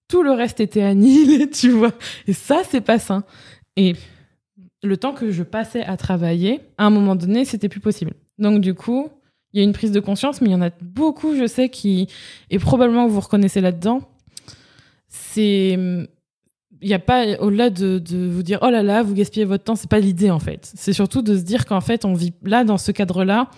tout 0.07 0.23
le 0.23 0.31
reste 0.31 0.59
était 0.59 0.81
annihilé, 0.81 1.49
tu 1.51 1.69
vois. 1.69 1.91
Et 2.27 2.33
ça, 2.33 2.61
c'est 2.67 2.81
pas 2.81 2.97
sain. 2.97 3.23
Et 3.75 3.93
le 4.83 4.97
temps 4.97 5.13
que 5.13 5.31
je 5.31 5.43
passais 5.43 5.83
à 5.83 5.97
travailler, 5.97 6.61
à 6.77 6.85
un 6.85 6.89
moment 6.89 7.15
donné, 7.15 7.45
c'était 7.45 7.69
plus 7.69 7.79
possible. 7.79 8.13
Donc 8.37 8.61
du 8.61 8.73
coup, 8.73 9.09
il 9.53 9.59
y 9.59 9.61
a 9.61 9.63
une 9.63 9.73
prise 9.73 9.91
de 9.91 9.99
conscience, 9.99 10.41
mais 10.41 10.49
il 10.49 10.51
y 10.51 10.55
en 10.55 10.61
a 10.61 10.71
beaucoup, 10.81 11.35
je 11.35 11.47
sais, 11.47 11.69
qui, 11.69 12.07
et 12.49 12.59
probablement 12.59 13.07
vous 13.07 13.19
reconnaissez 13.19 13.61
là-dedans, 13.61 14.01
c'est 15.07 15.77
il 16.81 16.87
n'y 16.87 16.93
a 16.93 16.99
pas 16.99 17.37
au-delà 17.39 17.69
de, 17.69 17.97
de, 17.97 18.27
vous 18.27 18.43
dire 18.43 18.59
oh 18.61 18.69
là 18.69 18.83
là 18.83 19.03
vous 19.03 19.13
gaspillez 19.13 19.45
votre 19.45 19.63
temps 19.63 19.75
c'est 19.75 19.89
pas 19.89 19.99
l'idée 19.99 20.31
en 20.31 20.39
fait. 20.39 20.71
C'est 20.75 20.91
surtout 20.91 21.21
de 21.21 21.37
se 21.37 21.43
dire 21.43 21.65
qu'en 21.65 21.79
fait 21.79 22.03
on 22.03 22.13
vit 22.13 22.33
là 22.43 22.65
dans 22.65 22.77
ce 22.77 22.91
cadre 22.91 23.23
là 23.23 23.49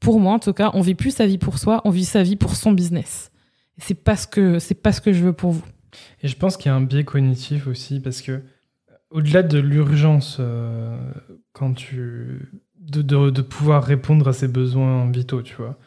pour 0.00 0.18
moi 0.20 0.32
en 0.34 0.38
tout 0.38 0.54
cas 0.54 0.70
on 0.72 0.80
vit 0.80 0.94
plus 0.94 1.10
sa 1.10 1.26
vie 1.26 1.36
pour 1.36 1.58
soi 1.58 1.82
on 1.84 1.90
vit 1.90 2.06
sa 2.06 2.22
vie 2.22 2.36
pour 2.36 2.56
son 2.56 2.72
business. 2.72 3.30
C'est 3.76 4.02
pas 4.02 4.16
ce 4.16 4.26
que 4.26 4.58
c'est 4.58 4.74
pas 4.74 4.92
ce 4.92 5.02
que 5.02 5.12
je 5.12 5.22
veux 5.22 5.34
pour 5.34 5.50
vous. 5.50 5.64
Et 6.22 6.28
je 6.28 6.36
pense 6.36 6.56
qu'il 6.56 6.70
y 6.70 6.72
a 6.72 6.74
un 6.74 6.80
biais 6.80 7.04
cognitif 7.04 7.66
aussi 7.66 8.00
parce 8.00 8.22
que 8.22 8.40
au-delà 9.12 9.42
de 9.42 9.58
l'urgence 9.58 10.38
euh, 10.40 10.96
quand 11.52 11.74
tu 11.74 12.48
de, 12.80 13.02
de, 13.02 13.30
de, 13.30 13.42
pouvoir 13.42 13.84
répondre 13.84 14.28
à 14.28 14.32
ses 14.32 14.48
besoins 14.48 15.10
vitaux 15.10 15.42
tu 15.42 15.54
vois 15.54 15.78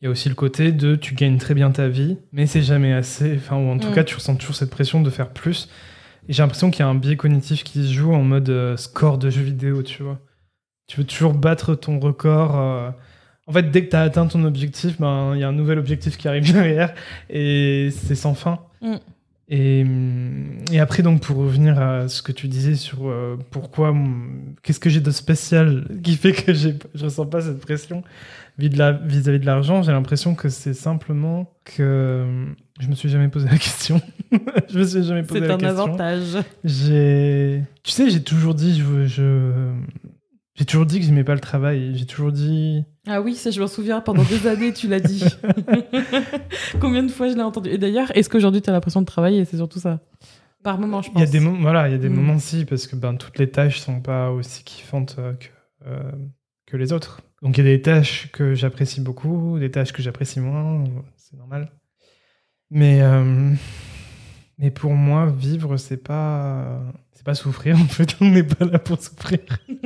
il 0.00 0.06
y 0.06 0.08
a 0.08 0.10
aussi 0.10 0.28
le 0.28 0.34
côté 0.34 0.72
de 0.72 0.96
tu 0.96 1.14
gagnes 1.14 1.38
très 1.38 1.54
bien 1.54 1.70
ta 1.70 1.88
vie 1.88 2.18
mais 2.32 2.46
c'est 2.46 2.62
jamais 2.62 2.92
assez 2.92 3.34
enfin 3.36 3.56
ou 3.56 3.70
en 3.70 3.78
tout 3.78 3.90
mm. 3.90 3.94
cas 3.94 4.04
tu 4.04 4.14
ressens 4.16 4.36
toujours 4.36 4.56
cette 4.56 4.70
pression 4.70 5.00
de 5.00 5.10
faire 5.10 5.30
plus 5.30 5.68
et 6.28 6.32
j'ai 6.32 6.42
l'impression 6.42 6.70
qu'il 6.70 6.80
y 6.80 6.82
a 6.82 6.88
un 6.88 6.94
biais 6.94 7.16
cognitif 7.16 7.64
qui 7.64 7.84
se 7.86 7.92
joue 7.92 8.12
en 8.12 8.22
mode 8.22 8.48
euh, 8.48 8.76
score 8.76 9.18
de 9.18 9.28
jeu 9.28 9.42
vidéo, 9.42 9.82
tu 9.82 10.02
vois. 10.02 10.20
Tu 10.86 10.98
veux 10.98 11.04
toujours 11.04 11.34
battre 11.34 11.74
ton 11.74 11.98
record. 11.98 12.58
Euh. 12.58 12.90
En 13.46 13.52
fait, 13.52 13.70
dès 13.70 13.84
que 13.84 13.90
tu 13.90 13.96
as 13.96 14.02
atteint 14.02 14.26
ton 14.26 14.44
objectif, 14.44 15.00
ben, 15.00 15.32
il 15.34 15.40
y 15.40 15.44
a 15.44 15.48
un 15.48 15.52
nouvel 15.52 15.78
objectif 15.78 16.16
qui 16.16 16.28
arrive 16.28 16.44
derrière 16.52 16.94
et 17.28 17.90
c'est 17.90 18.14
sans 18.14 18.34
fin. 18.34 18.60
Mm. 18.80 18.96
Et, 19.48 19.84
et, 20.72 20.80
après, 20.80 21.02
donc, 21.02 21.20
pour 21.20 21.36
revenir 21.36 21.78
à 21.78 22.08
ce 22.08 22.22
que 22.22 22.32
tu 22.32 22.48
disais 22.48 22.74
sur 22.74 23.08
euh, 23.08 23.36
pourquoi, 23.50 23.94
qu'est-ce 24.62 24.80
que 24.80 24.88
j'ai 24.88 25.00
de 25.00 25.10
spécial 25.10 25.84
qui 26.02 26.16
fait 26.16 26.32
que 26.32 26.54
je 26.54 26.70
ressens 26.94 27.26
pas 27.26 27.40
cette 27.42 27.60
pression 27.60 28.02
vis-à-vis 28.58 29.40
de 29.40 29.46
l'argent, 29.46 29.82
j'ai 29.82 29.92
l'impression 29.92 30.34
que 30.34 30.48
c'est 30.48 30.74
simplement 30.74 31.52
que 31.64 32.46
je 32.80 32.88
me 32.88 32.94
suis 32.94 33.08
jamais 33.08 33.28
posé 33.28 33.48
la 33.48 33.58
question. 33.58 34.00
je 34.70 34.78
me 34.78 34.84
suis 34.84 35.02
jamais 35.02 35.22
posé 35.22 35.40
la 35.40 35.56
question. 35.56 35.58
C'est 35.58 35.66
un 35.66 35.84
avantage. 35.84 36.44
J'ai, 36.64 37.62
tu 37.82 37.90
sais, 37.90 38.10
j'ai 38.10 38.22
toujours 38.22 38.54
dit, 38.54 38.78
je, 38.78 39.06
je... 39.06 39.72
j'ai 40.54 40.64
toujours 40.64 40.86
dit 40.86 41.00
que 41.00 41.06
j'aimais 41.06 41.24
pas 41.24 41.34
le 41.34 41.40
travail. 41.40 41.92
J'ai 41.94 42.06
toujours 42.06 42.32
dit. 42.32 42.84
Ah 43.06 43.20
oui, 43.20 43.34
ça 43.34 43.50
je 43.50 43.60
m'en 43.60 43.66
souviens. 43.66 44.00
Pendant 44.00 44.22
des 44.22 44.46
années, 44.46 44.72
tu 44.72 44.88
l'as 44.88 45.00
dit. 45.00 45.24
Combien 46.80 47.02
de 47.02 47.10
fois 47.10 47.28
je 47.28 47.34
l'ai 47.34 47.42
entendu? 47.42 47.68
Et 47.70 47.78
d'ailleurs, 47.78 48.16
est-ce 48.16 48.28
qu'aujourd'hui 48.28 48.62
tu 48.62 48.70
as 48.70 48.72
l'impression 48.72 49.00
de 49.00 49.06
travailler? 49.06 49.44
C'est 49.44 49.56
surtout 49.56 49.80
ça. 49.80 50.00
Par 50.62 50.78
moment, 50.78 51.02
je 51.02 51.10
pense. 51.10 51.20
Il 51.20 51.24
y 51.24 51.28
a 51.28 51.30
des 51.30 51.40
voilà, 51.40 51.88
il 51.88 51.92
y 51.92 51.94
a 51.96 51.98
des 51.98 52.08
mm. 52.08 52.14
moments 52.14 52.38
si 52.38 52.64
parce 52.64 52.86
que 52.86 52.94
ben 52.94 53.16
toutes 53.16 53.38
les 53.38 53.50
tâches 53.50 53.80
sont 53.80 54.00
pas 54.00 54.30
aussi 54.30 54.62
kiffantes 54.62 55.16
euh, 55.18 55.32
que 55.32 55.48
euh, 55.86 56.12
que 56.66 56.76
les 56.76 56.92
autres. 56.92 57.22
Donc 57.42 57.58
il 57.58 57.64
y 57.64 57.68
a 57.68 57.70
des 57.70 57.82
tâches 57.82 58.30
que 58.32 58.54
j'apprécie 58.54 59.00
beaucoup, 59.00 59.58
des 59.58 59.70
tâches 59.70 59.92
que 59.92 60.00
j'apprécie 60.00 60.38
moins, 60.38 60.84
c'est 61.16 61.36
normal. 61.36 61.72
Mais, 62.70 63.02
euh, 63.02 63.52
mais 64.56 64.70
pour 64.70 64.94
moi, 64.94 65.26
vivre, 65.26 65.76
c'est 65.76 66.02
pas, 66.02 66.80
c'est 67.12 67.24
pas 67.24 67.34
souffrir. 67.34 67.76
En 67.76 67.84
fait, 67.84 68.16
on 68.20 68.30
n'est 68.30 68.44
pas 68.44 68.64
là 68.64 68.78
pour 68.78 69.02
souffrir. 69.02 69.40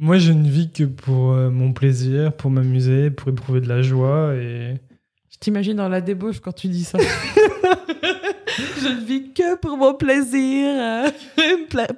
moi, 0.00 0.18
je 0.18 0.32
ne 0.32 0.48
vis 0.48 0.70
que 0.70 0.84
pour 0.84 1.32
euh, 1.32 1.50
mon 1.50 1.72
plaisir, 1.72 2.32
pour 2.32 2.50
m'amuser, 2.50 3.10
pour 3.10 3.28
éprouver 3.28 3.60
de 3.60 3.68
la 3.68 3.82
joie. 3.82 4.34
Et... 4.34 4.76
Je 5.30 5.38
t'imagine 5.38 5.76
dans 5.76 5.88
la 5.88 6.00
débauche 6.00 6.40
quand 6.40 6.52
tu 6.52 6.68
dis 6.68 6.84
ça. 6.84 6.98
je 8.82 8.88
ne 8.88 9.04
vis 9.04 9.32
que 9.32 9.56
pour 9.56 9.76
mon 9.76 9.94
plaisir 9.94 10.66
euh, 10.66 11.08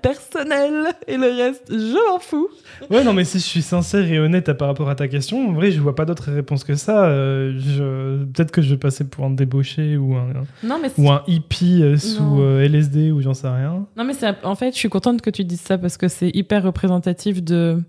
personnel 0.03 0.89
et 1.07 1.17
le 1.17 1.27
reste, 1.27 1.65
je 1.69 2.11
m'en 2.11 2.19
fous. 2.19 2.49
Ouais, 2.91 3.05
non, 3.05 3.13
mais 3.13 3.25
si 3.25 3.39
je 3.39 3.45
suis 3.45 3.63
sincère 3.63 4.11
et 4.11 4.19
honnête 4.19 4.53
par 4.55 4.69
rapport 4.69 4.89
à 4.89 4.95
ta 4.95 5.09
question, 5.09 5.49
en 5.49 5.53
vrai, 5.53 5.71
je 5.71 5.81
vois 5.81 5.95
pas 5.95 6.05
d'autre 6.05 6.31
réponse 6.31 6.65
que 6.65 6.75
ça. 6.75 7.07
Euh, 7.07 7.59
je... 7.59 8.25
Peut-être 8.25 8.51
que 8.51 8.63
je 8.63 8.71
vais 8.71 8.79
passer 8.79 9.09
pour 9.09 9.25
un 9.25 9.31
débauché 9.31 9.97
ou 9.97 10.15
un, 10.15 10.33
non, 10.63 10.79
mais 10.81 10.91
ou 10.99 11.11
un 11.11 11.23
hippie 11.27 11.83
euh, 11.83 11.97
sous 11.97 12.41
LSD 12.43 13.11
ou 13.13 13.21
j'en 13.21 13.35
sais 13.35 13.49
rien. 13.49 13.87
Non, 13.97 14.05
mais 14.05 14.15
en 14.43 14.55
fait, 14.55 14.73
je 14.73 14.79
suis 14.79 14.89
contente 14.89 15.23
que 15.23 15.31
tu 15.31 15.45
dises 15.45 15.61
ça 15.61 15.79
parce 15.79 15.97
que 15.97 16.09
c'est 16.09 16.31
hyper 16.35 16.63
représentatif 16.63 17.43
de 17.43 17.83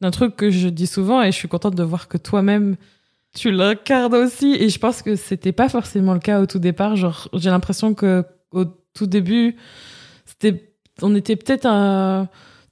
d'un 0.00 0.10
truc 0.10 0.34
que 0.34 0.50
je 0.50 0.68
dis 0.68 0.88
souvent 0.88 1.22
et 1.22 1.26
je 1.26 1.36
suis 1.36 1.46
contente 1.46 1.76
de 1.76 1.82
voir 1.84 2.08
que 2.08 2.18
toi-même 2.18 2.76
tu 3.34 3.50
l'incarnes 3.50 4.14
aussi. 4.14 4.54
Et 4.58 4.68
je 4.68 4.78
pense 4.78 5.02
que 5.02 5.16
c'était 5.16 5.52
pas 5.52 5.68
forcément 5.68 6.14
le 6.14 6.20
cas 6.20 6.40
au 6.40 6.46
tout 6.46 6.58
départ. 6.58 6.96
Genre, 6.96 7.28
j'ai 7.34 7.50
l'impression 7.50 7.94
que 7.94 8.24
au 8.52 8.64
tout 8.94 9.06
début, 9.06 9.56
c'était, 10.26 10.74
on 11.00 11.14
était 11.14 11.36
peut-être 11.36 11.66
un, 11.66 12.28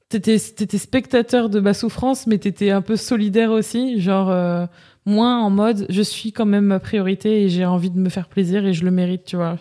t'étais, 0.09 0.38
t'étais 0.38 0.79
spectateur 0.79 1.49
de 1.49 1.61
ma 1.61 1.73
souffrance, 1.75 2.27
mais 2.27 2.38
t'étais 2.38 2.70
un 2.70 2.83
peu 2.83 2.96
solidaire 2.96 3.51
aussi. 3.51 4.01
Genre, 4.01 4.31
euh, 4.31 4.66
moins 5.07 5.40
en 5.42 5.51
mode, 5.51 5.87
je 5.88 6.03
suis 6.03 6.33
quand 6.33 6.46
même 6.46 6.66
ma 6.66 6.81
priorité 6.81 7.44
et 7.44 7.49
j'ai 7.49 7.64
envie 7.64 7.90
de 7.90 7.99
me 7.99 8.11
faire 8.11 8.29
plaisir 8.29 8.66
et 8.66 8.75
je 8.75 8.85
le 8.85 8.90
mérite, 8.90 9.25
tu 9.25 9.37
vois. 9.37 9.57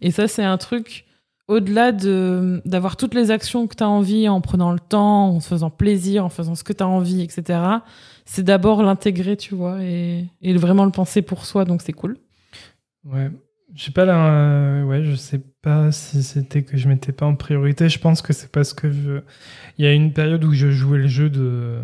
Et 0.00 0.10
ça, 0.10 0.28
c'est 0.28 0.44
un 0.44 0.58
truc, 0.58 1.06
au-delà 1.48 1.90
de 1.92 2.60
d'avoir 2.66 2.96
toutes 2.96 3.14
les 3.14 3.30
actions 3.30 3.66
que 3.66 3.74
tu 3.74 3.82
as 3.82 3.88
envie 3.88 4.28
en 4.28 4.40
prenant 4.40 4.72
le 4.72 4.78
temps, 4.78 5.30
en 5.30 5.40
se 5.40 5.48
faisant 5.48 5.70
plaisir, 5.70 6.24
en 6.24 6.28
faisant 6.28 6.54
ce 6.54 6.62
que 6.62 6.74
tu 6.74 6.84
as 6.84 6.88
envie, 6.88 7.22
etc 7.22 7.80
c'est 8.30 8.42
d'abord 8.42 8.82
l'intégrer, 8.82 9.38
tu 9.38 9.54
vois, 9.54 9.82
et, 9.82 10.26
et, 10.42 10.54
vraiment 10.58 10.84
le 10.84 10.90
penser 10.90 11.22
pour 11.22 11.46
soi, 11.46 11.64
donc 11.64 11.80
c'est 11.80 11.94
cool. 11.94 12.18
Ouais, 13.04 13.30
je 13.74 13.84
sais 13.84 13.90
pas 13.90 14.04
là, 14.04 14.32
euh, 14.32 14.84
ouais, 14.84 15.02
je 15.02 15.14
sais 15.14 15.40
pas 15.62 15.90
si 15.92 16.22
c'était 16.22 16.62
que 16.62 16.76
je 16.76 16.88
mettais 16.88 17.12
pas 17.12 17.24
en 17.24 17.34
priorité. 17.34 17.88
Je 17.88 17.98
pense 17.98 18.20
que 18.20 18.34
c'est 18.34 18.52
parce 18.52 18.74
que 18.74 18.92
je, 18.92 19.20
il 19.78 19.86
y 19.86 19.88
a 19.88 19.94
une 19.94 20.12
période 20.12 20.44
où 20.44 20.52
je 20.52 20.70
jouais 20.70 20.98
le 20.98 21.08
jeu 21.08 21.30
de 21.30 21.78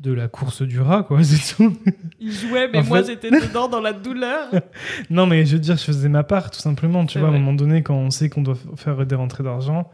de 0.00 0.12
la 0.12 0.26
course 0.26 0.62
du 0.62 0.80
rat, 0.80 1.04
quoi, 1.04 1.22
c'est 1.22 1.54
tout. 1.54 1.74
Il 2.18 2.32
jouait, 2.32 2.68
mais 2.68 2.82
moi 2.82 3.02
j'étais 3.04 3.30
dedans 3.30 3.68
dans 3.68 3.80
la 3.80 3.92
douleur. 3.92 4.50
non, 5.10 5.26
mais 5.26 5.46
je 5.46 5.54
veux 5.54 5.60
dire, 5.60 5.76
je 5.76 5.84
faisais 5.84 6.08
ma 6.08 6.24
part, 6.24 6.50
tout 6.50 6.60
simplement. 6.60 7.06
Tu 7.06 7.20
vois, 7.20 7.28
à 7.28 7.30
un 7.30 7.34
moment 7.34 7.54
donné, 7.54 7.84
quand 7.84 7.94
on 7.94 8.10
sait 8.10 8.28
qu'on 8.28 8.42
doit 8.42 8.58
faire 8.74 9.06
des 9.06 9.14
rentrées 9.14 9.44
d'argent, 9.44 9.88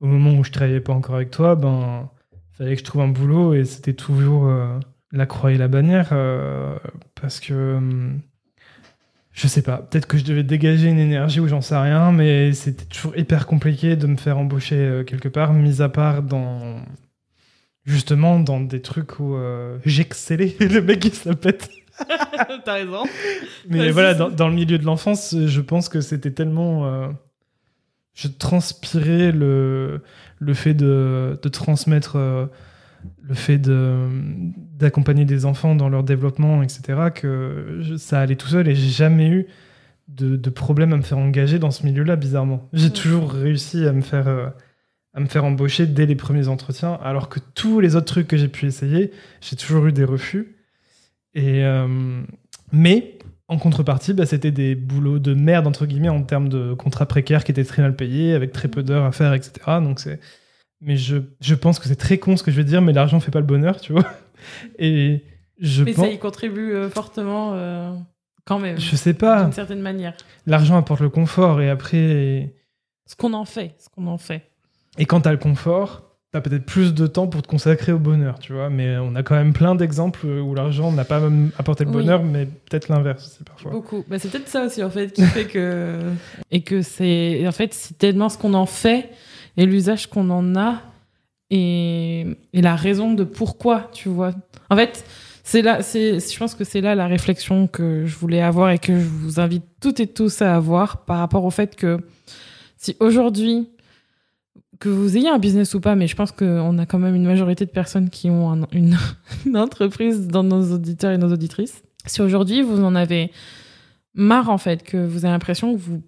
au 0.00 0.06
moment 0.08 0.32
où 0.32 0.42
je 0.42 0.50
travaillais 0.50 0.80
pas 0.80 0.92
encore 0.92 1.14
avec 1.14 1.30
toi, 1.30 1.54
ben 1.54 2.10
fallait 2.52 2.74
que 2.74 2.80
je 2.80 2.84
trouve 2.84 3.02
un 3.02 3.08
boulot 3.08 3.54
et 3.54 3.64
c'était 3.64 3.94
toujours 3.94 4.46
euh, 4.46 4.78
la 5.12 5.26
croix 5.26 5.52
et 5.52 5.58
la 5.58 5.68
bannière 5.68 6.10
euh, 6.12 6.76
parce 7.20 7.40
que 7.40 7.76
hum, 7.76 8.20
je 9.32 9.46
sais 9.46 9.62
pas, 9.62 9.78
peut-être 9.78 10.06
que 10.06 10.18
je 10.18 10.24
devais 10.24 10.42
dégager 10.42 10.88
une 10.88 10.98
énergie 10.98 11.40
ou 11.40 11.48
j'en 11.48 11.60
sais 11.60 11.76
rien, 11.76 12.12
mais 12.12 12.52
c'était 12.52 12.84
toujours 12.84 13.16
hyper 13.16 13.46
compliqué 13.46 13.96
de 13.96 14.06
me 14.06 14.16
faire 14.16 14.38
embaucher 14.38 14.76
euh, 14.76 15.04
quelque 15.04 15.28
part, 15.28 15.52
mis 15.52 15.80
à 15.82 15.88
part 15.88 16.22
dans 16.22 16.80
justement 17.84 18.38
dans 18.38 18.60
des 18.60 18.82
trucs 18.82 19.20
où 19.20 19.36
j'excellais, 19.84 20.54
le 20.60 20.80
mec 20.80 21.04
il 21.04 21.14
se 21.14 21.28
la 21.28 21.34
pète. 21.34 21.70
T'as 22.64 22.74
raison. 22.74 23.04
Mais 23.68 23.90
voilà, 23.90 24.14
dans, 24.14 24.30
dans, 24.30 24.48
le 24.48 24.54
milieu 24.54 24.78
de 24.78 24.84
l'enfance, 24.84 25.34
je 25.38 25.60
pense 25.60 25.88
que 25.88 26.00
c'était 26.00 26.30
tellement 26.30 27.10
je 28.14 28.28
transpirais 28.28 29.32
le, 29.32 30.02
le 30.40 30.54
fait 30.54 30.74
de, 30.74 31.38
de 31.40 31.48
transmettre, 31.48 32.16
euh, 32.16 32.46
le 33.22 33.34
fait 33.34 33.58
d'accompagner 33.60 35.24
des 35.24 35.46
enfants 35.46 35.74
dans 35.74 35.88
leur 35.88 36.02
développement, 36.02 36.62
etc., 36.62 37.10
que 37.14 37.96
ça 37.96 38.20
allait 38.20 38.36
tout 38.36 38.48
seul 38.48 38.66
et 38.68 38.74
j'ai 38.74 38.90
jamais 38.90 39.28
eu 39.28 39.46
de, 40.08 40.36
de, 40.36 40.50
problème 40.50 40.92
à 40.92 40.96
me 40.96 41.02
faire 41.02 41.18
engager 41.18 41.58
dans 41.58 41.70
ce 41.70 41.86
milieu-là, 41.86 42.16
bizarrement. 42.16 42.68
J'ai 42.72 42.90
toujours 42.90 43.30
réussi 43.32 43.86
à 43.86 43.92
me 43.92 44.00
faire. 44.00 44.26
Euh, 44.26 44.48
à 45.12 45.18
me 45.18 45.26
faire 45.26 45.44
embaucher 45.44 45.86
dès 45.86 46.06
les 46.06 46.14
premiers 46.14 46.46
entretiens, 46.46 46.96
alors 47.02 47.28
que 47.28 47.40
tous 47.54 47.80
les 47.80 47.96
autres 47.96 48.06
trucs 48.06 48.28
que 48.28 48.36
j'ai 48.36 48.46
pu 48.46 48.66
essayer, 48.66 49.10
j'ai 49.40 49.56
toujours 49.56 49.86
eu 49.86 49.92
des 49.92 50.04
refus. 50.04 50.54
Et 51.34 51.64
euh, 51.64 52.22
mais 52.72 53.18
en 53.50 53.58
contrepartie, 53.58 54.14
bah, 54.14 54.26
c'était 54.26 54.52
des 54.52 54.76
boulots 54.76 55.18
de 55.18 55.34
merde, 55.34 55.66
entre 55.66 55.84
guillemets, 55.84 56.08
en 56.08 56.22
termes 56.22 56.48
de 56.48 56.72
contrats 56.72 57.06
précaires 57.06 57.42
qui 57.42 57.50
étaient 57.50 57.64
très 57.64 57.82
mal 57.82 57.96
payés, 57.96 58.32
avec 58.32 58.52
très 58.52 58.68
peu 58.68 58.84
d'heures 58.84 59.04
à 59.04 59.12
faire, 59.12 59.34
etc. 59.34 59.52
Donc 59.82 59.98
c'est... 59.98 60.20
Mais 60.80 60.96
je, 60.96 61.16
je 61.40 61.54
pense 61.56 61.80
que 61.80 61.88
c'est 61.88 61.96
très 61.96 62.18
con 62.18 62.36
ce 62.36 62.44
que 62.44 62.52
je 62.52 62.56
vais 62.56 62.64
dire, 62.64 62.80
mais 62.80 62.92
l'argent 62.92 63.18
fait 63.18 63.32
pas 63.32 63.40
le 63.40 63.46
bonheur, 63.46 63.80
tu 63.80 63.92
vois. 63.92 64.06
Et 64.78 65.24
je 65.58 65.82
mais 65.82 65.92
ça 65.92 66.08
y 66.08 66.18
contribue 66.18 66.72
euh, 66.72 66.88
fortement. 66.88 67.54
Euh. 67.54 67.92
quand 68.44 68.60
même. 68.60 68.78
Je 68.78 68.94
sais 68.94 69.14
pas. 69.14 69.42
D'une 69.42 69.52
certaine 69.52 69.82
manière. 69.82 70.14
L'argent 70.46 70.76
apporte 70.76 71.00
le 71.00 71.10
confort 71.10 71.60
et 71.60 71.68
après. 71.68 72.54
Ce 73.04 73.16
qu'on 73.16 73.34
en 73.34 73.44
fait, 73.44 73.74
ce 73.78 73.88
qu'on 73.88 74.06
en 74.06 74.16
fait. 74.16 74.48
Et 74.96 75.06
quand 75.06 75.22
t'as 75.22 75.32
le 75.32 75.38
confort, 75.38 76.09
t'as 76.32 76.40
peut-être 76.40 76.64
plus 76.64 76.94
de 76.94 77.06
temps 77.06 77.26
pour 77.26 77.42
te 77.42 77.48
consacrer 77.48 77.92
au 77.92 77.98
bonheur, 77.98 78.38
tu 78.38 78.52
vois. 78.52 78.70
Mais 78.70 78.96
on 78.98 79.14
a 79.16 79.22
quand 79.22 79.34
même 79.34 79.52
plein 79.52 79.74
d'exemples 79.74 80.26
où 80.26 80.54
l'argent 80.54 80.92
n'a 80.92 81.04
pas 81.04 81.18
même 81.20 81.50
apporté 81.58 81.84
le 81.84 81.90
Oui. 81.90 81.96
bonheur, 81.96 82.22
mais 82.22 82.46
peut-être 82.46 82.88
l'inverse, 82.88 83.34
c'est 83.38 83.46
parfois. 83.46 83.72
Beaucoup. 83.72 84.04
Bah, 84.08 84.18
c'est 84.18 84.30
peut-être 84.30 84.48
ça 84.48 84.64
aussi, 84.64 84.82
en 84.84 84.90
fait, 84.90 85.12
qui 85.12 85.22
fait 85.24 85.46
que. 85.46 85.98
Et 86.50 86.62
que 86.62 86.82
c'est. 86.82 87.46
En 87.48 87.52
fait, 87.52 87.74
c'est 87.74 87.98
tellement 87.98 88.28
ce 88.28 88.38
qu'on 88.38 88.54
en 88.54 88.66
fait 88.66 89.10
et 89.56 89.66
l'usage 89.66 90.06
qu'on 90.08 90.30
en 90.30 90.54
a 90.56 90.80
et... 91.50 92.24
et 92.52 92.62
la 92.62 92.76
raison 92.76 93.12
de 93.12 93.24
pourquoi, 93.24 93.90
tu 93.92 94.08
vois. 94.08 94.32
En 94.70 94.76
fait, 94.76 95.04
c'est 95.42 95.62
là, 95.62 95.82
c'est, 95.82 96.20
je 96.20 96.38
pense 96.38 96.54
que 96.54 96.62
c'est 96.62 96.80
là 96.80 96.94
la 96.94 97.08
réflexion 97.08 97.66
que 97.66 98.06
je 98.06 98.16
voulais 98.16 98.40
avoir 98.40 98.70
et 98.70 98.78
que 98.78 98.94
je 98.98 99.04
vous 99.04 99.40
invite 99.40 99.64
toutes 99.80 99.98
et 99.98 100.06
tous 100.06 100.42
à 100.42 100.54
avoir 100.54 100.98
par 101.04 101.18
rapport 101.18 101.44
au 101.44 101.50
fait 101.50 101.74
que 101.74 101.98
si 102.76 102.96
aujourd'hui, 103.00 103.68
que 104.80 104.88
vous 104.88 105.16
ayez 105.16 105.28
un 105.28 105.38
business 105.38 105.74
ou 105.74 105.80
pas, 105.80 105.94
mais 105.94 106.06
je 106.06 106.16
pense 106.16 106.32
qu'on 106.32 106.78
a 106.78 106.86
quand 106.86 106.98
même 106.98 107.14
une 107.14 107.26
majorité 107.26 107.64
de 107.66 107.70
personnes 107.70 108.10
qui 108.10 108.30
ont 108.30 108.50
un- 108.50 108.66
une, 108.72 108.96
une 109.46 109.56
entreprise 109.56 110.26
dans 110.26 110.42
nos 110.42 110.74
auditeurs 110.74 111.12
et 111.12 111.18
nos 111.18 111.32
auditrices. 111.32 111.82
Si 112.06 112.22
aujourd'hui 112.22 112.62
vous 112.62 112.82
en 112.82 112.94
avez 112.94 113.30
marre 114.14 114.50
en 114.50 114.58
fait, 114.58 114.82
que 114.82 114.96
vous 114.96 115.24
avez 115.24 115.32
l'impression 115.32 115.72
que 115.74 115.78
vous 115.78 116.02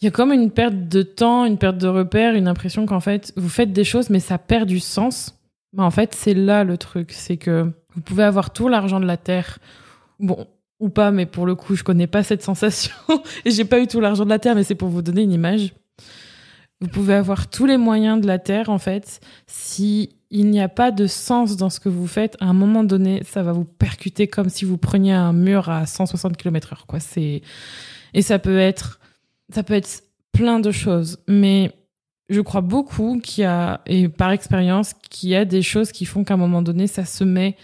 il 0.00 0.06
y 0.06 0.08
a 0.08 0.10
comme 0.10 0.32
une 0.32 0.50
perte 0.50 0.88
de 0.88 1.02
temps, 1.02 1.44
une 1.44 1.58
perte 1.58 1.78
de 1.78 1.86
repères, 1.86 2.34
une 2.34 2.48
impression 2.48 2.86
qu'en 2.86 2.98
fait 2.98 3.32
vous 3.36 3.48
faites 3.48 3.72
des 3.72 3.84
choses 3.84 4.10
mais 4.10 4.18
ça 4.20 4.36
perd 4.38 4.68
du 4.68 4.80
sens. 4.80 5.38
Bah, 5.74 5.84
en 5.84 5.90
fait, 5.90 6.12
c'est 6.14 6.34
là 6.34 6.64
le 6.64 6.76
truc, 6.76 7.12
c'est 7.12 7.36
que 7.36 7.70
vous 7.94 8.00
pouvez 8.00 8.24
avoir 8.24 8.52
tout 8.52 8.68
l'argent 8.68 9.00
de 9.00 9.06
la 9.06 9.16
terre. 9.16 9.58
Bon, 10.18 10.46
ou 10.80 10.88
pas, 10.88 11.10
mais 11.12 11.24
pour 11.24 11.46
le 11.46 11.54
coup, 11.54 11.76
je 11.76 11.84
connais 11.84 12.06
pas 12.08 12.22
cette 12.22 12.42
sensation 12.50 12.92
et 13.44 13.50
j'ai 13.50 13.64
pas 13.64 13.80
eu 13.80 13.86
tout 13.86 14.00
l'argent 14.00 14.24
de 14.24 14.30
la 14.30 14.38
terre, 14.38 14.54
mais 14.54 14.64
c'est 14.64 14.74
pour 14.74 14.88
vous 14.88 15.02
donner 15.02 15.22
une 15.22 15.32
image. 15.32 15.72
Vous 16.82 16.88
pouvez 16.88 17.14
avoir 17.14 17.48
tous 17.48 17.64
les 17.64 17.76
moyens 17.76 18.20
de 18.20 18.26
la 18.26 18.40
terre 18.40 18.68
en 18.68 18.78
fait, 18.78 19.20
si 19.46 20.16
il 20.32 20.50
n'y 20.50 20.60
a 20.60 20.68
pas 20.68 20.90
de 20.90 21.06
sens 21.06 21.56
dans 21.56 21.70
ce 21.70 21.78
que 21.78 21.88
vous 21.88 22.08
faites, 22.08 22.36
à 22.40 22.46
un 22.46 22.54
moment 22.54 22.82
donné, 22.82 23.22
ça 23.22 23.44
va 23.44 23.52
vous 23.52 23.64
percuter 23.64 24.26
comme 24.26 24.48
si 24.48 24.64
vous 24.64 24.78
preniez 24.78 25.12
un 25.12 25.32
mur 25.32 25.68
à 25.68 25.86
160 25.86 26.36
km/h. 26.36 26.78
Quoi, 26.88 26.98
et 28.14 28.22
ça 28.22 28.40
peut 28.40 28.58
être, 28.58 28.98
ça 29.54 29.62
peut 29.62 29.74
être 29.74 30.02
plein 30.32 30.58
de 30.58 30.72
choses, 30.72 31.18
mais 31.28 31.70
je 32.28 32.40
crois 32.40 32.62
beaucoup 32.62 33.20
qu'il 33.22 33.42
y 33.42 33.46
a 33.46 33.80
et 33.86 34.08
par 34.08 34.32
expérience 34.32 34.92
qu'il 35.08 35.28
y 35.28 35.36
a 35.36 35.44
des 35.44 35.62
choses 35.62 35.92
qui 35.92 36.04
font 36.04 36.24
qu'à 36.24 36.34
un 36.34 36.38
moment 36.38 36.62
donné, 36.62 36.88
ça 36.88 37.04
se 37.04 37.22
met 37.22 37.56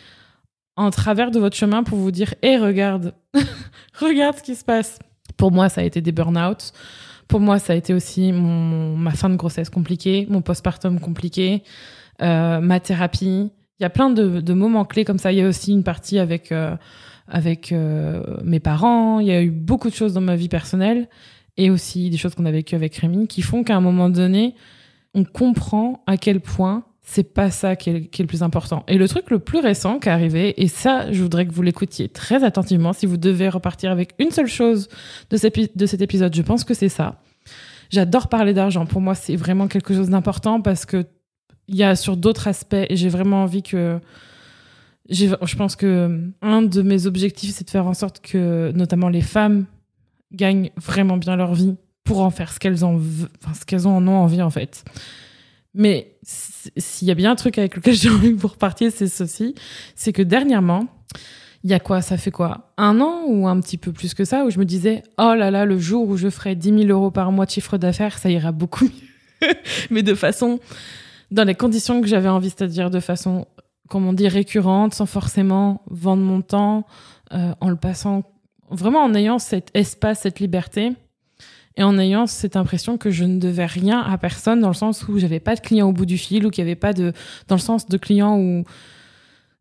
en 0.76 0.90
travers 0.90 1.32
de 1.32 1.40
votre 1.40 1.56
chemin 1.56 1.82
pour 1.82 1.98
vous 1.98 2.12
dire, 2.12 2.34
hé, 2.42 2.56
regarde, 2.56 3.14
regarde 3.98 4.36
ce 4.36 4.42
qui 4.44 4.54
se 4.54 4.64
passe. 4.64 5.00
Pour 5.36 5.50
moi, 5.50 5.68
ça 5.68 5.80
a 5.80 5.84
été 5.84 6.00
des 6.00 6.12
burn-out. 6.12 6.72
Pour 7.28 7.40
moi, 7.40 7.58
ça 7.58 7.74
a 7.74 7.76
été 7.76 7.92
aussi 7.92 8.32
mon, 8.32 8.96
ma 8.96 9.10
fin 9.12 9.28
de 9.28 9.36
grossesse 9.36 9.70
compliquée, 9.70 10.26
mon 10.30 10.40
postpartum 10.40 10.98
compliqué, 10.98 11.62
euh, 12.22 12.60
ma 12.60 12.80
thérapie. 12.80 13.50
Il 13.78 13.82
y 13.82 13.86
a 13.86 13.90
plein 13.90 14.10
de, 14.10 14.40
de 14.40 14.52
moments 14.54 14.84
clés 14.84 15.04
comme 15.04 15.18
ça. 15.18 15.30
Il 15.30 15.38
y 15.38 15.42
a 15.42 15.48
aussi 15.48 15.72
une 15.72 15.84
partie 15.84 16.18
avec 16.18 16.50
euh, 16.52 16.74
avec 17.28 17.72
euh, 17.72 18.22
mes 18.42 18.60
parents. 18.60 19.20
Il 19.20 19.26
y 19.26 19.32
a 19.32 19.42
eu 19.42 19.50
beaucoup 19.50 19.90
de 19.90 19.94
choses 19.94 20.14
dans 20.14 20.20
ma 20.20 20.36
vie 20.36 20.48
personnelle 20.48 21.08
et 21.56 21.70
aussi 21.70 22.10
des 22.10 22.16
choses 22.16 22.34
qu'on 22.34 22.46
a 22.46 22.50
vécues 22.50 22.74
avec 22.74 22.96
Rémi 22.96 23.28
qui 23.28 23.42
font 23.42 23.62
qu'à 23.62 23.76
un 23.76 23.80
moment 23.80 24.08
donné, 24.08 24.54
on 25.14 25.24
comprend 25.24 26.02
à 26.06 26.16
quel 26.16 26.40
point 26.40 26.84
c'est 27.10 27.32
pas 27.32 27.50
ça 27.50 27.74
qui 27.74 27.88
est, 27.88 28.18
le 28.18 28.26
plus 28.26 28.42
important. 28.42 28.84
Et 28.86 28.98
le 28.98 29.08
truc 29.08 29.30
le 29.30 29.38
plus 29.38 29.60
récent 29.60 29.98
qui 29.98 30.10
est 30.10 30.12
arrivé, 30.12 30.62
et 30.62 30.68
ça, 30.68 31.10
je 31.10 31.22
voudrais 31.22 31.46
que 31.46 31.54
vous 31.54 31.62
l'écoutiez 31.62 32.10
très 32.10 32.44
attentivement, 32.44 32.92
si 32.92 33.06
vous 33.06 33.16
devez 33.16 33.48
repartir 33.48 33.90
avec 33.90 34.12
une 34.18 34.30
seule 34.30 34.46
chose 34.46 34.90
de, 35.30 35.38
cet 35.38 35.56
épi- 35.56 35.70
de 35.74 35.86
cet 35.86 36.02
épisode, 36.02 36.36
je 36.36 36.42
pense 36.42 36.64
que 36.64 36.74
c'est 36.74 36.90
ça. 36.90 37.22
J'adore 37.88 38.28
parler 38.28 38.52
d'argent. 38.52 38.84
Pour 38.84 39.00
moi, 39.00 39.14
c'est 39.14 39.36
vraiment 39.36 39.68
quelque 39.68 39.94
chose 39.94 40.10
d'important 40.10 40.60
parce 40.60 40.84
que 40.84 41.06
il 41.66 41.76
y 41.76 41.82
a 41.82 41.96
sur 41.96 42.14
d'autres 42.14 42.46
aspects, 42.46 42.74
et 42.74 42.94
j'ai 42.94 43.08
vraiment 43.08 43.42
envie 43.42 43.62
que 43.62 43.98
je 45.08 45.56
pense 45.56 45.76
que 45.76 46.30
un 46.42 46.60
de 46.60 46.82
mes 46.82 47.06
objectifs, 47.06 47.54
c'est 47.54 47.64
de 47.64 47.70
faire 47.70 47.86
en 47.86 47.94
sorte 47.94 48.20
que 48.20 48.70
notamment 48.74 49.08
les 49.08 49.22
femmes 49.22 49.64
gagnent 50.30 50.70
vraiment 50.76 51.16
bien 51.16 51.36
leur 51.36 51.54
vie 51.54 51.74
pour 52.04 52.20
en 52.20 52.28
faire 52.28 52.52
ce 52.52 52.58
qu'elles 52.58 52.84
en, 52.84 53.00
ce 53.58 53.64
qu'elles 53.64 53.86
en 53.86 54.06
ont 54.06 54.18
envie 54.18 54.42
en 54.42 54.50
fait. 54.50 54.84
Mais 55.74 56.17
s'il 56.28 57.08
y 57.08 57.10
a 57.10 57.14
bien 57.14 57.32
un 57.32 57.36
truc 57.36 57.58
avec 57.58 57.76
lequel 57.76 57.94
j'ai 57.94 58.10
envie 58.10 58.34
que 58.34 58.40
vous 58.40 58.48
repartiez, 58.48 58.90
c'est 58.90 59.08
ceci, 59.08 59.54
c'est 59.94 60.12
que 60.12 60.22
dernièrement, 60.22 60.86
il 61.64 61.70
y 61.70 61.74
a 61.74 61.80
quoi? 61.80 62.02
Ça 62.02 62.16
fait 62.16 62.30
quoi? 62.30 62.72
Un 62.76 63.00
an 63.00 63.24
ou 63.26 63.48
un 63.48 63.60
petit 63.60 63.78
peu 63.78 63.92
plus 63.92 64.14
que 64.14 64.24
ça 64.24 64.44
où 64.44 64.50
je 64.50 64.58
me 64.58 64.64
disais 64.64 65.02
oh 65.18 65.34
là 65.34 65.50
là, 65.50 65.64
le 65.64 65.78
jour 65.78 66.08
où 66.08 66.16
je 66.16 66.30
ferai 66.30 66.54
10 66.54 66.86
000 66.86 66.86
euros 66.86 67.10
par 67.10 67.32
mois 67.32 67.46
de 67.46 67.50
chiffre 67.50 67.78
d'affaires, 67.78 68.18
ça 68.18 68.30
ira 68.30 68.52
beaucoup 68.52 68.84
mieux. 68.84 69.50
Mais 69.90 70.02
de 70.02 70.14
façon, 70.14 70.60
dans 71.30 71.44
les 71.44 71.54
conditions 71.54 72.00
que 72.00 72.06
j'avais 72.06 72.28
envie, 72.28 72.50
c'est-à-dire 72.50 72.90
de 72.90 73.00
façon, 73.00 73.46
comme 73.88 74.06
on 74.06 74.12
dit, 74.12 74.28
récurrente, 74.28 74.94
sans 74.94 75.06
forcément 75.06 75.82
vendre 75.86 76.22
mon 76.22 76.42
temps, 76.42 76.86
euh, 77.32 77.52
en 77.60 77.70
le 77.70 77.76
passant, 77.76 78.22
vraiment 78.70 79.02
en 79.02 79.14
ayant 79.14 79.38
cet 79.38 79.70
espace, 79.74 80.20
cette 80.20 80.40
liberté. 80.40 80.92
Et 81.78 81.84
en 81.84 81.96
ayant 81.96 82.26
cette 82.26 82.56
impression 82.56 82.98
que 82.98 83.10
je 83.10 83.22
ne 83.22 83.38
devais 83.38 83.64
rien 83.64 84.00
à 84.00 84.18
personne, 84.18 84.60
dans 84.60 84.68
le 84.68 84.74
sens 84.74 85.06
où 85.06 85.16
j'avais 85.18 85.38
pas 85.38 85.54
de 85.54 85.60
clients 85.60 85.88
au 85.88 85.92
bout 85.92 86.06
du 86.06 86.18
fil, 86.18 86.44
ou 86.44 86.50
qu'il 86.50 86.62
y 86.62 86.66
avait 86.66 86.74
pas 86.74 86.92
de, 86.92 87.12
dans 87.46 87.54
le 87.54 87.60
sens 87.60 87.86
de 87.86 87.96
clients 87.96 88.36
où, 88.36 88.64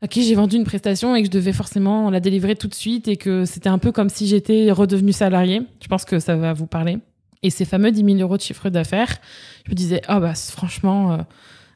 à 0.02 0.08
qui 0.08 0.24
j'ai 0.24 0.34
vendu 0.34 0.56
une 0.56 0.64
prestation 0.64 1.16
et 1.16 1.22
que 1.22 1.28
je 1.28 1.32
devais 1.32 1.54
forcément 1.54 2.10
la 2.10 2.20
délivrer 2.20 2.56
tout 2.56 2.68
de 2.68 2.74
suite 2.74 3.08
et 3.08 3.18
que 3.18 3.46
c'était 3.46 3.70
un 3.70 3.78
peu 3.78 3.92
comme 3.92 4.10
si 4.10 4.26
j'étais 4.26 4.72
redevenue 4.72 5.12
salarié. 5.12 5.62
Je 5.80 5.88
pense 5.88 6.06
que 6.06 6.18
ça 6.18 6.36
va 6.36 6.54
vous 6.54 6.66
parler. 6.66 6.98
Et 7.44 7.52
ces 7.52 7.66
fameux 7.66 7.92
10 7.92 8.04
000 8.04 8.18
euros 8.18 8.38
de 8.38 8.42
chiffre 8.42 8.72
d'affaires, 8.72 9.18
je 9.66 9.72
me 9.72 9.76
disais, 9.76 10.02
ah 10.08 10.20
bah, 10.20 10.34
franchement, 10.34 11.14
euh, 11.14 11.18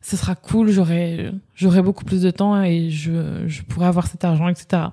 ce 0.02 0.18
sera 0.18 0.34
cool, 0.34 0.72
j'aurai, 0.72 1.32
j'aurai 1.54 1.84
beaucoup 1.84 2.04
plus 2.04 2.24
de 2.24 2.32
temps 2.32 2.64
et 2.64 2.90
je, 2.90 3.44
je 3.46 3.62
pourrai 3.62 3.86
avoir 3.86 4.08
cet 4.08 4.24
argent, 4.24 4.48
etc. 4.48 4.86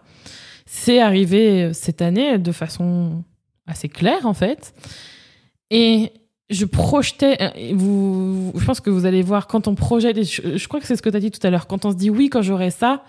C'est 0.66 1.00
arrivé 1.00 1.72
cette 1.72 2.02
année 2.02 2.36
de 2.36 2.52
façon 2.52 3.24
assez 3.66 3.88
claire, 3.88 4.26
en 4.26 4.34
fait. 4.34 4.74
Et 5.70 6.12
je 6.50 6.64
projetais, 6.64 7.36
euh, 7.42 8.50
je 8.54 8.64
pense 8.64 8.80
que 8.80 8.90
vous 8.90 9.06
allez 9.06 9.22
voir 9.22 9.46
quand 9.46 9.68
on 9.68 9.74
projette, 9.74 10.16
et 10.16 10.24
je, 10.24 10.68
crois 10.68 10.80
que 10.80 10.86
c'est 10.86 10.96
ce 10.96 11.02
que 11.02 11.10
tu 11.10 11.16
as 11.16 11.20
dit 11.20 11.30
tout 11.30 11.46
à 11.46 11.50
l'heure, 11.50 11.66
quand 11.66 11.84
on 11.84 11.90
se 11.90 11.96
dit 11.96 12.10
oui, 12.10 12.30
quand 12.30 12.42
j'aurai 12.42 12.70
ça, 12.70 13.04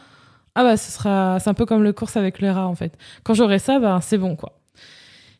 ah 0.55 0.63
bah 0.63 0.77
ce 0.77 0.91
sera, 0.91 1.39
c'est 1.39 1.49
un 1.49 1.53
peu 1.53 1.65
comme 1.65 1.83
le 1.83 1.93
course 1.93 2.17
avec 2.17 2.39
les 2.39 2.49
rats 2.49 2.67
en 2.67 2.75
fait. 2.75 2.97
Quand 3.23 3.33
j'aurai 3.33 3.59
ça, 3.59 3.79
bah 3.79 3.99
c'est 4.01 4.17
bon 4.17 4.35
quoi. 4.35 4.59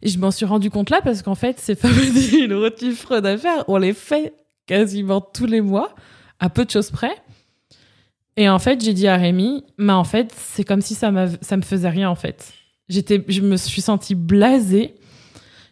Et 0.01 0.07
je 0.07 0.17
m'en 0.17 0.31
suis 0.31 0.45
rendu 0.45 0.69
compte 0.69 0.89
là 0.89 1.01
parce 1.01 1.21
qu'en 1.21 1.35
fait, 1.35 1.59
ces 1.59 1.75
fameux 1.75 2.05
10 2.05 2.47
000 2.47 2.53
euros 2.53 2.69
de 2.69 2.77
chiffre 2.77 3.19
d'affaires, 3.19 3.65
on 3.67 3.77
les 3.77 3.93
fait 3.93 4.33
quasiment 4.65 5.19
tous 5.19 5.45
les 5.45 5.59
mois, 5.59 5.93
à 6.39 6.49
peu 6.49 6.63
de 6.63 6.69
choses 6.69 6.91
près. 6.91 7.15
Et 8.37 8.47
en 8.47 8.59
fait, 8.59 8.81
j'ai 8.81 8.93
dit 8.93 9.07
à 9.07 9.17
Rémi, 9.17 9.65
mais 9.77 9.91
en 9.91 10.05
fait, 10.05 10.33
c'est 10.37 10.63
comme 10.63 10.81
si 10.81 10.95
ça, 10.95 11.11
ça 11.41 11.57
me 11.57 11.61
faisait 11.63 11.89
rien 11.89 12.09
en 12.09 12.15
fait. 12.15 12.53
J'étais, 12.87 13.23
je 13.27 13.41
me 13.41 13.57
suis 13.57 13.81
sentie 13.81 14.15
blasée. 14.15 14.95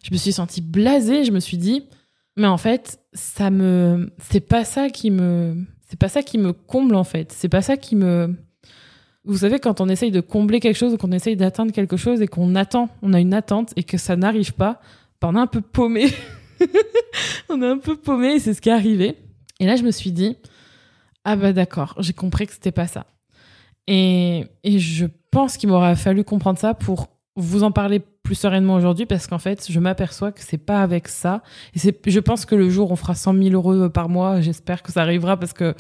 Je 0.08 0.14
me 0.14 0.18
suis 0.18 0.32
sentie 0.32 0.62
blasée. 0.62 1.26
Je 1.26 1.32
me 1.32 1.40
suis 1.40 1.58
dit, 1.58 1.84
mais 2.38 2.48
en 2.48 2.58
fait, 2.58 3.00
ça 3.14 3.50
me, 3.50 4.14
c'est 4.20 4.40
pas 4.40 4.64
ça 4.64 4.90
qui 4.90 5.12
me, 5.12 5.66
c'est 5.90 6.00
pas 6.00 6.08
ça 6.08 6.24
qui 6.24 6.38
me 6.38 6.54
comble 6.54 6.96
en 6.96 7.04
fait. 7.04 7.34
C'est 7.34 7.50
pas 7.50 7.62
ça 7.62 7.76
qui 7.76 7.96
me, 7.96 8.34
vous 9.26 9.40
savez, 9.40 9.60
quand 9.60 9.82
on 9.82 9.90
essaye 9.90 10.12
de 10.12 10.22
combler 10.22 10.62
quelque 10.62 10.78
chose 10.78 10.94
ou 10.94 10.98
qu'on 10.98 11.12
essaye 11.12 11.36
d'atteindre 11.36 11.74
quelque 11.74 11.98
chose 11.98 12.22
et 12.22 12.28
qu'on 12.28 12.56
attend, 12.56 12.90
on 13.02 13.14
a 13.14 13.20
une 13.20 13.34
attente 13.34 13.74
et 13.76 13.84
que 13.84 13.98
ça 13.98 14.16
n'arrive 14.16 14.54
pas, 14.54 14.80
ben 15.20 15.30
on 15.30 15.36
est 15.36 15.40
un 15.40 15.48
peu 15.48 15.62
paumé. 15.62 16.08
on 17.50 17.62
est 17.62 17.68
un 17.68 17.78
peu 17.78 17.98
paumé 17.98 18.36
et 18.36 18.40
c'est 18.40 18.54
ce 18.54 18.62
qui 18.62 18.70
est 18.70 18.74
arrivé. 18.74 19.18
Et 19.60 19.66
là, 19.66 19.76
je 19.76 19.84
me 19.84 19.92
suis 19.92 20.14
dit, 20.14 20.38
ah 21.26 21.36
bah 21.36 21.52
d'accord, 21.52 21.96
j'ai 22.00 22.14
compris 22.14 22.48
que 22.48 22.54
c'était 22.54 22.72
pas 22.72 22.88
ça. 22.88 23.08
Et, 23.88 24.46
et 24.64 24.80
je 24.80 25.08
pense 25.32 25.58
qu'il 25.58 25.68
m'aurait 25.68 25.96
fallu 25.98 26.24
comprendre 26.24 26.60
ça 26.60 26.74
pour 26.74 27.08
vous 27.36 27.64
en 27.64 27.72
parler 27.72 28.02
plus 28.28 28.36
sereinement 28.36 28.76
aujourd'hui 28.76 29.06
parce 29.06 29.26
qu'en 29.26 29.40
fait, 29.40 29.72
je 29.72 29.80
m'aperçois 29.80 30.34
que 30.34 30.42
c'est 30.42 30.58
pas 30.58 30.82
avec 30.82 31.08
ça. 31.08 31.44
Et 31.74 31.80
c'est, 31.80 31.98
je 32.06 32.20
pense 32.20 32.46
que 32.46 32.56
le 32.56 32.70
jour 32.70 32.92
on 32.92 32.98
fera 32.98 33.16
100 33.16 33.42
000 33.42 33.50
euros 33.52 33.88
par 33.88 34.10
mois, 34.10 34.42
j'espère 34.42 34.84
que 34.84 34.92
ça 34.92 35.02
arrivera 35.02 35.38
parce 35.38 35.54
que 35.54 35.74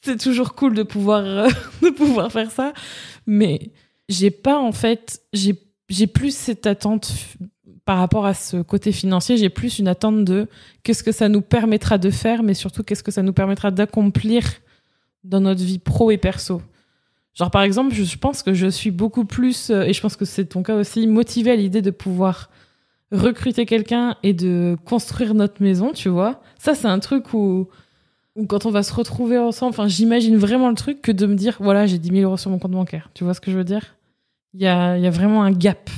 c'est 0.00 0.18
toujours 0.18 0.54
cool 0.54 0.74
de 0.74 0.82
pouvoir, 0.82 1.24
euh, 1.24 1.48
de 1.82 1.90
pouvoir 1.90 2.32
faire 2.32 2.50
ça. 2.50 2.72
Mais 3.28 3.70
j'ai 4.08 4.32
pas, 4.32 4.58
en 4.58 4.72
fait, 4.72 5.22
j'ai, 5.32 5.54
j'ai 5.88 6.08
plus 6.08 6.34
cette 6.34 6.66
attente 6.66 7.12
par 7.84 7.98
rapport 7.98 8.26
à 8.26 8.34
ce 8.34 8.60
côté 8.60 8.90
financier. 8.90 9.36
J'ai 9.36 9.48
plus 9.48 9.78
une 9.78 9.86
attente 9.86 10.24
de 10.24 10.48
qu'est-ce 10.82 11.04
que 11.04 11.12
ça 11.12 11.28
nous 11.28 11.42
permettra 11.42 11.96
de 11.96 12.10
faire, 12.10 12.42
mais 12.42 12.54
surtout 12.54 12.82
qu'est-ce 12.82 13.04
que 13.04 13.12
ça 13.12 13.22
nous 13.22 13.32
permettra 13.32 13.70
d'accomplir 13.70 14.42
dans 15.22 15.40
notre 15.40 15.62
vie 15.62 15.78
pro 15.78 16.10
et 16.10 16.18
perso. 16.18 16.60
Genre, 17.38 17.50
par 17.52 17.62
exemple, 17.62 17.94
je 17.94 18.18
pense 18.18 18.42
que 18.42 18.52
je 18.52 18.66
suis 18.66 18.90
beaucoup 18.90 19.24
plus, 19.24 19.70
euh, 19.70 19.82
et 19.82 19.92
je 19.92 20.00
pense 20.00 20.16
que 20.16 20.24
c'est 20.24 20.46
ton 20.46 20.64
cas 20.64 20.74
aussi, 20.74 21.06
motivée 21.06 21.52
à 21.52 21.56
l'idée 21.56 21.82
de 21.82 21.92
pouvoir 21.92 22.50
recruter 23.12 23.64
quelqu'un 23.64 24.16
et 24.24 24.32
de 24.32 24.76
construire 24.84 25.34
notre 25.34 25.62
maison, 25.62 25.92
tu 25.92 26.08
vois. 26.08 26.42
Ça, 26.58 26.74
c'est 26.74 26.88
un 26.88 26.98
truc 26.98 27.32
où, 27.32 27.68
où 28.34 28.46
quand 28.46 28.66
on 28.66 28.70
va 28.70 28.82
se 28.82 28.92
retrouver 28.92 29.38
ensemble, 29.38 29.70
enfin, 29.70 29.86
j'imagine 29.86 30.36
vraiment 30.36 30.68
le 30.68 30.74
truc 30.74 31.00
que 31.00 31.12
de 31.12 31.26
me 31.26 31.36
dire, 31.36 31.56
voilà, 31.60 31.86
j'ai 31.86 31.98
10 31.98 32.08
000 32.08 32.22
euros 32.22 32.36
sur 32.36 32.50
mon 32.50 32.58
compte 32.58 32.72
bancaire. 32.72 33.08
Tu 33.14 33.22
vois 33.22 33.34
ce 33.34 33.40
que 33.40 33.52
je 33.52 33.56
veux 33.56 33.64
dire? 33.64 33.96
Il 34.54 34.60
y 34.60 34.66
a, 34.66 34.98
y 34.98 35.06
a 35.06 35.10
vraiment 35.10 35.44
un 35.44 35.52
gap. 35.52 35.90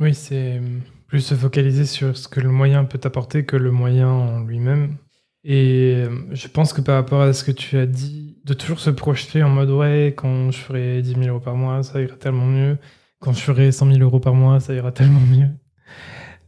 Oui, 0.00 0.14
c'est 0.14 0.60
plus 1.06 1.20
se 1.20 1.34
focaliser 1.34 1.86
sur 1.86 2.16
ce 2.16 2.26
que 2.26 2.40
le 2.40 2.50
moyen 2.50 2.84
peut 2.84 3.00
apporter 3.04 3.44
que 3.44 3.56
le 3.56 3.70
moyen 3.70 4.08
en 4.08 4.40
lui-même. 4.40 4.96
Et 5.44 6.04
je 6.32 6.48
pense 6.48 6.72
que 6.72 6.80
par 6.80 6.96
rapport 6.96 7.22
à 7.22 7.32
ce 7.32 7.44
que 7.44 7.52
tu 7.52 7.78
as 7.78 7.86
dit, 7.86 8.38
de 8.44 8.54
toujours 8.54 8.80
se 8.80 8.90
projeter 8.90 9.42
en 9.42 9.50
mode 9.50 9.70
ouais, 9.70 10.14
quand 10.16 10.50
je 10.50 10.58
ferai 10.58 11.02
10 11.02 11.14
000 11.14 11.26
euros 11.26 11.40
par 11.40 11.54
mois, 11.54 11.82
ça 11.82 12.00
ira 12.00 12.16
tellement 12.16 12.46
mieux. 12.46 12.78
Quand 13.20 13.32
je 13.32 13.40
ferai 13.40 13.72
100 13.72 13.92
000 13.92 13.98
euros 14.00 14.20
par 14.20 14.34
mois, 14.34 14.60
ça 14.60 14.74
ira 14.74 14.92
tellement 14.92 15.20
mieux. 15.20 15.48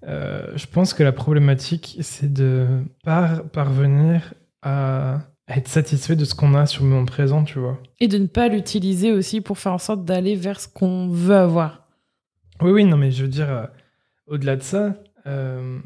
Euh, 0.07 0.53
je 0.57 0.67
pense 0.67 0.95
que 0.95 1.03
la 1.03 1.13
problématique, 1.13 1.99
c'est 2.01 2.33
de 2.33 2.67
pas 3.05 3.43
parvenir 3.53 4.35
à 4.63 5.21
être 5.49 5.69
satisfait 5.69 6.17
de 6.17 6.25
ce 6.25 6.35
qu'on 6.35 6.55
a 6.55 6.67
sur 6.67 6.85
le 6.85 6.91
moment 6.91 7.05
présent, 7.05 7.45
tu 7.45 7.59
vois. 7.59 7.79
Et 7.99 8.09
de 8.09 8.19
ne 8.19 8.27
pas 8.27 8.49
l'utiliser 8.49 9.13
aussi 9.13 9.41
pour 9.41 9.59
faire 9.59 9.73
en 9.73 9.79
sorte 9.79 10.05
d'aller 10.05 10.37
vers 10.37 10.61
ce 10.61 10.69
qu'on 10.69 11.09
veut 11.09 11.37
avoir. 11.37 11.89
Oui, 12.63 12.71
oui, 12.71 12.85
non, 12.85 12.97
mais 12.97 13.11
je 13.11 13.23
veux 13.23 13.29
dire, 13.29 13.51
euh, 13.51 13.67
au-delà 14.27 14.57
de 14.57 14.63
ça, 14.63 14.95
euh, 15.27 15.81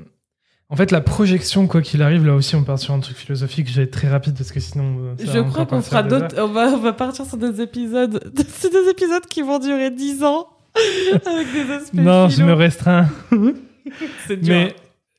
en 0.75 0.77
fait, 0.77 0.91
la 0.91 1.01
projection, 1.01 1.69
quoi 1.69 1.83
qu'il 1.83 2.03
arrive, 2.03 2.27
là 2.27 2.35
aussi, 2.35 2.57
on 2.57 2.65
part 2.65 2.81
sur 2.81 2.93
un 2.95 2.99
truc 2.99 3.17
philosophique. 3.17 3.71
Je 3.71 3.77
vais 3.77 3.83
être 3.85 3.93
très 3.93 4.09
rapide 4.09 4.35
parce 4.37 4.51
que 4.51 4.59
sinon. 4.59 5.15
je 5.21 5.39
crois 5.39 5.67
qu'on 5.67 5.81
fera 5.81 6.03
d'autres. 6.03 6.35
On 6.37 6.49
va, 6.49 6.67
on 6.71 6.79
va 6.79 6.93
partir 6.93 7.25
sur 7.27 7.37
des 7.37 7.61
épisodes. 7.61 8.33
C'est 8.49 8.73
des 8.73 8.91
épisodes 8.91 9.25
qui 9.27 9.43
vont 9.43 9.61
durer 9.61 9.93
10 9.93 10.25
ans 10.25 10.49
avec 11.27 11.53
des 11.53 11.71
aspects. 11.71 11.95
Non, 11.95 12.29
je 12.29 12.43
me 12.43 12.55
restreins. 12.55 13.09
C'est 14.27 14.37
dur. 14.37 14.53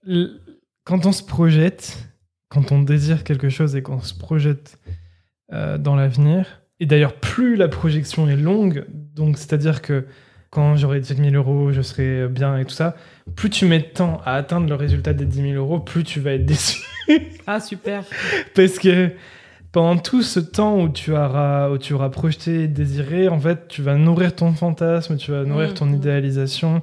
Mais 0.06 0.28
quand 0.84 1.06
on 1.06 1.13
se 1.13 1.24
projette, 1.24 2.06
quand 2.50 2.74
on 2.74 2.82
désire 2.82 3.24
quelque 3.24 3.48
chose 3.48 3.78
et 3.78 3.82
qu'on 3.82 4.02
se 4.02 4.13
projette 4.13 4.78
euh, 5.54 5.78
dans 5.78 5.96
l'avenir, 5.96 6.63
et 6.82 6.86
d'ailleurs, 6.86 7.13
plus 7.13 7.56
la 7.56 7.70
projection 7.70 8.28
est 8.28 8.36
longue, 8.36 8.86
donc 8.89 9.38
c'est-à-dire 9.38 9.82
que 9.82 10.06
quand 10.56 10.78
j'aurai 10.78 11.02
10 11.02 11.18
000 11.18 11.36
euros, 11.36 11.74
je 11.74 11.82
serai 11.82 12.30
bien 12.30 12.58
et 12.58 12.63
tout 12.63 12.74
ça, 12.74 12.96
plus 13.36 13.50
tu 13.50 13.65
mets 13.65 13.80
de 13.80 13.84
temps 13.84 14.22
à 14.24 14.36
atteindre 14.36 14.70
le 14.70 14.76
résultat 14.76 15.12
des 15.12 15.26
10 15.26 15.52
000 15.52 15.54
euros, 15.56 15.82
plus 15.82 16.06
tu 16.06 16.22
vas 16.22 16.32
être 16.32 16.46
déçu. 16.46 16.82
ah, 17.46 17.60
super. 17.60 18.06
Parce 18.56 18.80
que 18.80 19.12
pendant 19.74 19.98
tout 19.98 20.22
ce 20.22 20.39
temps 20.39 20.80
où 20.80 20.88
tu 20.88 21.12
auras, 21.12 21.70
où 21.72 21.78
tu 21.78 21.91
auras 21.91 22.08
projeté, 22.08 22.70
désiré, 22.70 23.28
en 23.28 23.38
fait, 23.38 23.68
tu 23.68 23.82
vas 23.82 23.96
nourrir 23.96 24.34
ton 24.34 24.54
fantasme, 24.54 25.18
tu 25.18 25.32
vas 25.32 25.44
nourrir 25.44 25.74
ton 25.74 25.88
mmh. 25.88 25.96
idéalisation. 25.96 26.82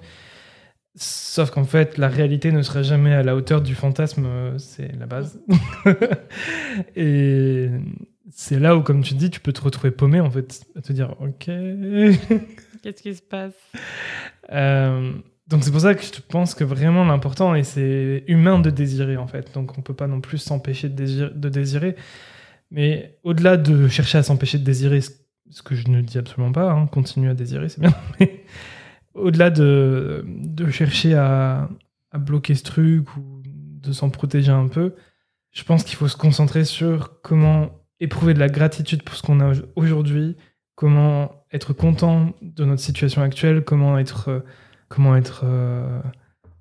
Sauf 0.94 1.50
qu'en 1.50 1.64
fait, 1.64 1.96
la 1.96 2.08
réalité 2.08 2.52
ne 2.52 2.60
sera 2.60 2.82
jamais 2.82 3.14
à 3.14 3.22
la 3.22 3.34
hauteur 3.34 3.62
du 3.62 3.74
fantasme, 3.74 4.28
c'est 4.58 4.94
la 4.98 5.06
base. 5.06 5.40
et 6.94 7.70
c'est 8.30 8.58
là 8.58 8.76
où, 8.76 8.82
comme 8.82 9.02
tu 9.02 9.14
dis, 9.14 9.30
tu 9.30 9.40
peux 9.40 9.54
te 9.54 9.62
retrouver 9.62 9.92
paumé, 9.92 10.20
en 10.20 10.30
fait, 10.30 10.60
à 10.76 10.82
te 10.82 10.92
dire, 10.92 11.16
ok. 11.20 11.48
Qu'est-ce 12.82 13.02
qui 13.02 13.14
se 13.14 13.22
passe? 13.22 13.54
Euh, 14.52 15.12
Donc 15.48 15.64
c'est 15.64 15.70
pour 15.70 15.80
ça 15.80 15.94
que 15.94 16.02
je 16.02 16.20
pense 16.28 16.54
que 16.54 16.64
vraiment 16.64 17.04
l'important, 17.04 17.54
et 17.54 17.64
c'est 17.64 18.24
humain 18.26 18.58
de 18.58 18.70
désirer, 18.70 19.16
en 19.16 19.26
fait. 19.26 19.54
Donc 19.54 19.78
on 19.78 19.82
peut 19.82 19.94
pas 19.94 20.08
non 20.08 20.20
plus 20.20 20.38
s'empêcher 20.38 20.88
de, 20.88 21.28
de 21.28 21.48
désirer. 21.48 21.96
Mais 22.70 23.18
au-delà 23.22 23.56
de 23.56 23.86
chercher 23.88 24.18
à 24.18 24.22
s'empêcher 24.22 24.58
de 24.58 24.64
désirer, 24.64 25.00
ce 25.00 25.62
que 25.62 25.74
je 25.74 25.88
ne 25.88 26.00
dis 26.00 26.18
absolument 26.18 26.52
pas, 26.52 26.72
hein, 26.72 26.88
à 27.28 27.34
désirer, 27.34 27.68
c'est 27.68 27.80
bien. 27.80 27.94
au-delà 29.14 29.50
de, 29.50 30.24
chercher 30.70 31.14
à, 31.14 31.68
bloquer 32.14 32.54
ce 32.54 32.62
truc 32.62 33.14
ou 33.16 33.42
de 33.44 33.92
s'en 33.92 34.10
protéger 34.10 34.50
un 34.50 34.68
peu, 34.68 34.94
je 35.50 35.64
pense 35.64 35.84
qu'il 35.84 35.96
faut 35.96 36.08
se 36.08 36.16
concentrer 36.16 36.64
sur 36.64 37.20
comment 37.20 37.70
éprouver 38.00 38.34
de 38.34 38.38
la 38.38 38.48
gratitude 38.48 39.02
pour 39.02 39.14
ce 39.14 39.22
qu'on 39.22 39.40
a 39.40 39.52
aujourd'hui, 39.76 40.36
comment 40.74 41.41
être 41.52 41.72
content 41.72 42.32
de 42.40 42.64
notre 42.64 42.82
situation 42.82 43.22
actuelle, 43.22 43.64
comment 43.64 43.98
être, 43.98 44.28
euh, 44.28 44.40
comment 44.88 45.16
être, 45.16 45.42
euh, 45.44 46.00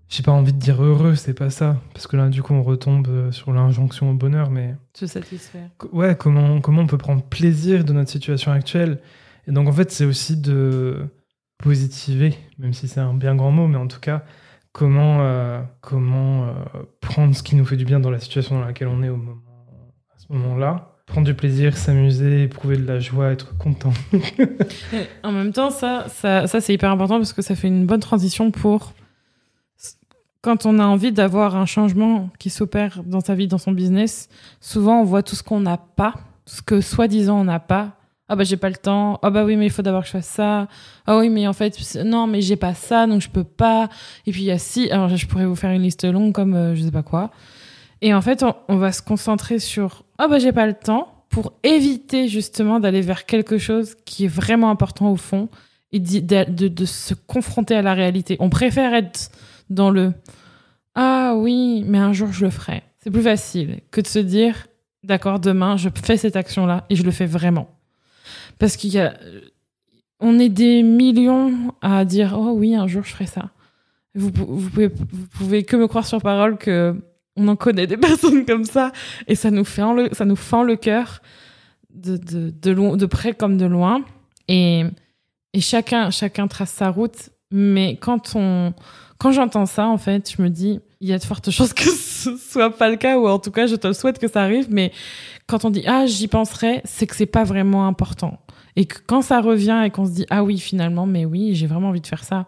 j'ai 0.10 0.24
pas 0.24 0.32
envie 0.32 0.54
de 0.54 0.60
dire 0.60 0.84
heureux, 0.84 1.16
c'est 1.16 1.34
pas 1.34 1.50
ça, 1.50 1.78
parce 1.94 2.08
que 2.08 2.18
là 2.18 2.30
du 2.30 2.42
coup 2.44 2.54
on 2.54 2.64
retombe 2.64 3.08
euh, 3.08 3.32
sur 3.32 3.54
l'injonction 3.54 4.12
au 4.12 4.14
bonheur, 4.14 4.50
mais 4.50 4.76
se 4.94 5.08
satisfaire. 5.08 5.70
Ouais, 5.92 6.16
comment 6.16 6.60
comment 6.60 6.82
on 6.82 6.88
peut 6.88 6.98
prendre 6.98 7.24
plaisir 7.24 7.86
de 7.86 7.94
notre 7.94 8.10
situation 8.10 8.52
actuelle, 8.52 9.00
et 9.48 9.52
donc 9.52 9.68
en 9.68 9.74
fait 9.74 9.92
c'est 9.92 10.06
aussi 10.06 10.36
de 10.36 11.08
positiver, 11.62 12.36
même 12.58 12.74
si 12.74 12.88
c'est 12.88 13.00
un 13.00 13.14
bien 13.14 13.36
grand 13.36 13.52
mot, 13.52 13.68
mais 13.68 13.78
en 13.78 13.88
tout 13.88 14.00
cas, 14.00 14.24
comment, 14.72 15.22
euh, 15.22 15.62
comment 15.80 16.46
euh, 16.46 16.54
prendre 17.00 17.36
ce 17.36 17.44
qui 17.44 17.56
nous 17.56 17.66
fait 17.66 17.78
du 17.78 17.86
bien 17.86 18.00
dans 18.00 18.12
la 18.12 18.20
situation 18.20 18.56
dans 18.56 18.66
laquelle 18.66 18.88
on 18.88 19.04
est 19.04 19.10
au 19.10 19.18
moment, 19.18 19.42
à 20.14 20.20
ce 20.20 20.32
moment-là. 20.34 20.91
Prendre 21.06 21.26
du 21.26 21.34
plaisir, 21.34 21.76
s'amuser, 21.76 22.44
éprouver 22.44 22.78
de 22.78 22.86
la 22.86 23.00
joie, 23.00 23.32
être 23.32 23.58
content. 23.58 23.94
en 25.24 25.32
même 25.32 25.52
temps, 25.52 25.70
ça, 25.70 26.06
ça, 26.10 26.48
ça 26.48 26.62
c'est 26.62 26.74
hyper 26.74 26.92
important 26.92 27.18
parce 27.18 27.34
que 27.34 27.42
ça 27.42 27.56
fait 27.56 27.68
une 27.68 27.86
bonne 27.86 28.00
transition 28.00 28.52
pour 28.52 28.94
quand 30.42 30.66
on 30.66 30.80
a 30.80 30.86
envie 30.86 31.12
d'avoir 31.12 31.56
un 31.56 31.66
changement 31.66 32.30
qui 32.40 32.50
s'opère 32.50 33.04
dans 33.06 33.22
sa 33.22 33.36
vie, 33.36 33.48
dans 33.48 33.58
son 33.58 33.72
business. 33.72 34.28
Souvent, 34.60 35.02
on 35.02 35.04
voit 35.04 35.22
tout 35.22 35.36
ce 35.36 35.44
qu'on 35.44 35.60
n'a 35.60 35.78
pas, 35.78 36.16
ce 36.46 36.62
que 36.62 36.82
soi-disant 36.82 37.42
on 37.42 37.44
n'a 37.44 37.60
pas, 37.60 37.98
ah 38.28 38.36
bah 38.38 38.46
j'ai 38.46 38.56
pas 38.56 38.70
le 38.70 38.78
temps, 38.78 39.20
ah 39.24 39.30
bah 39.30 39.44
oui 39.44 39.58
mais 39.58 39.66
il 39.66 39.70
faut 39.70 39.82
d'abord 39.82 40.04
que 40.04 40.08
je 40.08 40.14
fasse 40.14 40.28
ça, 40.28 40.70
ah 41.06 41.18
oui 41.18 41.30
mais 41.30 41.48
en 41.48 41.54
fait 41.54 41.78
non 42.06 42.28
mais 42.28 42.40
j'ai 42.42 42.56
pas 42.56 42.74
ça 42.74 43.06
donc 43.06 43.22
je 43.22 43.30
peux 43.30 43.44
pas, 43.44 43.90
et 44.26 44.32
puis 44.32 44.42
il 44.44 44.46
y 44.46 44.52
a 44.52 44.58
si, 44.58 44.90
alors 44.90 45.10
je 45.10 45.28
pourrais 45.28 45.46
vous 45.46 45.56
faire 45.56 45.72
une 45.72 45.82
liste 45.82 46.06
longue 46.06 46.32
comme 46.32 46.54
euh, 46.54 46.74
je 46.74 46.82
sais 46.82 46.92
pas 46.92 47.04
quoi, 47.04 47.32
et 48.02 48.14
en 48.14 48.22
fait 48.22 48.44
on, 48.68 48.78
va 48.78 48.92
se 48.92 49.02
concentrer 49.02 49.60
sur 49.60 50.06
ah 50.18 50.28
bah 50.28 50.40
j'ai 50.40 50.52
pas 50.52 50.66
le 50.66 50.74
temps 50.74 51.26
pour 51.30 51.54
éviter 51.64 52.28
justement 52.28 52.80
d'aller 52.80 53.02
vers 53.02 53.26
quelque 53.26 53.58
chose 53.58 53.96
qui 54.06 54.26
est 54.26 54.34
vraiment 54.34 54.70
important 54.70 55.12
au 55.12 55.16
fond 55.16 55.50
et 55.94 56.00
de, 56.00 56.68
de, 56.68 56.86
se 56.86 57.14
confronter 57.14 57.76
à 57.76 57.82
la 57.82 57.94
réalité. 57.94 58.38
On 58.40 58.50
préfère 58.50 58.94
être 58.94 59.30
dans 59.70 59.90
le 59.90 60.14
ah 60.96 61.36
oui 61.38 61.84
mais 61.86 61.98
un 61.98 62.14
jour 62.14 62.32
je 62.32 62.46
le 62.46 62.52
ferai. 62.52 62.84
C'est 63.00 63.12
plus 63.12 63.22
facile 63.22 63.82
que 63.92 64.02
de 64.02 64.08
se 64.08 64.20
dire 64.20 64.68
d'accord 65.04 65.40
demain 65.40 65.78
je 65.78 65.90
fais 66.04 66.18
cette 66.18 66.36
action 66.36 66.66
là 66.66 66.86
et 66.90 66.96
je 66.96 67.04
le 67.04 67.12
fais 67.12 67.26
vraiment. 67.26 67.70
Parce 68.60 68.78
qu'il 68.78 68.92
y 68.92 69.00
a. 69.00 69.18
On 70.20 70.38
est 70.38 70.50
des 70.50 70.84
millions 70.84 71.74
à 71.82 72.06
dire 72.06 72.36
Oh 72.38 72.52
oui, 72.52 72.76
un 72.76 72.86
jour 72.86 73.04
je 73.04 73.12
ferai 73.12 73.26
ça. 73.26 73.50
Vous, 74.14 74.30
vous, 74.36 74.70
pouvez, 74.70 74.88
vous 74.88 75.28
pouvez 75.36 75.64
que 75.64 75.76
me 75.76 75.88
croire 75.88 76.06
sur 76.06 76.22
parole 76.22 76.58
que 76.58 76.96
on 77.36 77.48
en 77.48 77.56
connaît 77.56 77.88
des 77.88 77.98
personnes 78.10 78.46
comme 78.46 78.66
ça 78.66 78.92
et 79.28 79.36
ça 79.36 79.52
nous, 79.52 79.66
fait 79.66 79.82
le, 79.82 80.10
ça 80.14 80.26
nous 80.26 80.36
fend 80.36 80.64
le 80.64 80.76
cœur 80.76 81.22
de, 81.94 82.18
de, 82.18 82.50
de, 82.50 82.96
de 82.96 83.06
près 83.06 83.34
comme 83.34 83.58
de 83.58 83.66
loin. 83.66 84.04
Et, 84.48 84.84
et 85.54 85.62
chacun, 85.62 86.10
chacun 86.12 86.48
trace 86.48 86.72
sa 86.72 86.90
route. 86.90 87.30
Mais 87.52 87.98
quand 87.98 88.36
on, 88.36 88.74
quand 89.18 89.32
j'entends 89.32 89.66
ça, 89.66 89.88
en 89.88 89.98
fait, 89.98 90.32
je 90.36 90.42
me 90.42 90.50
dis, 90.50 90.80
il 91.00 91.10
y 91.10 91.14
a 91.14 91.20
de 91.20 91.24
fortes 91.24 91.52
chances 91.52 91.74
que 91.74 91.90
ce 91.90 92.38
soit 92.38 92.76
pas 92.76 92.90
le 92.90 92.96
cas, 92.96 93.18
ou 93.18 93.28
en 93.28 93.40
tout 93.40 93.52
cas, 93.52 93.68
je 93.68 93.76
te 93.76 93.92
souhaite 93.94 94.20
que 94.20 94.28
ça 94.28 94.42
arrive. 94.42 94.68
Mais 94.70 94.92
quand 95.48 95.66
on 95.66 95.70
dit, 95.70 95.84
ah, 95.86 96.06
j'y 96.06 96.28
penserai, 96.28 96.82
c'est 96.86 97.08
que 97.08 97.16
c'est 97.16 97.26
pas 97.26 97.44
vraiment 97.44 97.88
important. 97.88 98.40
Et 98.76 98.86
que 98.86 98.98
quand 99.06 99.22
ça 99.22 99.42
revient 99.42 99.84
et 99.86 99.90
qu'on 99.90 100.06
se 100.06 100.12
dit 100.12 100.26
ah 100.30 100.44
oui 100.44 100.58
finalement 100.58 101.06
mais 101.06 101.26
oui 101.26 101.56
j'ai 101.56 101.68
vraiment 101.68 101.90
envie 101.90 102.02
de 102.02 102.08
faire 102.08 102.24
ça. 102.24 102.48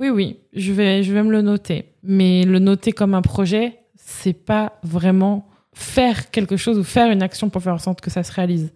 Oui 0.00 0.10
oui 0.10 0.40
je 0.52 0.72
vais 0.72 1.02
je 1.02 1.12
vais 1.12 1.22
me 1.22 1.30
le 1.30 1.42
noter. 1.42 1.92
Mais 2.02 2.44
le 2.44 2.58
noter 2.58 2.92
comme 2.92 3.14
un 3.14 3.22
projet 3.22 3.78
c'est 4.04 4.32
pas 4.32 4.78
vraiment 4.82 5.48
faire 5.72 6.30
quelque 6.30 6.56
chose 6.56 6.78
ou 6.78 6.84
faire 6.84 7.10
une 7.10 7.22
action 7.22 7.48
pour 7.50 7.62
faire 7.62 7.74
en 7.74 7.78
sorte 7.78 8.00
que 8.00 8.10
ça 8.10 8.22
se 8.22 8.32
réalise. 8.32 8.72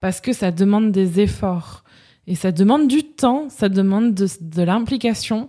Parce 0.00 0.20
que 0.20 0.32
ça 0.32 0.50
demande 0.50 0.92
des 0.92 1.20
efforts 1.20 1.84
et 2.26 2.34
ça 2.34 2.52
demande 2.52 2.88
du 2.88 3.04
temps, 3.04 3.48
ça 3.48 3.68
demande 3.68 4.14
de, 4.14 4.26
de 4.40 4.62
l'implication. 4.62 5.48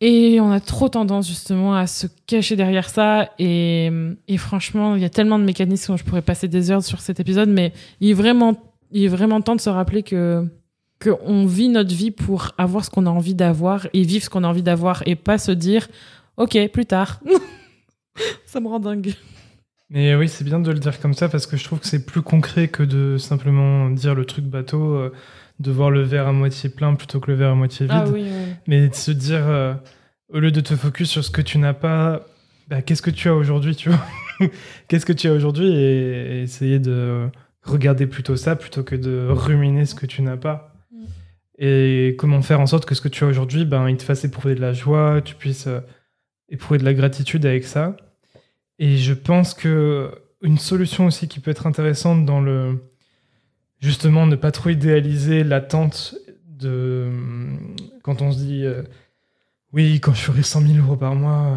Et 0.00 0.40
on 0.40 0.50
a 0.50 0.58
trop 0.58 0.88
tendance 0.88 1.28
justement 1.28 1.76
à 1.76 1.86
se 1.86 2.08
cacher 2.26 2.56
derrière 2.56 2.88
ça. 2.88 3.30
Et, 3.38 3.90
et 4.26 4.36
franchement, 4.36 4.96
il 4.96 5.02
y 5.02 5.04
a 5.04 5.10
tellement 5.10 5.38
de 5.38 5.44
mécanismes, 5.44 5.96
je 5.96 6.02
pourrais 6.04 6.22
passer 6.22 6.48
des 6.48 6.70
heures 6.70 6.82
sur 6.82 7.00
cet 7.00 7.20
épisode, 7.20 7.48
mais 7.48 7.72
il 8.00 8.10
est 8.10 8.14
vraiment 8.14 8.56
il 8.92 9.04
est 9.04 9.08
vraiment 9.08 9.40
temps 9.40 9.56
de 9.56 9.60
se 9.60 9.70
rappeler 9.70 10.02
que 10.02 10.46
qu'on 11.02 11.46
vit 11.46 11.68
notre 11.68 11.92
vie 11.92 12.12
pour 12.12 12.52
avoir 12.58 12.84
ce 12.84 12.90
qu'on 12.90 13.06
a 13.06 13.10
envie 13.10 13.34
d'avoir 13.34 13.88
et 13.92 14.02
vivre 14.02 14.24
ce 14.24 14.30
qu'on 14.30 14.44
a 14.44 14.48
envie 14.48 14.62
d'avoir 14.62 15.02
et 15.06 15.16
pas 15.16 15.36
se 15.36 15.50
dire 15.50 15.88
ok 16.36 16.68
plus 16.72 16.86
tard 16.86 17.20
ça 18.46 18.60
me 18.60 18.68
rend 18.68 18.80
dingue. 18.80 19.14
Mais 19.90 20.14
oui 20.14 20.28
c'est 20.28 20.44
bien 20.44 20.60
de 20.60 20.70
le 20.70 20.78
dire 20.78 20.98
comme 21.00 21.14
ça 21.14 21.28
parce 21.28 21.46
que 21.46 21.56
je 21.56 21.64
trouve 21.64 21.80
que 21.80 21.86
c'est 21.86 22.06
plus 22.06 22.22
concret 22.22 22.68
que 22.68 22.82
de 22.82 23.18
simplement 23.18 23.90
dire 23.90 24.14
le 24.14 24.24
truc 24.24 24.46
bateau 24.46 24.94
euh, 24.94 25.12
de 25.60 25.70
voir 25.70 25.90
le 25.90 26.02
verre 26.02 26.28
à 26.28 26.32
moitié 26.32 26.70
plein 26.70 26.94
plutôt 26.94 27.20
que 27.20 27.30
le 27.30 27.36
verre 27.36 27.50
à 27.50 27.54
moitié 27.54 27.86
ah 27.90 28.04
vide. 28.04 28.24
mais 28.66 28.88
de 28.88 28.94
se 28.94 29.10
dire 29.10 29.46
euh, 29.46 29.74
au 30.30 30.38
lieu 30.38 30.50
de 30.50 30.60
te 30.60 30.74
focus 30.76 31.10
sur 31.10 31.22
ce 31.22 31.30
que 31.30 31.42
tu 31.42 31.58
n'as 31.58 31.74
pas 31.74 32.26
bah, 32.68 32.80
qu'est-ce 32.80 33.02
que 33.02 33.10
tu 33.10 33.28
as 33.28 33.34
aujourd'hui 33.34 33.76
tu 33.76 33.90
vois? 33.90 34.00
Qu'est-ce 34.88 35.06
que 35.06 35.12
tu 35.12 35.28
as 35.28 35.32
aujourd'hui? 35.32 35.72
Et 35.72 36.42
essayer 36.42 36.78
de 36.78 37.28
regarder 37.62 38.06
plutôt 38.06 38.36
ça 38.36 38.56
plutôt 38.56 38.82
que 38.82 38.96
de 38.96 39.28
ruminer 39.28 39.86
ce 39.86 39.94
que 39.94 40.06
tu 40.06 40.22
n'as 40.22 40.36
pas. 40.36 40.74
Mm. 40.90 41.04
Et 41.58 42.16
comment 42.18 42.42
faire 42.42 42.60
en 42.60 42.66
sorte 42.66 42.86
que 42.86 42.94
ce 42.94 43.00
que 43.00 43.08
tu 43.08 43.24
as 43.24 43.26
aujourd'hui, 43.26 43.64
ben, 43.64 43.88
il 43.88 43.96
te 43.96 44.02
fasse 44.02 44.24
éprouver 44.24 44.54
de 44.54 44.60
la 44.60 44.72
joie, 44.72 45.20
tu 45.22 45.34
puisses 45.34 45.66
euh, 45.66 45.80
éprouver 46.52 46.78
de 46.78 46.84
la 46.84 46.94
gratitude 46.94 47.44
avec 47.44 47.64
ça. 47.64 47.96
Et 48.78 48.96
je 48.98 49.14
pense 49.14 49.54
que 49.54 50.12
une 50.42 50.58
solution 50.58 51.06
aussi 51.06 51.26
qui 51.26 51.40
peut 51.40 51.50
être 51.50 51.66
intéressante 51.66 52.24
dans 52.24 52.40
le 52.40 52.78
justement 53.80 54.26
ne 54.26 54.36
pas 54.36 54.52
trop 54.52 54.70
idéaliser 54.70 55.42
l'attente 55.44 56.14
de 56.46 57.10
quand 58.02 58.22
on 58.22 58.32
se 58.32 58.38
dit 58.38 58.64
euh, 58.64 58.82
Oui, 59.72 60.00
quand 60.00 60.14
je 60.14 60.20
ferai 60.20 60.42
100 60.42 60.62
000 60.62 60.78
euros 60.78 60.96
par 60.96 61.14
mois, 61.14 61.56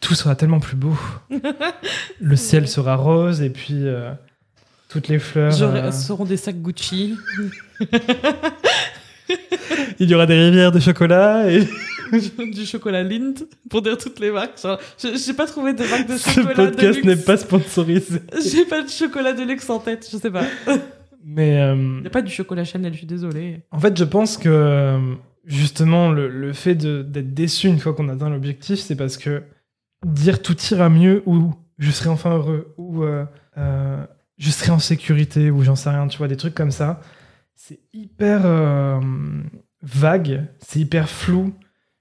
tout 0.00 0.14
sera 0.14 0.36
tellement 0.36 0.60
plus 0.60 0.76
beau. 0.76 0.96
Le 2.20 2.36
ciel 2.36 2.68
sera 2.68 2.96
rose 2.96 3.42
et 3.42 3.50
puis 3.50 3.86
euh, 3.86 4.12
toutes 4.88 5.08
les 5.08 5.18
fleurs. 5.18 5.60
Euh, 5.62 5.90
seront 5.92 6.24
des 6.24 6.36
sacs 6.36 6.60
Gucci. 6.60 7.16
il 9.98 10.08
y 10.10 10.14
aura 10.14 10.26
des 10.26 10.40
rivières 10.40 10.72
de 10.72 10.80
chocolat 10.80 11.50
et 11.50 11.66
du 12.52 12.66
chocolat 12.66 13.02
Lindt 13.02 13.44
pour 13.70 13.82
dire 13.82 13.96
toutes 13.98 14.20
les 14.20 14.30
marques. 14.30 14.60
Genre, 14.60 14.78
je- 15.02 15.16
J'ai 15.16 15.32
pas 15.34 15.46
trouvé 15.46 15.72
de 15.74 15.84
marque 15.84 16.08
de 16.08 16.16
ce 16.16 16.30
chocolat 16.30 16.66
de 16.66 16.70
podcast 16.70 17.04
n'est 17.04 17.16
pas 17.16 17.36
sponsorisé. 17.36 18.20
J'ai 18.50 18.64
pas 18.64 18.82
de 18.82 18.88
chocolat 18.88 19.32
de 19.32 19.42
luxe 19.42 19.68
en 19.70 19.78
tête, 19.78 20.08
je 20.10 20.16
sais 20.16 20.30
pas. 20.30 20.44
Mais 21.24 21.60
euh, 21.60 22.00
Y 22.04 22.06
a 22.06 22.10
pas 22.10 22.22
du 22.22 22.32
chocolat 22.32 22.64
Chanel, 22.64 22.92
je 22.92 22.98
suis 22.98 23.06
désolée. 23.06 23.62
en 23.70 23.78
fait, 23.80 23.96
je 23.98 24.04
pense 24.04 24.36
que 24.38 24.48
euh, 24.48 25.14
justement, 25.44 26.10
le, 26.10 26.28
le 26.28 26.52
fait 26.52 26.74
de- 26.74 27.02
d'être 27.02 27.34
déçu 27.34 27.68
une 27.68 27.78
fois 27.78 27.92
qu'on 27.92 28.08
atteint 28.08 28.30
l'objectif, 28.30 28.78
c'est 28.78 28.96
parce 28.96 29.16
que 29.18 29.42
dire 30.06 30.40
tout 30.42 30.56
ira 30.70 30.88
mieux 30.88 31.22
ou 31.26 31.52
je 31.78 31.90
serai 31.90 32.08
enfin 32.08 32.30
heureux 32.36 32.72
ou 32.78 33.02
euh, 33.02 33.24
euh, 33.58 34.04
je 34.38 34.50
serai 34.50 34.70
en 34.70 34.78
sécurité 34.78 35.50
ou 35.50 35.62
j'en 35.62 35.76
sais 35.76 35.90
rien, 35.90 36.06
tu 36.06 36.18
vois, 36.18 36.28
des 36.28 36.36
trucs 36.36 36.54
comme 36.54 36.70
ça, 36.70 37.00
c'est 37.56 37.80
hyper 37.92 38.42
euh, 38.46 39.00
vague, 39.82 40.46
c'est 40.60 40.80
hyper 40.80 41.08
flou. 41.10 41.52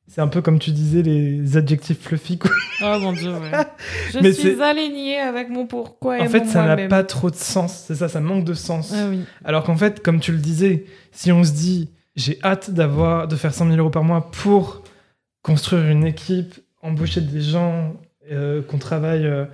C'est 0.08 0.22
un 0.22 0.28
peu 0.28 0.42
comme 0.42 0.58
tu 0.58 0.72
disais, 0.72 1.02
les 1.02 1.58
adjectifs 1.58 2.02
fluffy. 2.02 2.38
quoi. 2.38 2.52
Oh 2.82 2.98
mon 3.00 3.12
dieu, 3.12 3.32
ouais. 3.32 3.52
Je 4.14 4.20
Mais 4.20 4.32
suis 4.32 4.62
alignée 4.62 5.20
avec 5.20 5.50
mon 5.50 5.66
pourquoi 5.68 6.20
et 6.20 6.22
En 6.22 6.30
fait, 6.30 6.46
mon 6.46 6.52
ça 6.52 6.64
n'a 6.76 6.88
pas 6.88 7.04
trop 7.04 7.30
de 7.30 7.36
sens. 7.36 7.84
C'est 7.88 7.96
ça, 7.96 8.08
ça 8.08 8.22
manque 8.22 8.46
de 8.46 8.54
sens. 8.54 8.94
Ah 8.96 9.08
oui. 9.10 9.22
Alors 9.44 9.64
qu'en 9.64 9.76
fait, 9.76 10.02
comme 10.02 10.20
tu 10.20 10.32
le 10.32 10.38
disais, 10.38 10.86
si 11.12 11.32
on 11.32 11.44
se 11.44 11.52
dit 11.52 11.90
j'ai 12.16 12.40
hâte 12.44 12.72
d'avoir 12.72 13.28
de 13.28 13.36
faire 13.36 13.54
100 13.54 13.66
000 13.68 13.78
euros 13.78 13.90
par 13.90 14.04
mois 14.04 14.32
pour 14.32 14.82
construire 15.44 15.88
une 15.88 16.06
équipe, 16.06 16.56
embaucher 16.82 17.22
des 17.22 17.42
gens, 17.42 17.94
euh, 18.32 18.62
qu'on 18.62 18.78
travaille 18.80 19.26
euh, 19.26 19.46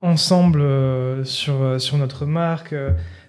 ensemble 0.00 0.60
euh, 0.60 1.24
sur, 1.24 1.80
sur 1.80 1.96
notre 1.98 2.24
marque, 2.24 2.74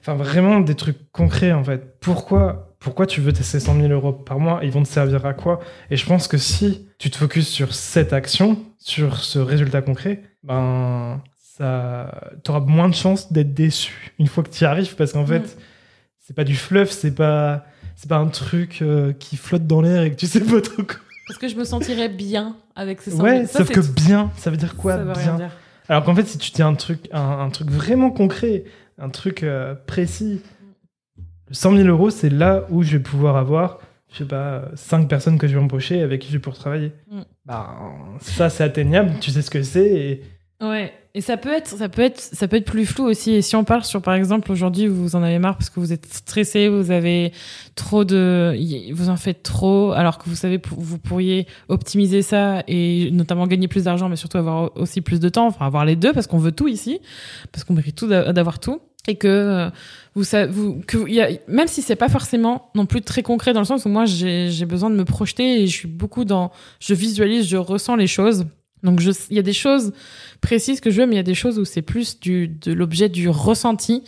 enfin 0.01 0.13
vraiment 0.13 0.59
des 0.59 0.75
trucs 0.75 1.11
concrets 1.11 1.51
en 1.51 1.63
fait. 1.63 1.99
Pourquoi, 1.99 2.74
pourquoi 2.79 3.07
tu 3.07 3.21
veux 3.21 3.33
tes 3.33 3.43
100 3.43 3.59
000 3.79 3.87
euros 3.91 4.13
par 4.13 4.39
mois? 4.39 4.59
Ils 4.63 4.71
vont 4.71 4.83
te 4.83 4.87
servir 4.87 5.25
à 5.25 5.33
quoi? 5.33 5.59
Et 5.89 5.97
je 5.97 6.05
pense 6.05 6.27
que 6.27 6.37
si 6.37 6.87
tu 6.99 7.09
te 7.09 7.17
focuses 7.17 7.47
sur 7.47 7.73
cette 7.73 8.13
action, 8.13 8.59
sur 8.79 9.17
ce 9.19 9.39
résultat 9.39 9.81
concret, 9.81 10.21
ben 10.43 11.21
ça, 11.57 12.11
t'auras 12.43 12.59
moins 12.59 12.89
de 12.89 12.93
chances 12.95 13.31
d'être 13.31 13.53
déçu 13.53 14.11
une 14.19 14.27
fois 14.27 14.43
que 14.43 14.49
tu 14.49 14.63
y 14.63 14.67
arrives 14.67 14.95
parce 14.95 15.13
qu'en 15.13 15.25
fait, 15.25 15.39
Mm. 15.39 15.59
c'est 16.19 16.35
pas 16.35 16.43
du 16.43 16.55
fluff, 16.55 16.89
c'est 16.91 17.15
pas, 17.15 17.65
c'est 17.95 18.09
pas 18.09 18.17
un 18.17 18.27
truc 18.27 18.79
euh, 18.81 19.13
qui 19.13 19.37
flotte 19.37 19.65
dans 19.65 19.81
l'air 19.81 20.03
et 20.03 20.11
que 20.11 20.15
tu 20.15 20.27
sais 20.27 20.41
pas 20.41 20.61
trop 20.61 20.83
quoi. 20.83 20.97
Parce 21.27 21.39
que 21.39 21.47
je 21.47 21.55
me 21.55 21.63
sentirais 21.63 22.09
bien 22.09 22.55
avec 22.75 23.01
ces 23.01 23.11
100 23.11 23.17
000. 23.17 23.27
Ouais, 23.27 23.45
Ça, 23.47 23.59
sauf 23.59 23.69
que 23.69 23.79
tout. 23.79 23.93
bien, 23.93 24.31
ça 24.37 24.51
veut 24.51 24.57
dire 24.57 24.75
quoi 24.75 24.97
ça 24.97 25.03
veut 25.03 25.13
rien 25.13 25.23
bien? 25.37 25.47
dire. 25.47 25.51
Alors 25.87 26.03
qu'en 26.03 26.13
fait, 26.15 26.25
si 26.25 26.37
tu 26.37 26.51
dis 26.51 26.61
un 26.61 26.73
truc, 26.75 27.07
un, 27.11 27.39
un 27.39 27.49
truc 27.49 27.69
vraiment 27.71 28.11
concret, 28.11 28.65
un 28.99 29.09
truc 29.09 29.41
euh, 29.43 29.75
précis, 29.87 30.41
100 31.51 31.77
000 31.77 31.87
euros, 31.87 32.09
c'est 32.09 32.29
là 32.29 32.65
où 32.69 32.83
je 32.83 32.97
vais 32.97 33.03
pouvoir 33.03 33.37
avoir, 33.37 33.79
je 34.11 34.19
sais 34.19 34.25
pas, 34.25 34.63
5 34.75 35.07
personnes 35.07 35.37
que 35.37 35.47
je 35.47 35.53
vais 35.55 35.61
embaucher 35.61 36.01
avec 36.01 36.21
qui 36.21 36.27
je 36.29 36.33
vais 36.33 36.39
pouvoir 36.39 36.57
travailler. 36.59 36.91
Mm. 37.11 37.21
Bah, 37.45 37.75
ça, 38.21 38.49
c'est 38.49 38.63
atteignable, 38.63 39.13
tu 39.21 39.31
sais 39.31 39.41
ce 39.41 39.49
que 39.51 39.61
c'est 39.63 39.87
et 39.87 40.23
Ouais. 40.61 40.93
Et 41.13 41.21
ça 41.21 41.37
peut 41.37 41.53
être, 41.53 41.67
ça 41.67 41.87
peut 41.87 42.01
être, 42.01 42.19
ça 42.19 42.47
peut 42.47 42.57
être 42.57 42.65
plus 42.65 42.85
flou 42.85 43.05
aussi. 43.05 43.31
Et 43.35 43.41
si 43.41 43.55
on 43.55 43.63
parle 43.63 43.83
sur, 43.85 44.01
par 44.01 44.15
exemple, 44.15 44.51
aujourd'hui, 44.51 44.87
vous 44.87 45.15
en 45.15 45.23
avez 45.23 45.39
marre 45.39 45.57
parce 45.57 45.69
que 45.69 45.79
vous 45.79 45.93
êtes 45.93 46.05
stressé, 46.07 46.67
vous 46.67 46.91
avez 46.91 47.31
trop 47.75 48.03
de, 48.03 48.53
vous 48.93 49.07
en 49.09 49.15
faites 49.15 49.41
trop, 49.41 49.91
alors 49.93 50.17
que 50.17 50.27
vous 50.29 50.35
savez, 50.35 50.59
vous 50.75 50.97
pourriez 50.97 51.47
optimiser 51.69 52.21
ça 52.21 52.63
et 52.67 53.11
notamment 53.13 53.47
gagner 53.47 53.69
plus 53.69 53.85
d'argent, 53.85 54.09
mais 54.09 54.17
surtout 54.17 54.37
avoir 54.37 54.75
aussi 54.77 54.99
plus 54.99 55.21
de 55.21 55.29
temps, 55.29 55.47
enfin 55.47 55.65
avoir 55.65 55.85
les 55.85 55.95
deux 55.95 56.11
parce 56.11 56.27
qu'on 56.27 56.37
veut 56.37 56.51
tout 56.51 56.67
ici, 56.67 56.99
parce 57.53 57.63
qu'on 57.63 57.73
mérite 57.73 57.95
tout 57.95 58.07
d'a- 58.07 58.33
d'avoir 58.33 58.59
tout. 58.59 58.81
Et 59.07 59.15
que 59.15 59.27
euh, 59.27 59.69
vous 60.15 60.23
vous, 60.49 60.81
que 60.87 61.07
y 61.09 61.21
a, 61.21 61.29
même 61.47 61.67
si 61.67 61.81
c'est 61.81 61.95
pas 61.95 62.09
forcément 62.09 62.71
non 62.73 62.85
plus 62.85 63.01
très 63.01 63.21
concret 63.21 63.53
dans 63.53 63.59
le 63.59 63.65
sens 63.65 63.85
où 63.85 63.89
moi 63.89 64.05
j'ai 64.05 64.65
besoin 64.65 64.89
de 64.89 64.95
me 64.95 65.05
projeter 65.05 65.61
et 65.61 65.67
je 65.67 65.73
suis 65.73 65.87
beaucoup 65.87 66.25
dans, 66.25 66.51
je 66.79 66.93
visualise, 66.93 67.47
je 67.47 67.57
ressens 67.57 67.95
les 67.95 68.07
choses. 68.07 68.45
Donc 68.83 69.01
il 69.29 69.35
y 69.35 69.39
a 69.39 69.43
des 69.43 69.53
choses 69.53 69.93
précises 70.41 70.79
que 70.79 70.89
je 70.89 71.01
veux, 71.01 71.07
mais 71.07 71.13
il 71.13 71.17
y 71.17 71.19
a 71.19 71.23
des 71.23 71.35
choses 71.35 71.59
où 71.59 71.65
c'est 71.65 71.81
plus 71.81 72.19
du, 72.19 72.47
de 72.47 72.71
l'objet 72.71 73.09
du 73.09 73.29
ressenti. 73.29 74.03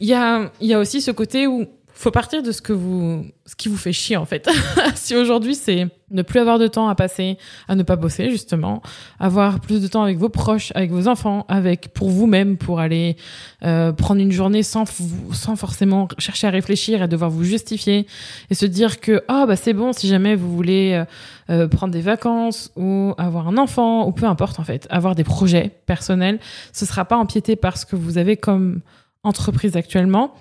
Il 0.00 0.08
y 0.08 0.14
a, 0.14 0.50
il 0.60 0.66
y 0.66 0.74
a 0.74 0.78
aussi 0.78 1.00
ce 1.00 1.10
côté 1.10 1.46
où 1.46 1.66
faut 1.96 2.10
partir 2.10 2.42
de 2.42 2.52
ce 2.52 2.60
que 2.60 2.74
vous, 2.74 3.24
ce 3.46 3.56
qui 3.56 3.70
vous 3.70 3.76
fait 3.78 3.92
chier 3.92 4.18
en 4.18 4.26
fait. 4.26 4.48
si 4.94 5.16
aujourd'hui 5.16 5.54
c'est 5.54 5.88
ne 6.10 6.20
plus 6.20 6.40
avoir 6.40 6.58
de 6.58 6.66
temps 6.66 6.88
à 6.88 6.94
passer, 6.94 7.38
à 7.68 7.74
ne 7.74 7.82
pas 7.82 7.96
bosser 7.96 8.30
justement, 8.30 8.82
avoir 9.18 9.60
plus 9.60 9.80
de 9.80 9.88
temps 9.88 10.02
avec 10.02 10.18
vos 10.18 10.28
proches, 10.28 10.72
avec 10.74 10.90
vos 10.90 11.08
enfants, 11.08 11.46
avec 11.48 11.88
pour 11.94 12.10
vous-même, 12.10 12.58
pour 12.58 12.80
aller 12.80 13.16
euh, 13.64 13.92
prendre 13.92 14.20
une 14.20 14.30
journée 14.30 14.62
sans 14.62 14.84
sans 15.32 15.56
forcément 15.56 16.06
chercher 16.18 16.46
à 16.46 16.50
réfléchir 16.50 17.02
et 17.02 17.08
devoir 17.08 17.30
vous 17.30 17.44
justifier 17.44 18.06
et 18.50 18.54
se 18.54 18.66
dire 18.66 19.00
que 19.00 19.22
ah 19.28 19.46
bah 19.46 19.56
c'est 19.56 19.72
bon 19.72 19.94
si 19.94 20.06
jamais 20.06 20.36
vous 20.36 20.54
voulez 20.54 20.92
euh, 20.92 21.04
euh, 21.48 21.66
prendre 21.66 21.94
des 21.94 22.02
vacances 22.02 22.72
ou 22.76 23.14
avoir 23.16 23.48
un 23.48 23.56
enfant 23.56 24.06
ou 24.06 24.12
peu 24.12 24.26
importe 24.26 24.60
en 24.60 24.64
fait, 24.64 24.86
avoir 24.90 25.14
des 25.14 25.24
projets 25.24 25.70
personnels, 25.86 26.40
ce 26.74 26.84
sera 26.84 27.06
pas 27.06 27.16
empiété 27.16 27.56
par 27.56 27.78
ce 27.78 27.86
que 27.86 27.96
vous 27.96 28.18
avez 28.18 28.36
comme 28.36 28.82
entreprise 29.22 29.76
actuellement. 29.76 30.34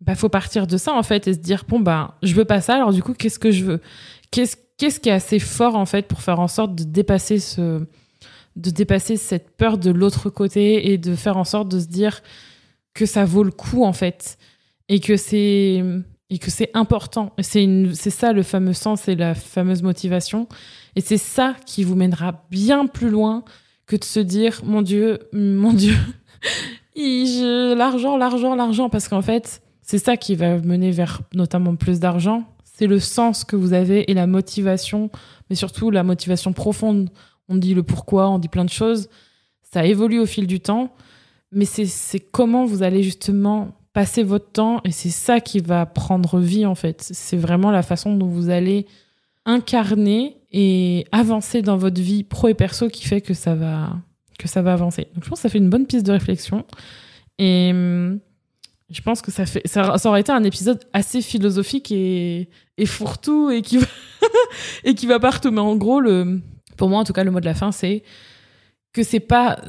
Bah 0.00 0.14
faut 0.14 0.28
partir 0.28 0.66
de 0.66 0.76
ça 0.76 0.94
en 0.94 1.02
fait 1.02 1.26
et 1.26 1.34
se 1.34 1.38
dire 1.38 1.64
bon 1.66 1.80
bah 1.80 2.16
je 2.22 2.34
veux 2.34 2.44
pas 2.44 2.60
ça 2.60 2.76
alors 2.76 2.92
du 2.92 3.02
coup 3.02 3.14
qu'est-ce 3.14 3.38
que 3.38 3.50
je 3.50 3.64
veux? 3.64 3.80
Qu'est-ce 4.30 4.56
qu'est-ce 4.76 5.00
qui 5.00 5.08
est 5.08 5.12
assez 5.12 5.38
fort 5.40 5.74
en 5.74 5.86
fait 5.86 6.06
pour 6.06 6.22
faire 6.22 6.40
en 6.40 6.48
sorte 6.48 6.74
de 6.74 6.84
dépasser 6.84 7.38
ce 7.40 7.84
de 8.56 8.70
dépasser 8.70 9.16
cette 9.16 9.56
peur 9.56 9.78
de 9.78 9.90
l'autre 9.90 10.30
côté 10.30 10.90
et 10.92 10.98
de 10.98 11.14
faire 11.14 11.36
en 11.36 11.44
sorte 11.44 11.68
de 11.68 11.78
se 11.78 11.86
dire 11.86 12.22
que 12.94 13.06
ça 13.06 13.24
vaut 13.24 13.44
le 13.44 13.52
coup 13.52 13.84
en 13.84 13.92
fait 13.92 14.38
et 14.88 15.00
que 15.00 15.16
c'est 15.16 15.82
et 16.30 16.38
que 16.38 16.50
c'est 16.50 16.70
important. 16.74 17.32
C'est 17.40 17.62
une 17.62 17.94
c'est 17.94 18.10
ça 18.10 18.32
le 18.32 18.42
fameux 18.42 18.72
sens 18.72 19.08
et 19.08 19.14
la 19.14 19.34
fameuse 19.34 19.82
motivation. 19.82 20.48
Et 20.96 21.00
c'est 21.00 21.18
ça 21.18 21.54
qui 21.64 21.84
vous 21.84 21.94
mènera 21.94 22.44
bien 22.50 22.86
plus 22.86 23.08
loin 23.08 23.44
que 23.86 23.96
de 23.96 24.04
se 24.04 24.20
dire 24.20 24.60
mon 24.64 24.82
dieu 24.82 25.20
mon 25.32 25.72
dieu 25.72 25.96
l'argent 27.76 28.16
l'argent 28.16 28.54
l'argent 28.54 28.90
parce 28.90 29.08
qu'en 29.08 29.22
fait 29.22 29.62
c'est 29.88 29.98
ça 29.98 30.16
qui 30.16 30.36
va 30.36 30.58
mener 30.58 30.90
vers 30.90 31.22
notamment 31.34 31.76
plus 31.76 32.00
d'argent 32.00 32.44
c'est 32.64 32.86
le 32.86 32.98
sens 32.98 33.44
que 33.44 33.56
vous 33.56 33.72
avez 33.72 34.10
et 34.10 34.14
la 34.14 34.26
motivation 34.26 35.10
mais 35.48 35.56
surtout 35.56 35.90
la 35.90 36.02
motivation 36.02 36.52
profonde 36.52 37.10
on 37.48 37.56
dit 37.56 37.74
le 37.74 37.82
pourquoi 37.82 38.28
on 38.28 38.38
dit 38.38 38.48
plein 38.48 38.64
de 38.64 38.70
choses 38.70 39.08
ça 39.62 39.84
évolue 39.84 40.20
au 40.20 40.26
fil 40.26 40.46
du 40.46 40.60
temps 40.60 40.92
mais 41.52 41.64
c'est 41.64 42.20
comment 42.20 42.66
vous 42.66 42.82
allez 42.82 43.02
justement 43.02 43.78
passer 43.98 44.22
votre 44.22 44.52
temps 44.52 44.80
et 44.84 44.92
c'est 44.92 45.10
ça 45.10 45.40
qui 45.40 45.60
va 45.60 45.84
prendre 45.84 46.38
vie 46.38 46.66
en 46.66 46.76
fait. 46.76 47.02
C'est 47.02 47.36
vraiment 47.36 47.72
la 47.72 47.82
façon 47.82 48.14
dont 48.14 48.28
vous 48.28 48.50
allez 48.50 48.86
incarner 49.44 50.36
et 50.52 51.04
avancer 51.10 51.62
dans 51.62 51.76
votre 51.76 52.00
vie 52.00 52.22
pro 52.22 52.46
et 52.46 52.54
perso 52.54 52.88
qui 52.88 53.04
fait 53.06 53.20
que 53.20 53.34
ça 53.34 53.54
va 53.54 53.96
que 54.38 54.46
ça 54.46 54.62
va 54.62 54.72
avancer. 54.72 55.08
Donc 55.14 55.24
je 55.24 55.28
pense 55.28 55.38
que 55.38 55.42
ça 55.42 55.48
fait 55.48 55.58
une 55.58 55.68
bonne 55.68 55.86
piste 55.86 56.06
de 56.06 56.12
réflexion 56.12 56.64
et 57.38 57.70
hum, 57.72 58.20
je 58.90 59.00
pense 59.02 59.22
que 59.22 59.30
ça 59.30 59.46
fait 59.46 59.66
ça, 59.66 59.96
aurait 60.04 60.20
été 60.20 60.32
un 60.32 60.44
épisode 60.44 60.80
assez 60.92 61.22
philosophique 61.22 61.92
et, 61.92 62.48
et 62.78 62.86
fourre-tout 62.86 63.50
et 63.50 63.62
qui 63.62 63.78
va 63.78 63.86
et 64.84 64.94
qui 64.94 65.06
va 65.06 65.20
partout 65.20 65.50
mais 65.50 65.60
en 65.60 65.76
gros 65.76 66.02
pour 66.76 66.88
moi 66.88 67.00
en 67.00 67.04
tout 67.04 67.12
cas 67.12 67.24
le 67.24 67.30
mot 67.30 67.40
de 67.40 67.44
la 67.44 67.54
fin 67.54 67.72
c'est 67.72 68.02
que 68.92 69.02
c'est 69.02 69.20
pas 69.20 69.60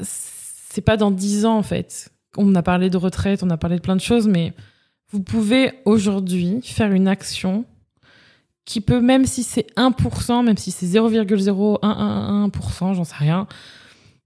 c'est 0.69 0.81
pas 0.81 0.97
dans 0.97 1.11
dix 1.11 1.45
ans 1.45 1.57
en 1.57 1.63
fait. 1.63 2.09
On 2.37 2.53
a 2.55 2.61
parlé 2.61 2.89
de 2.89 2.97
retraite, 2.97 3.43
on 3.43 3.49
a 3.49 3.57
parlé 3.57 3.77
de 3.77 3.81
plein 3.81 3.95
de 3.95 4.01
choses, 4.01 4.27
mais 4.27 4.53
vous 5.11 5.21
pouvez 5.21 5.71
aujourd'hui 5.85 6.59
faire 6.63 6.91
une 6.91 7.07
action 7.07 7.63
qui 8.65 8.81
peut, 8.81 9.01
même 9.01 9.25
si 9.25 9.41
c'est 9.41 9.65
1%, 9.77 10.45
même 10.45 10.57
si 10.57 10.69
c'est 10.69 10.85
0,0111%, 10.85 12.93
j'en 12.93 13.03
sais 13.03 13.15
rien, 13.15 13.47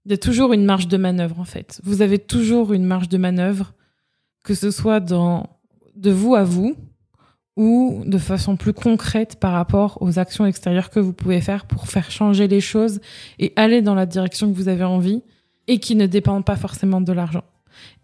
il 0.04 0.10
y 0.10 0.14
a 0.14 0.18
toujours 0.18 0.52
une 0.52 0.66
marge 0.66 0.86
de 0.86 0.98
manœuvre 0.98 1.40
en 1.40 1.46
fait. 1.46 1.80
Vous 1.82 2.02
avez 2.02 2.18
toujours 2.18 2.74
une 2.74 2.84
marge 2.84 3.08
de 3.08 3.16
manœuvre, 3.16 3.72
que 4.44 4.54
ce 4.54 4.70
soit 4.70 5.00
dans 5.00 5.48
de 5.96 6.12
vous 6.12 6.36
à 6.36 6.44
vous 6.44 6.76
ou 7.56 8.02
de 8.04 8.18
façon 8.18 8.56
plus 8.56 8.72
concrète 8.72 9.36
par 9.40 9.52
rapport 9.52 9.98
aux 10.00 10.18
actions 10.18 10.44
extérieures 10.44 10.90
que 10.90 11.00
vous 11.00 11.12
pouvez 11.12 11.40
faire 11.40 11.66
pour 11.66 11.88
faire 11.88 12.10
changer 12.10 12.48
les 12.48 12.60
choses 12.60 13.00
et 13.38 13.52
aller 13.56 13.80
dans 13.80 13.94
la 13.94 14.06
direction 14.06 14.50
que 14.50 14.56
vous 14.56 14.68
avez 14.68 14.84
envie 14.84 15.22
et 15.66 15.78
qui 15.78 15.94
ne 15.96 16.06
dépendent 16.06 16.44
pas 16.44 16.56
forcément 16.56 17.00
de 17.00 17.12
l'argent. 17.12 17.44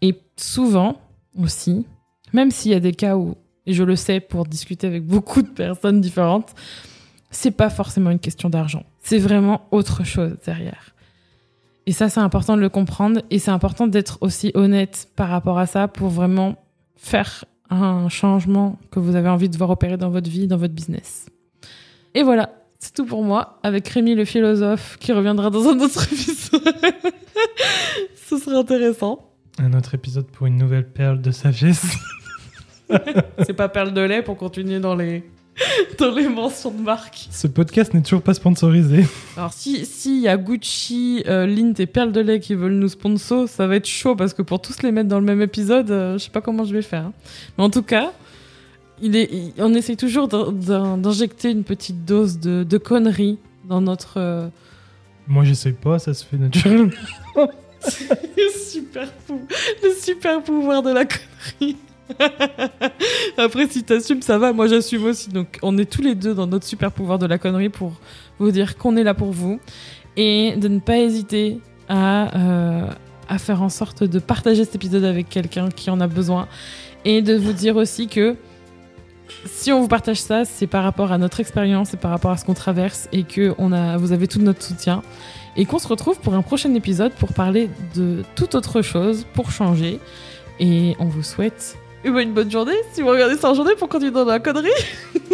Et 0.01 0.15
souvent 0.37 0.97
aussi, 1.37 1.85
même 2.33 2.51
s'il 2.51 2.71
y 2.71 2.75
a 2.75 2.79
des 2.79 2.93
cas 2.93 3.17
où, 3.17 3.35
et 3.65 3.73
je 3.73 3.83
le 3.83 3.95
sais 3.95 4.19
pour 4.19 4.45
discuter 4.45 4.87
avec 4.87 5.05
beaucoup 5.05 5.41
de 5.41 5.49
personnes 5.49 6.01
différentes, 6.01 6.55
c'est 7.29 7.51
pas 7.51 7.69
forcément 7.69 8.09
une 8.09 8.19
question 8.19 8.49
d'argent. 8.49 8.83
C'est 9.03 9.19
vraiment 9.19 9.67
autre 9.71 10.03
chose 10.03 10.37
derrière. 10.45 10.90
Et 11.87 11.93
ça, 11.93 12.09
c'est 12.09 12.19
important 12.19 12.55
de 12.55 12.61
le 12.61 12.69
comprendre 12.69 13.21
et 13.29 13.39
c'est 13.39 13.51
important 13.51 13.87
d'être 13.87 14.17
aussi 14.21 14.51
honnête 14.53 15.09
par 15.15 15.29
rapport 15.29 15.57
à 15.57 15.65
ça 15.65 15.87
pour 15.87 16.09
vraiment 16.09 16.55
faire 16.95 17.45
un 17.69 18.09
changement 18.09 18.77
que 18.91 18.99
vous 18.99 19.15
avez 19.15 19.29
envie 19.29 19.49
de 19.49 19.57
voir 19.57 19.69
opérer 19.69 19.97
dans 19.97 20.09
votre 20.09 20.29
vie, 20.29 20.47
dans 20.47 20.57
votre 20.57 20.73
business. 20.73 21.27
Et 22.13 22.23
voilà, 22.23 22.51
C'est 22.79 22.93
tout 22.93 23.05
pour 23.05 23.23
moi, 23.23 23.59
avec 23.63 23.87
Rémi 23.87 24.15
le 24.15 24.25
philosophe 24.25 24.97
qui 24.99 25.11
reviendra 25.13 25.49
dans 25.49 25.67
un 25.67 25.79
autre 25.79 26.03
épisode. 26.11 26.61
Ce 28.15 28.37
serait 28.37 28.57
intéressant. 28.57 29.29
Un 29.59 29.73
autre 29.73 29.93
épisode 29.93 30.27
pour 30.27 30.47
une 30.47 30.57
nouvelle 30.57 30.87
perle 30.87 31.21
de 31.21 31.31
sagesse. 31.31 31.95
C'est 33.45 33.53
pas 33.53 33.69
perle 33.69 33.93
de 33.93 34.01
lait 34.01 34.21
pour 34.21 34.35
continuer 34.35 34.79
dans 34.79 34.95
les, 34.95 35.23
dans 35.99 36.11
les 36.13 36.27
mentions 36.27 36.71
de 36.71 36.81
marque. 36.81 37.27
Ce 37.31 37.47
podcast 37.47 37.93
n'est 37.93 38.01
toujours 38.01 38.21
pas 38.21 38.33
sponsorisé. 38.33 39.05
Alors 39.37 39.53
si 39.53 39.85
s'il 39.85 40.19
y 40.21 40.27
a 40.27 40.37
Gucci, 40.37 41.23
euh, 41.27 41.45
Lint 41.45 41.73
et 41.79 41.85
Perle 41.85 42.11
de 42.11 42.21
lait 42.21 42.39
qui 42.39 42.55
veulent 42.55 42.73
nous 42.73 42.89
sponsor, 42.89 43.47
ça 43.47 43.67
va 43.67 43.75
être 43.75 43.87
chaud 43.87 44.15
parce 44.15 44.33
que 44.33 44.41
pour 44.41 44.61
tous 44.61 44.81
les 44.83 44.91
mettre 44.91 45.09
dans 45.09 45.19
le 45.19 45.25
même 45.25 45.41
épisode, 45.41 45.91
euh, 45.91 46.13
je 46.17 46.23
sais 46.25 46.29
pas 46.31 46.41
comment 46.41 46.63
je 46.65 46.73
vais 46.73 46.81
faire. 46.81 47.05
hein. 47.05 47.13
Mais 47.57 47.63
en 47.63 47.69
tout 47.69 47.83
cas, 47.83 48.11
il 49.01 49.15
est, 49.15 49.29
il- 49.31 49.53
on 49.59 49.73
essaye 49.73 49.97
toujours 49.97 50.27
d'in- 50.27 50.51
d'in- 50.51 50.97
d'injecter 50.97 51.51
une 51.51 51.63
petite 51.63 52.05
dose 52.05 52.39
de, 52.39 52.63
de 52.63 52.77
conneries 52.77 53.37
dans 53.67 53.81
notre 53.81 54.13
euh, 54.17 54.47
Moi, 55.27 55.43
j'essaye 55.43 55.73
pas, 55.73 55.99
ça 55.99 56.13
se 56.13 56.25
fait 56.25 56.37
naturellement. 56.37 56.91
super 58.53 59.07
le 59.83 59.89
super 59.99 60.41
pouvoir 60.43 60.83
de 60.83 60.91
la 60.91 61.05
connerie. 61.05 61.75
Après, 63.37 63.67
si 63.67 63.83
t'assumes, 63.83 64.21
ça 64.21 64.37
va. 64.37 64.53
Moi, 64.53 64.67
j'assume 64.67 65.05
aussi. 65.05 65.29
Donc, 65.29 65.59
on 65.61 65.77
est 65.77 65.89
tous 65.89 66.01
les 66.01 66.15
deux 66.15 66.33
dans 66.33 66.47
notre 66.47 66.65
super 66.65 66.91
pouvoir 66.91 67.19
de 67.19 67.25
la 67.25 67.37
connerie 67.37 67.69
pour 67.69 67.93
vous 68.39 68.51
dire 68.51 68.77
qu'on 68.77 68.97
est 68.97 69.03
là 69.03 69.13
pour 69.13 69.31
vous 69.31 69.59
et 70.17 70.55
de 70.57 70.67
ne 70.67 70.79
pas 70.79 70.97
hésiter 70.97 71.59
à, 71.87 72.37
euh, 72.37 72.87
à 73.29 73.37
faire 73.37 73.61
en 73.61 73.69
sorte 73.69 74.03
de 74.03 74.19
partager 74.19 74.65
cet 74.65 74.75
épisode 74.75 75.03
avec 75.03 75.29
quelqu'un 75.29 75.69
qui 75.69 75.89
en 75.89 76.01
a 76.01 76.07
besoin 76.07 76.47
et 77.05 77.21
de 77.21 77.35
vous 77.35 77.53
dire 77.53 77.77
aussi 77.77 78.07
que 78.07 78.35
si 79.45 79.71
on 79.71 79.81
vous 79.81 79.87
partage 79.87 80.19
ça, 80.19 80.45
c'est 80.45 80.67
par 80.67 80.83
rapport 80.83 81.11
à 81.11 81.17
notre 81.17 81.39
expérience, 81.39 81.89
c'est 81.89 81.99
par 81.99 82.11
rapport 82.11 82.31
à 82.31 82.37
ce 82.37 82.45
qu'on 82.45 82.53
traverse 82.53 83.07
et 83.11 83.23
que 83.23 83.55
on 83.57 83.71
a, 83.71 83.97
vous 83.97 84.11
avez 84.11 84.27
tout 84.27 84.39
notre 84.39 84.61
soutien 84.61 85.01
et 85.55 85.65
qu'on 85.65 85.79
se 85.79 85.87
retrouve 85.87 86.19
pour 86.19 86.33
un 86.33 86.41
prochain 86.41 86.73
épisode 86.73 87.13
pour 87.13 87.33
parler 87.33 87.69
de 87.95 88.23
toute 88.35 88.55
autre 88.55 88.81
chose, 88.81 89.25
pour 89.33 89.51
changer. 89.51 89.99
Et 90.59 90.95
on 90.99 91.05
vous 91.05 91.23
souhaite 91.23 91.77
eh 92.03 92.09
ben, 92.09 92.19
une 92.19 92.33
bonne 92.33 92.51
journée 92.51 92.77
si 92.93 93.01
vous 93.01 93.09
regardez 93.09 93.35
ça 93.35 93.51
en 93.51 93.53
journée 93.53 93.75
pour 93.75 93.89
continuer 93.89 94.11
dans 94.11 94.25
la 94.25 94.39
connerie. 94.39 94.69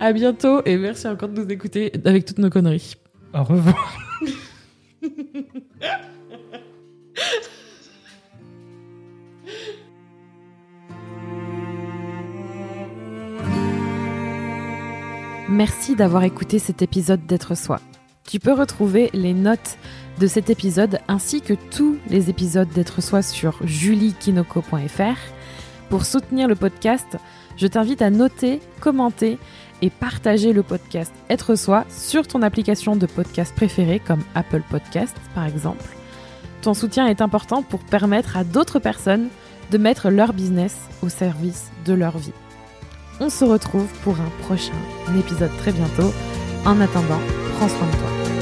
à 0.00 0.12
bientôt 0.12 0.62
et 0.64 0.76
merci 0.76 1.06
encore 1.06 1.28
de 1.28 1.42
nous 1.42 1.48
écouter 1.48 1.92
avec 2.04 2.24
toutes 2.24 2.38
nos 2.38 2.50
conneries. 2.50 2.94
Au 3.34 3.44
revoir. 3.44 3.98
Merci 15.50 15.96
d'avoir 15.96 16.24
écouté 16.24 16.58
cet 16.58 16.82
épisode 16.82 17.24
d'être 17.26 17.56
soi. 17.56 17.80
Tu 18.28 18.40
peux 18.40 18.52
retrouver 18.52 19.08
les 19.14 19.32
notes 19.32 19.78
de 20.20 20.26
cet 20.26 20.50
épisode 20.50 20.98
ainsi 21.08 21.40
que 21.40 21.54
tous 21.54 21.96
les 22.10 22.28
épisodes 22.28 22.68
d'être 22.68 23.00
soi 23.00 23.22
sur 23.22 23.56
juliekinoko.fr. 23.64 25.16
Pour 25.88 26.04
soutenir 26.04 26.46
le 26.46 26.54
podcast, 26.54 27.16
je 27.56 27.66
t'invite 27.66 28.02
à 28.02 28.10
noter, 28.10 28.60
commenter 28.80 29.38
et 29.80 29.88
partager 29.88 30.52
le 30.52 30.62
podcast 30.62 31.14
Être 31.30 31.54
soi 31.54 31.86
sur 31.88 32.28
ton 32.28 32.42
application 32.42 32.96
de 32.96 33.06
podcast 33.06 33.54
préférée 33.56 33.98
comme 33.98 34.22
Apple 34.34 34.62
Podcast 34.68 35.16
par 35.34 35.46
exemple. 35.46 35.96
Ton 36.60 36.74
soutien 36.74 37.06
est 37.06 37.22
important 37.22 37.62
pour 37.62 37.80
permettre 37.80 38.36
à 38.36 38.44
d'autres 38.44 38.78
personnes 38.78 39.28
de 39.70 39.78
mettre 39.78 40.10
leur 40.10 40.34
business 40.34 40.76
au 41.00 41.08
service 41.08 41.70
de 41.86 41.94
leur 41.94 42.18
vie. 42.18 42.34
On 43.20 43.30
se 43.30 43.46
retrouve 43.46 43.88
pour 44.04 44.20
un 44.20 44.30
prochain 44.42 44.76
épisode 45.18 45.56
très 45.56 45.72
bientôt. 45.72 46.12
En 46.64 46.80
attendant, 46.80 47.20
prends 47.56 47.68
soin 47.68 47.86
de 47.86 47.92
toi. 47.92 48.37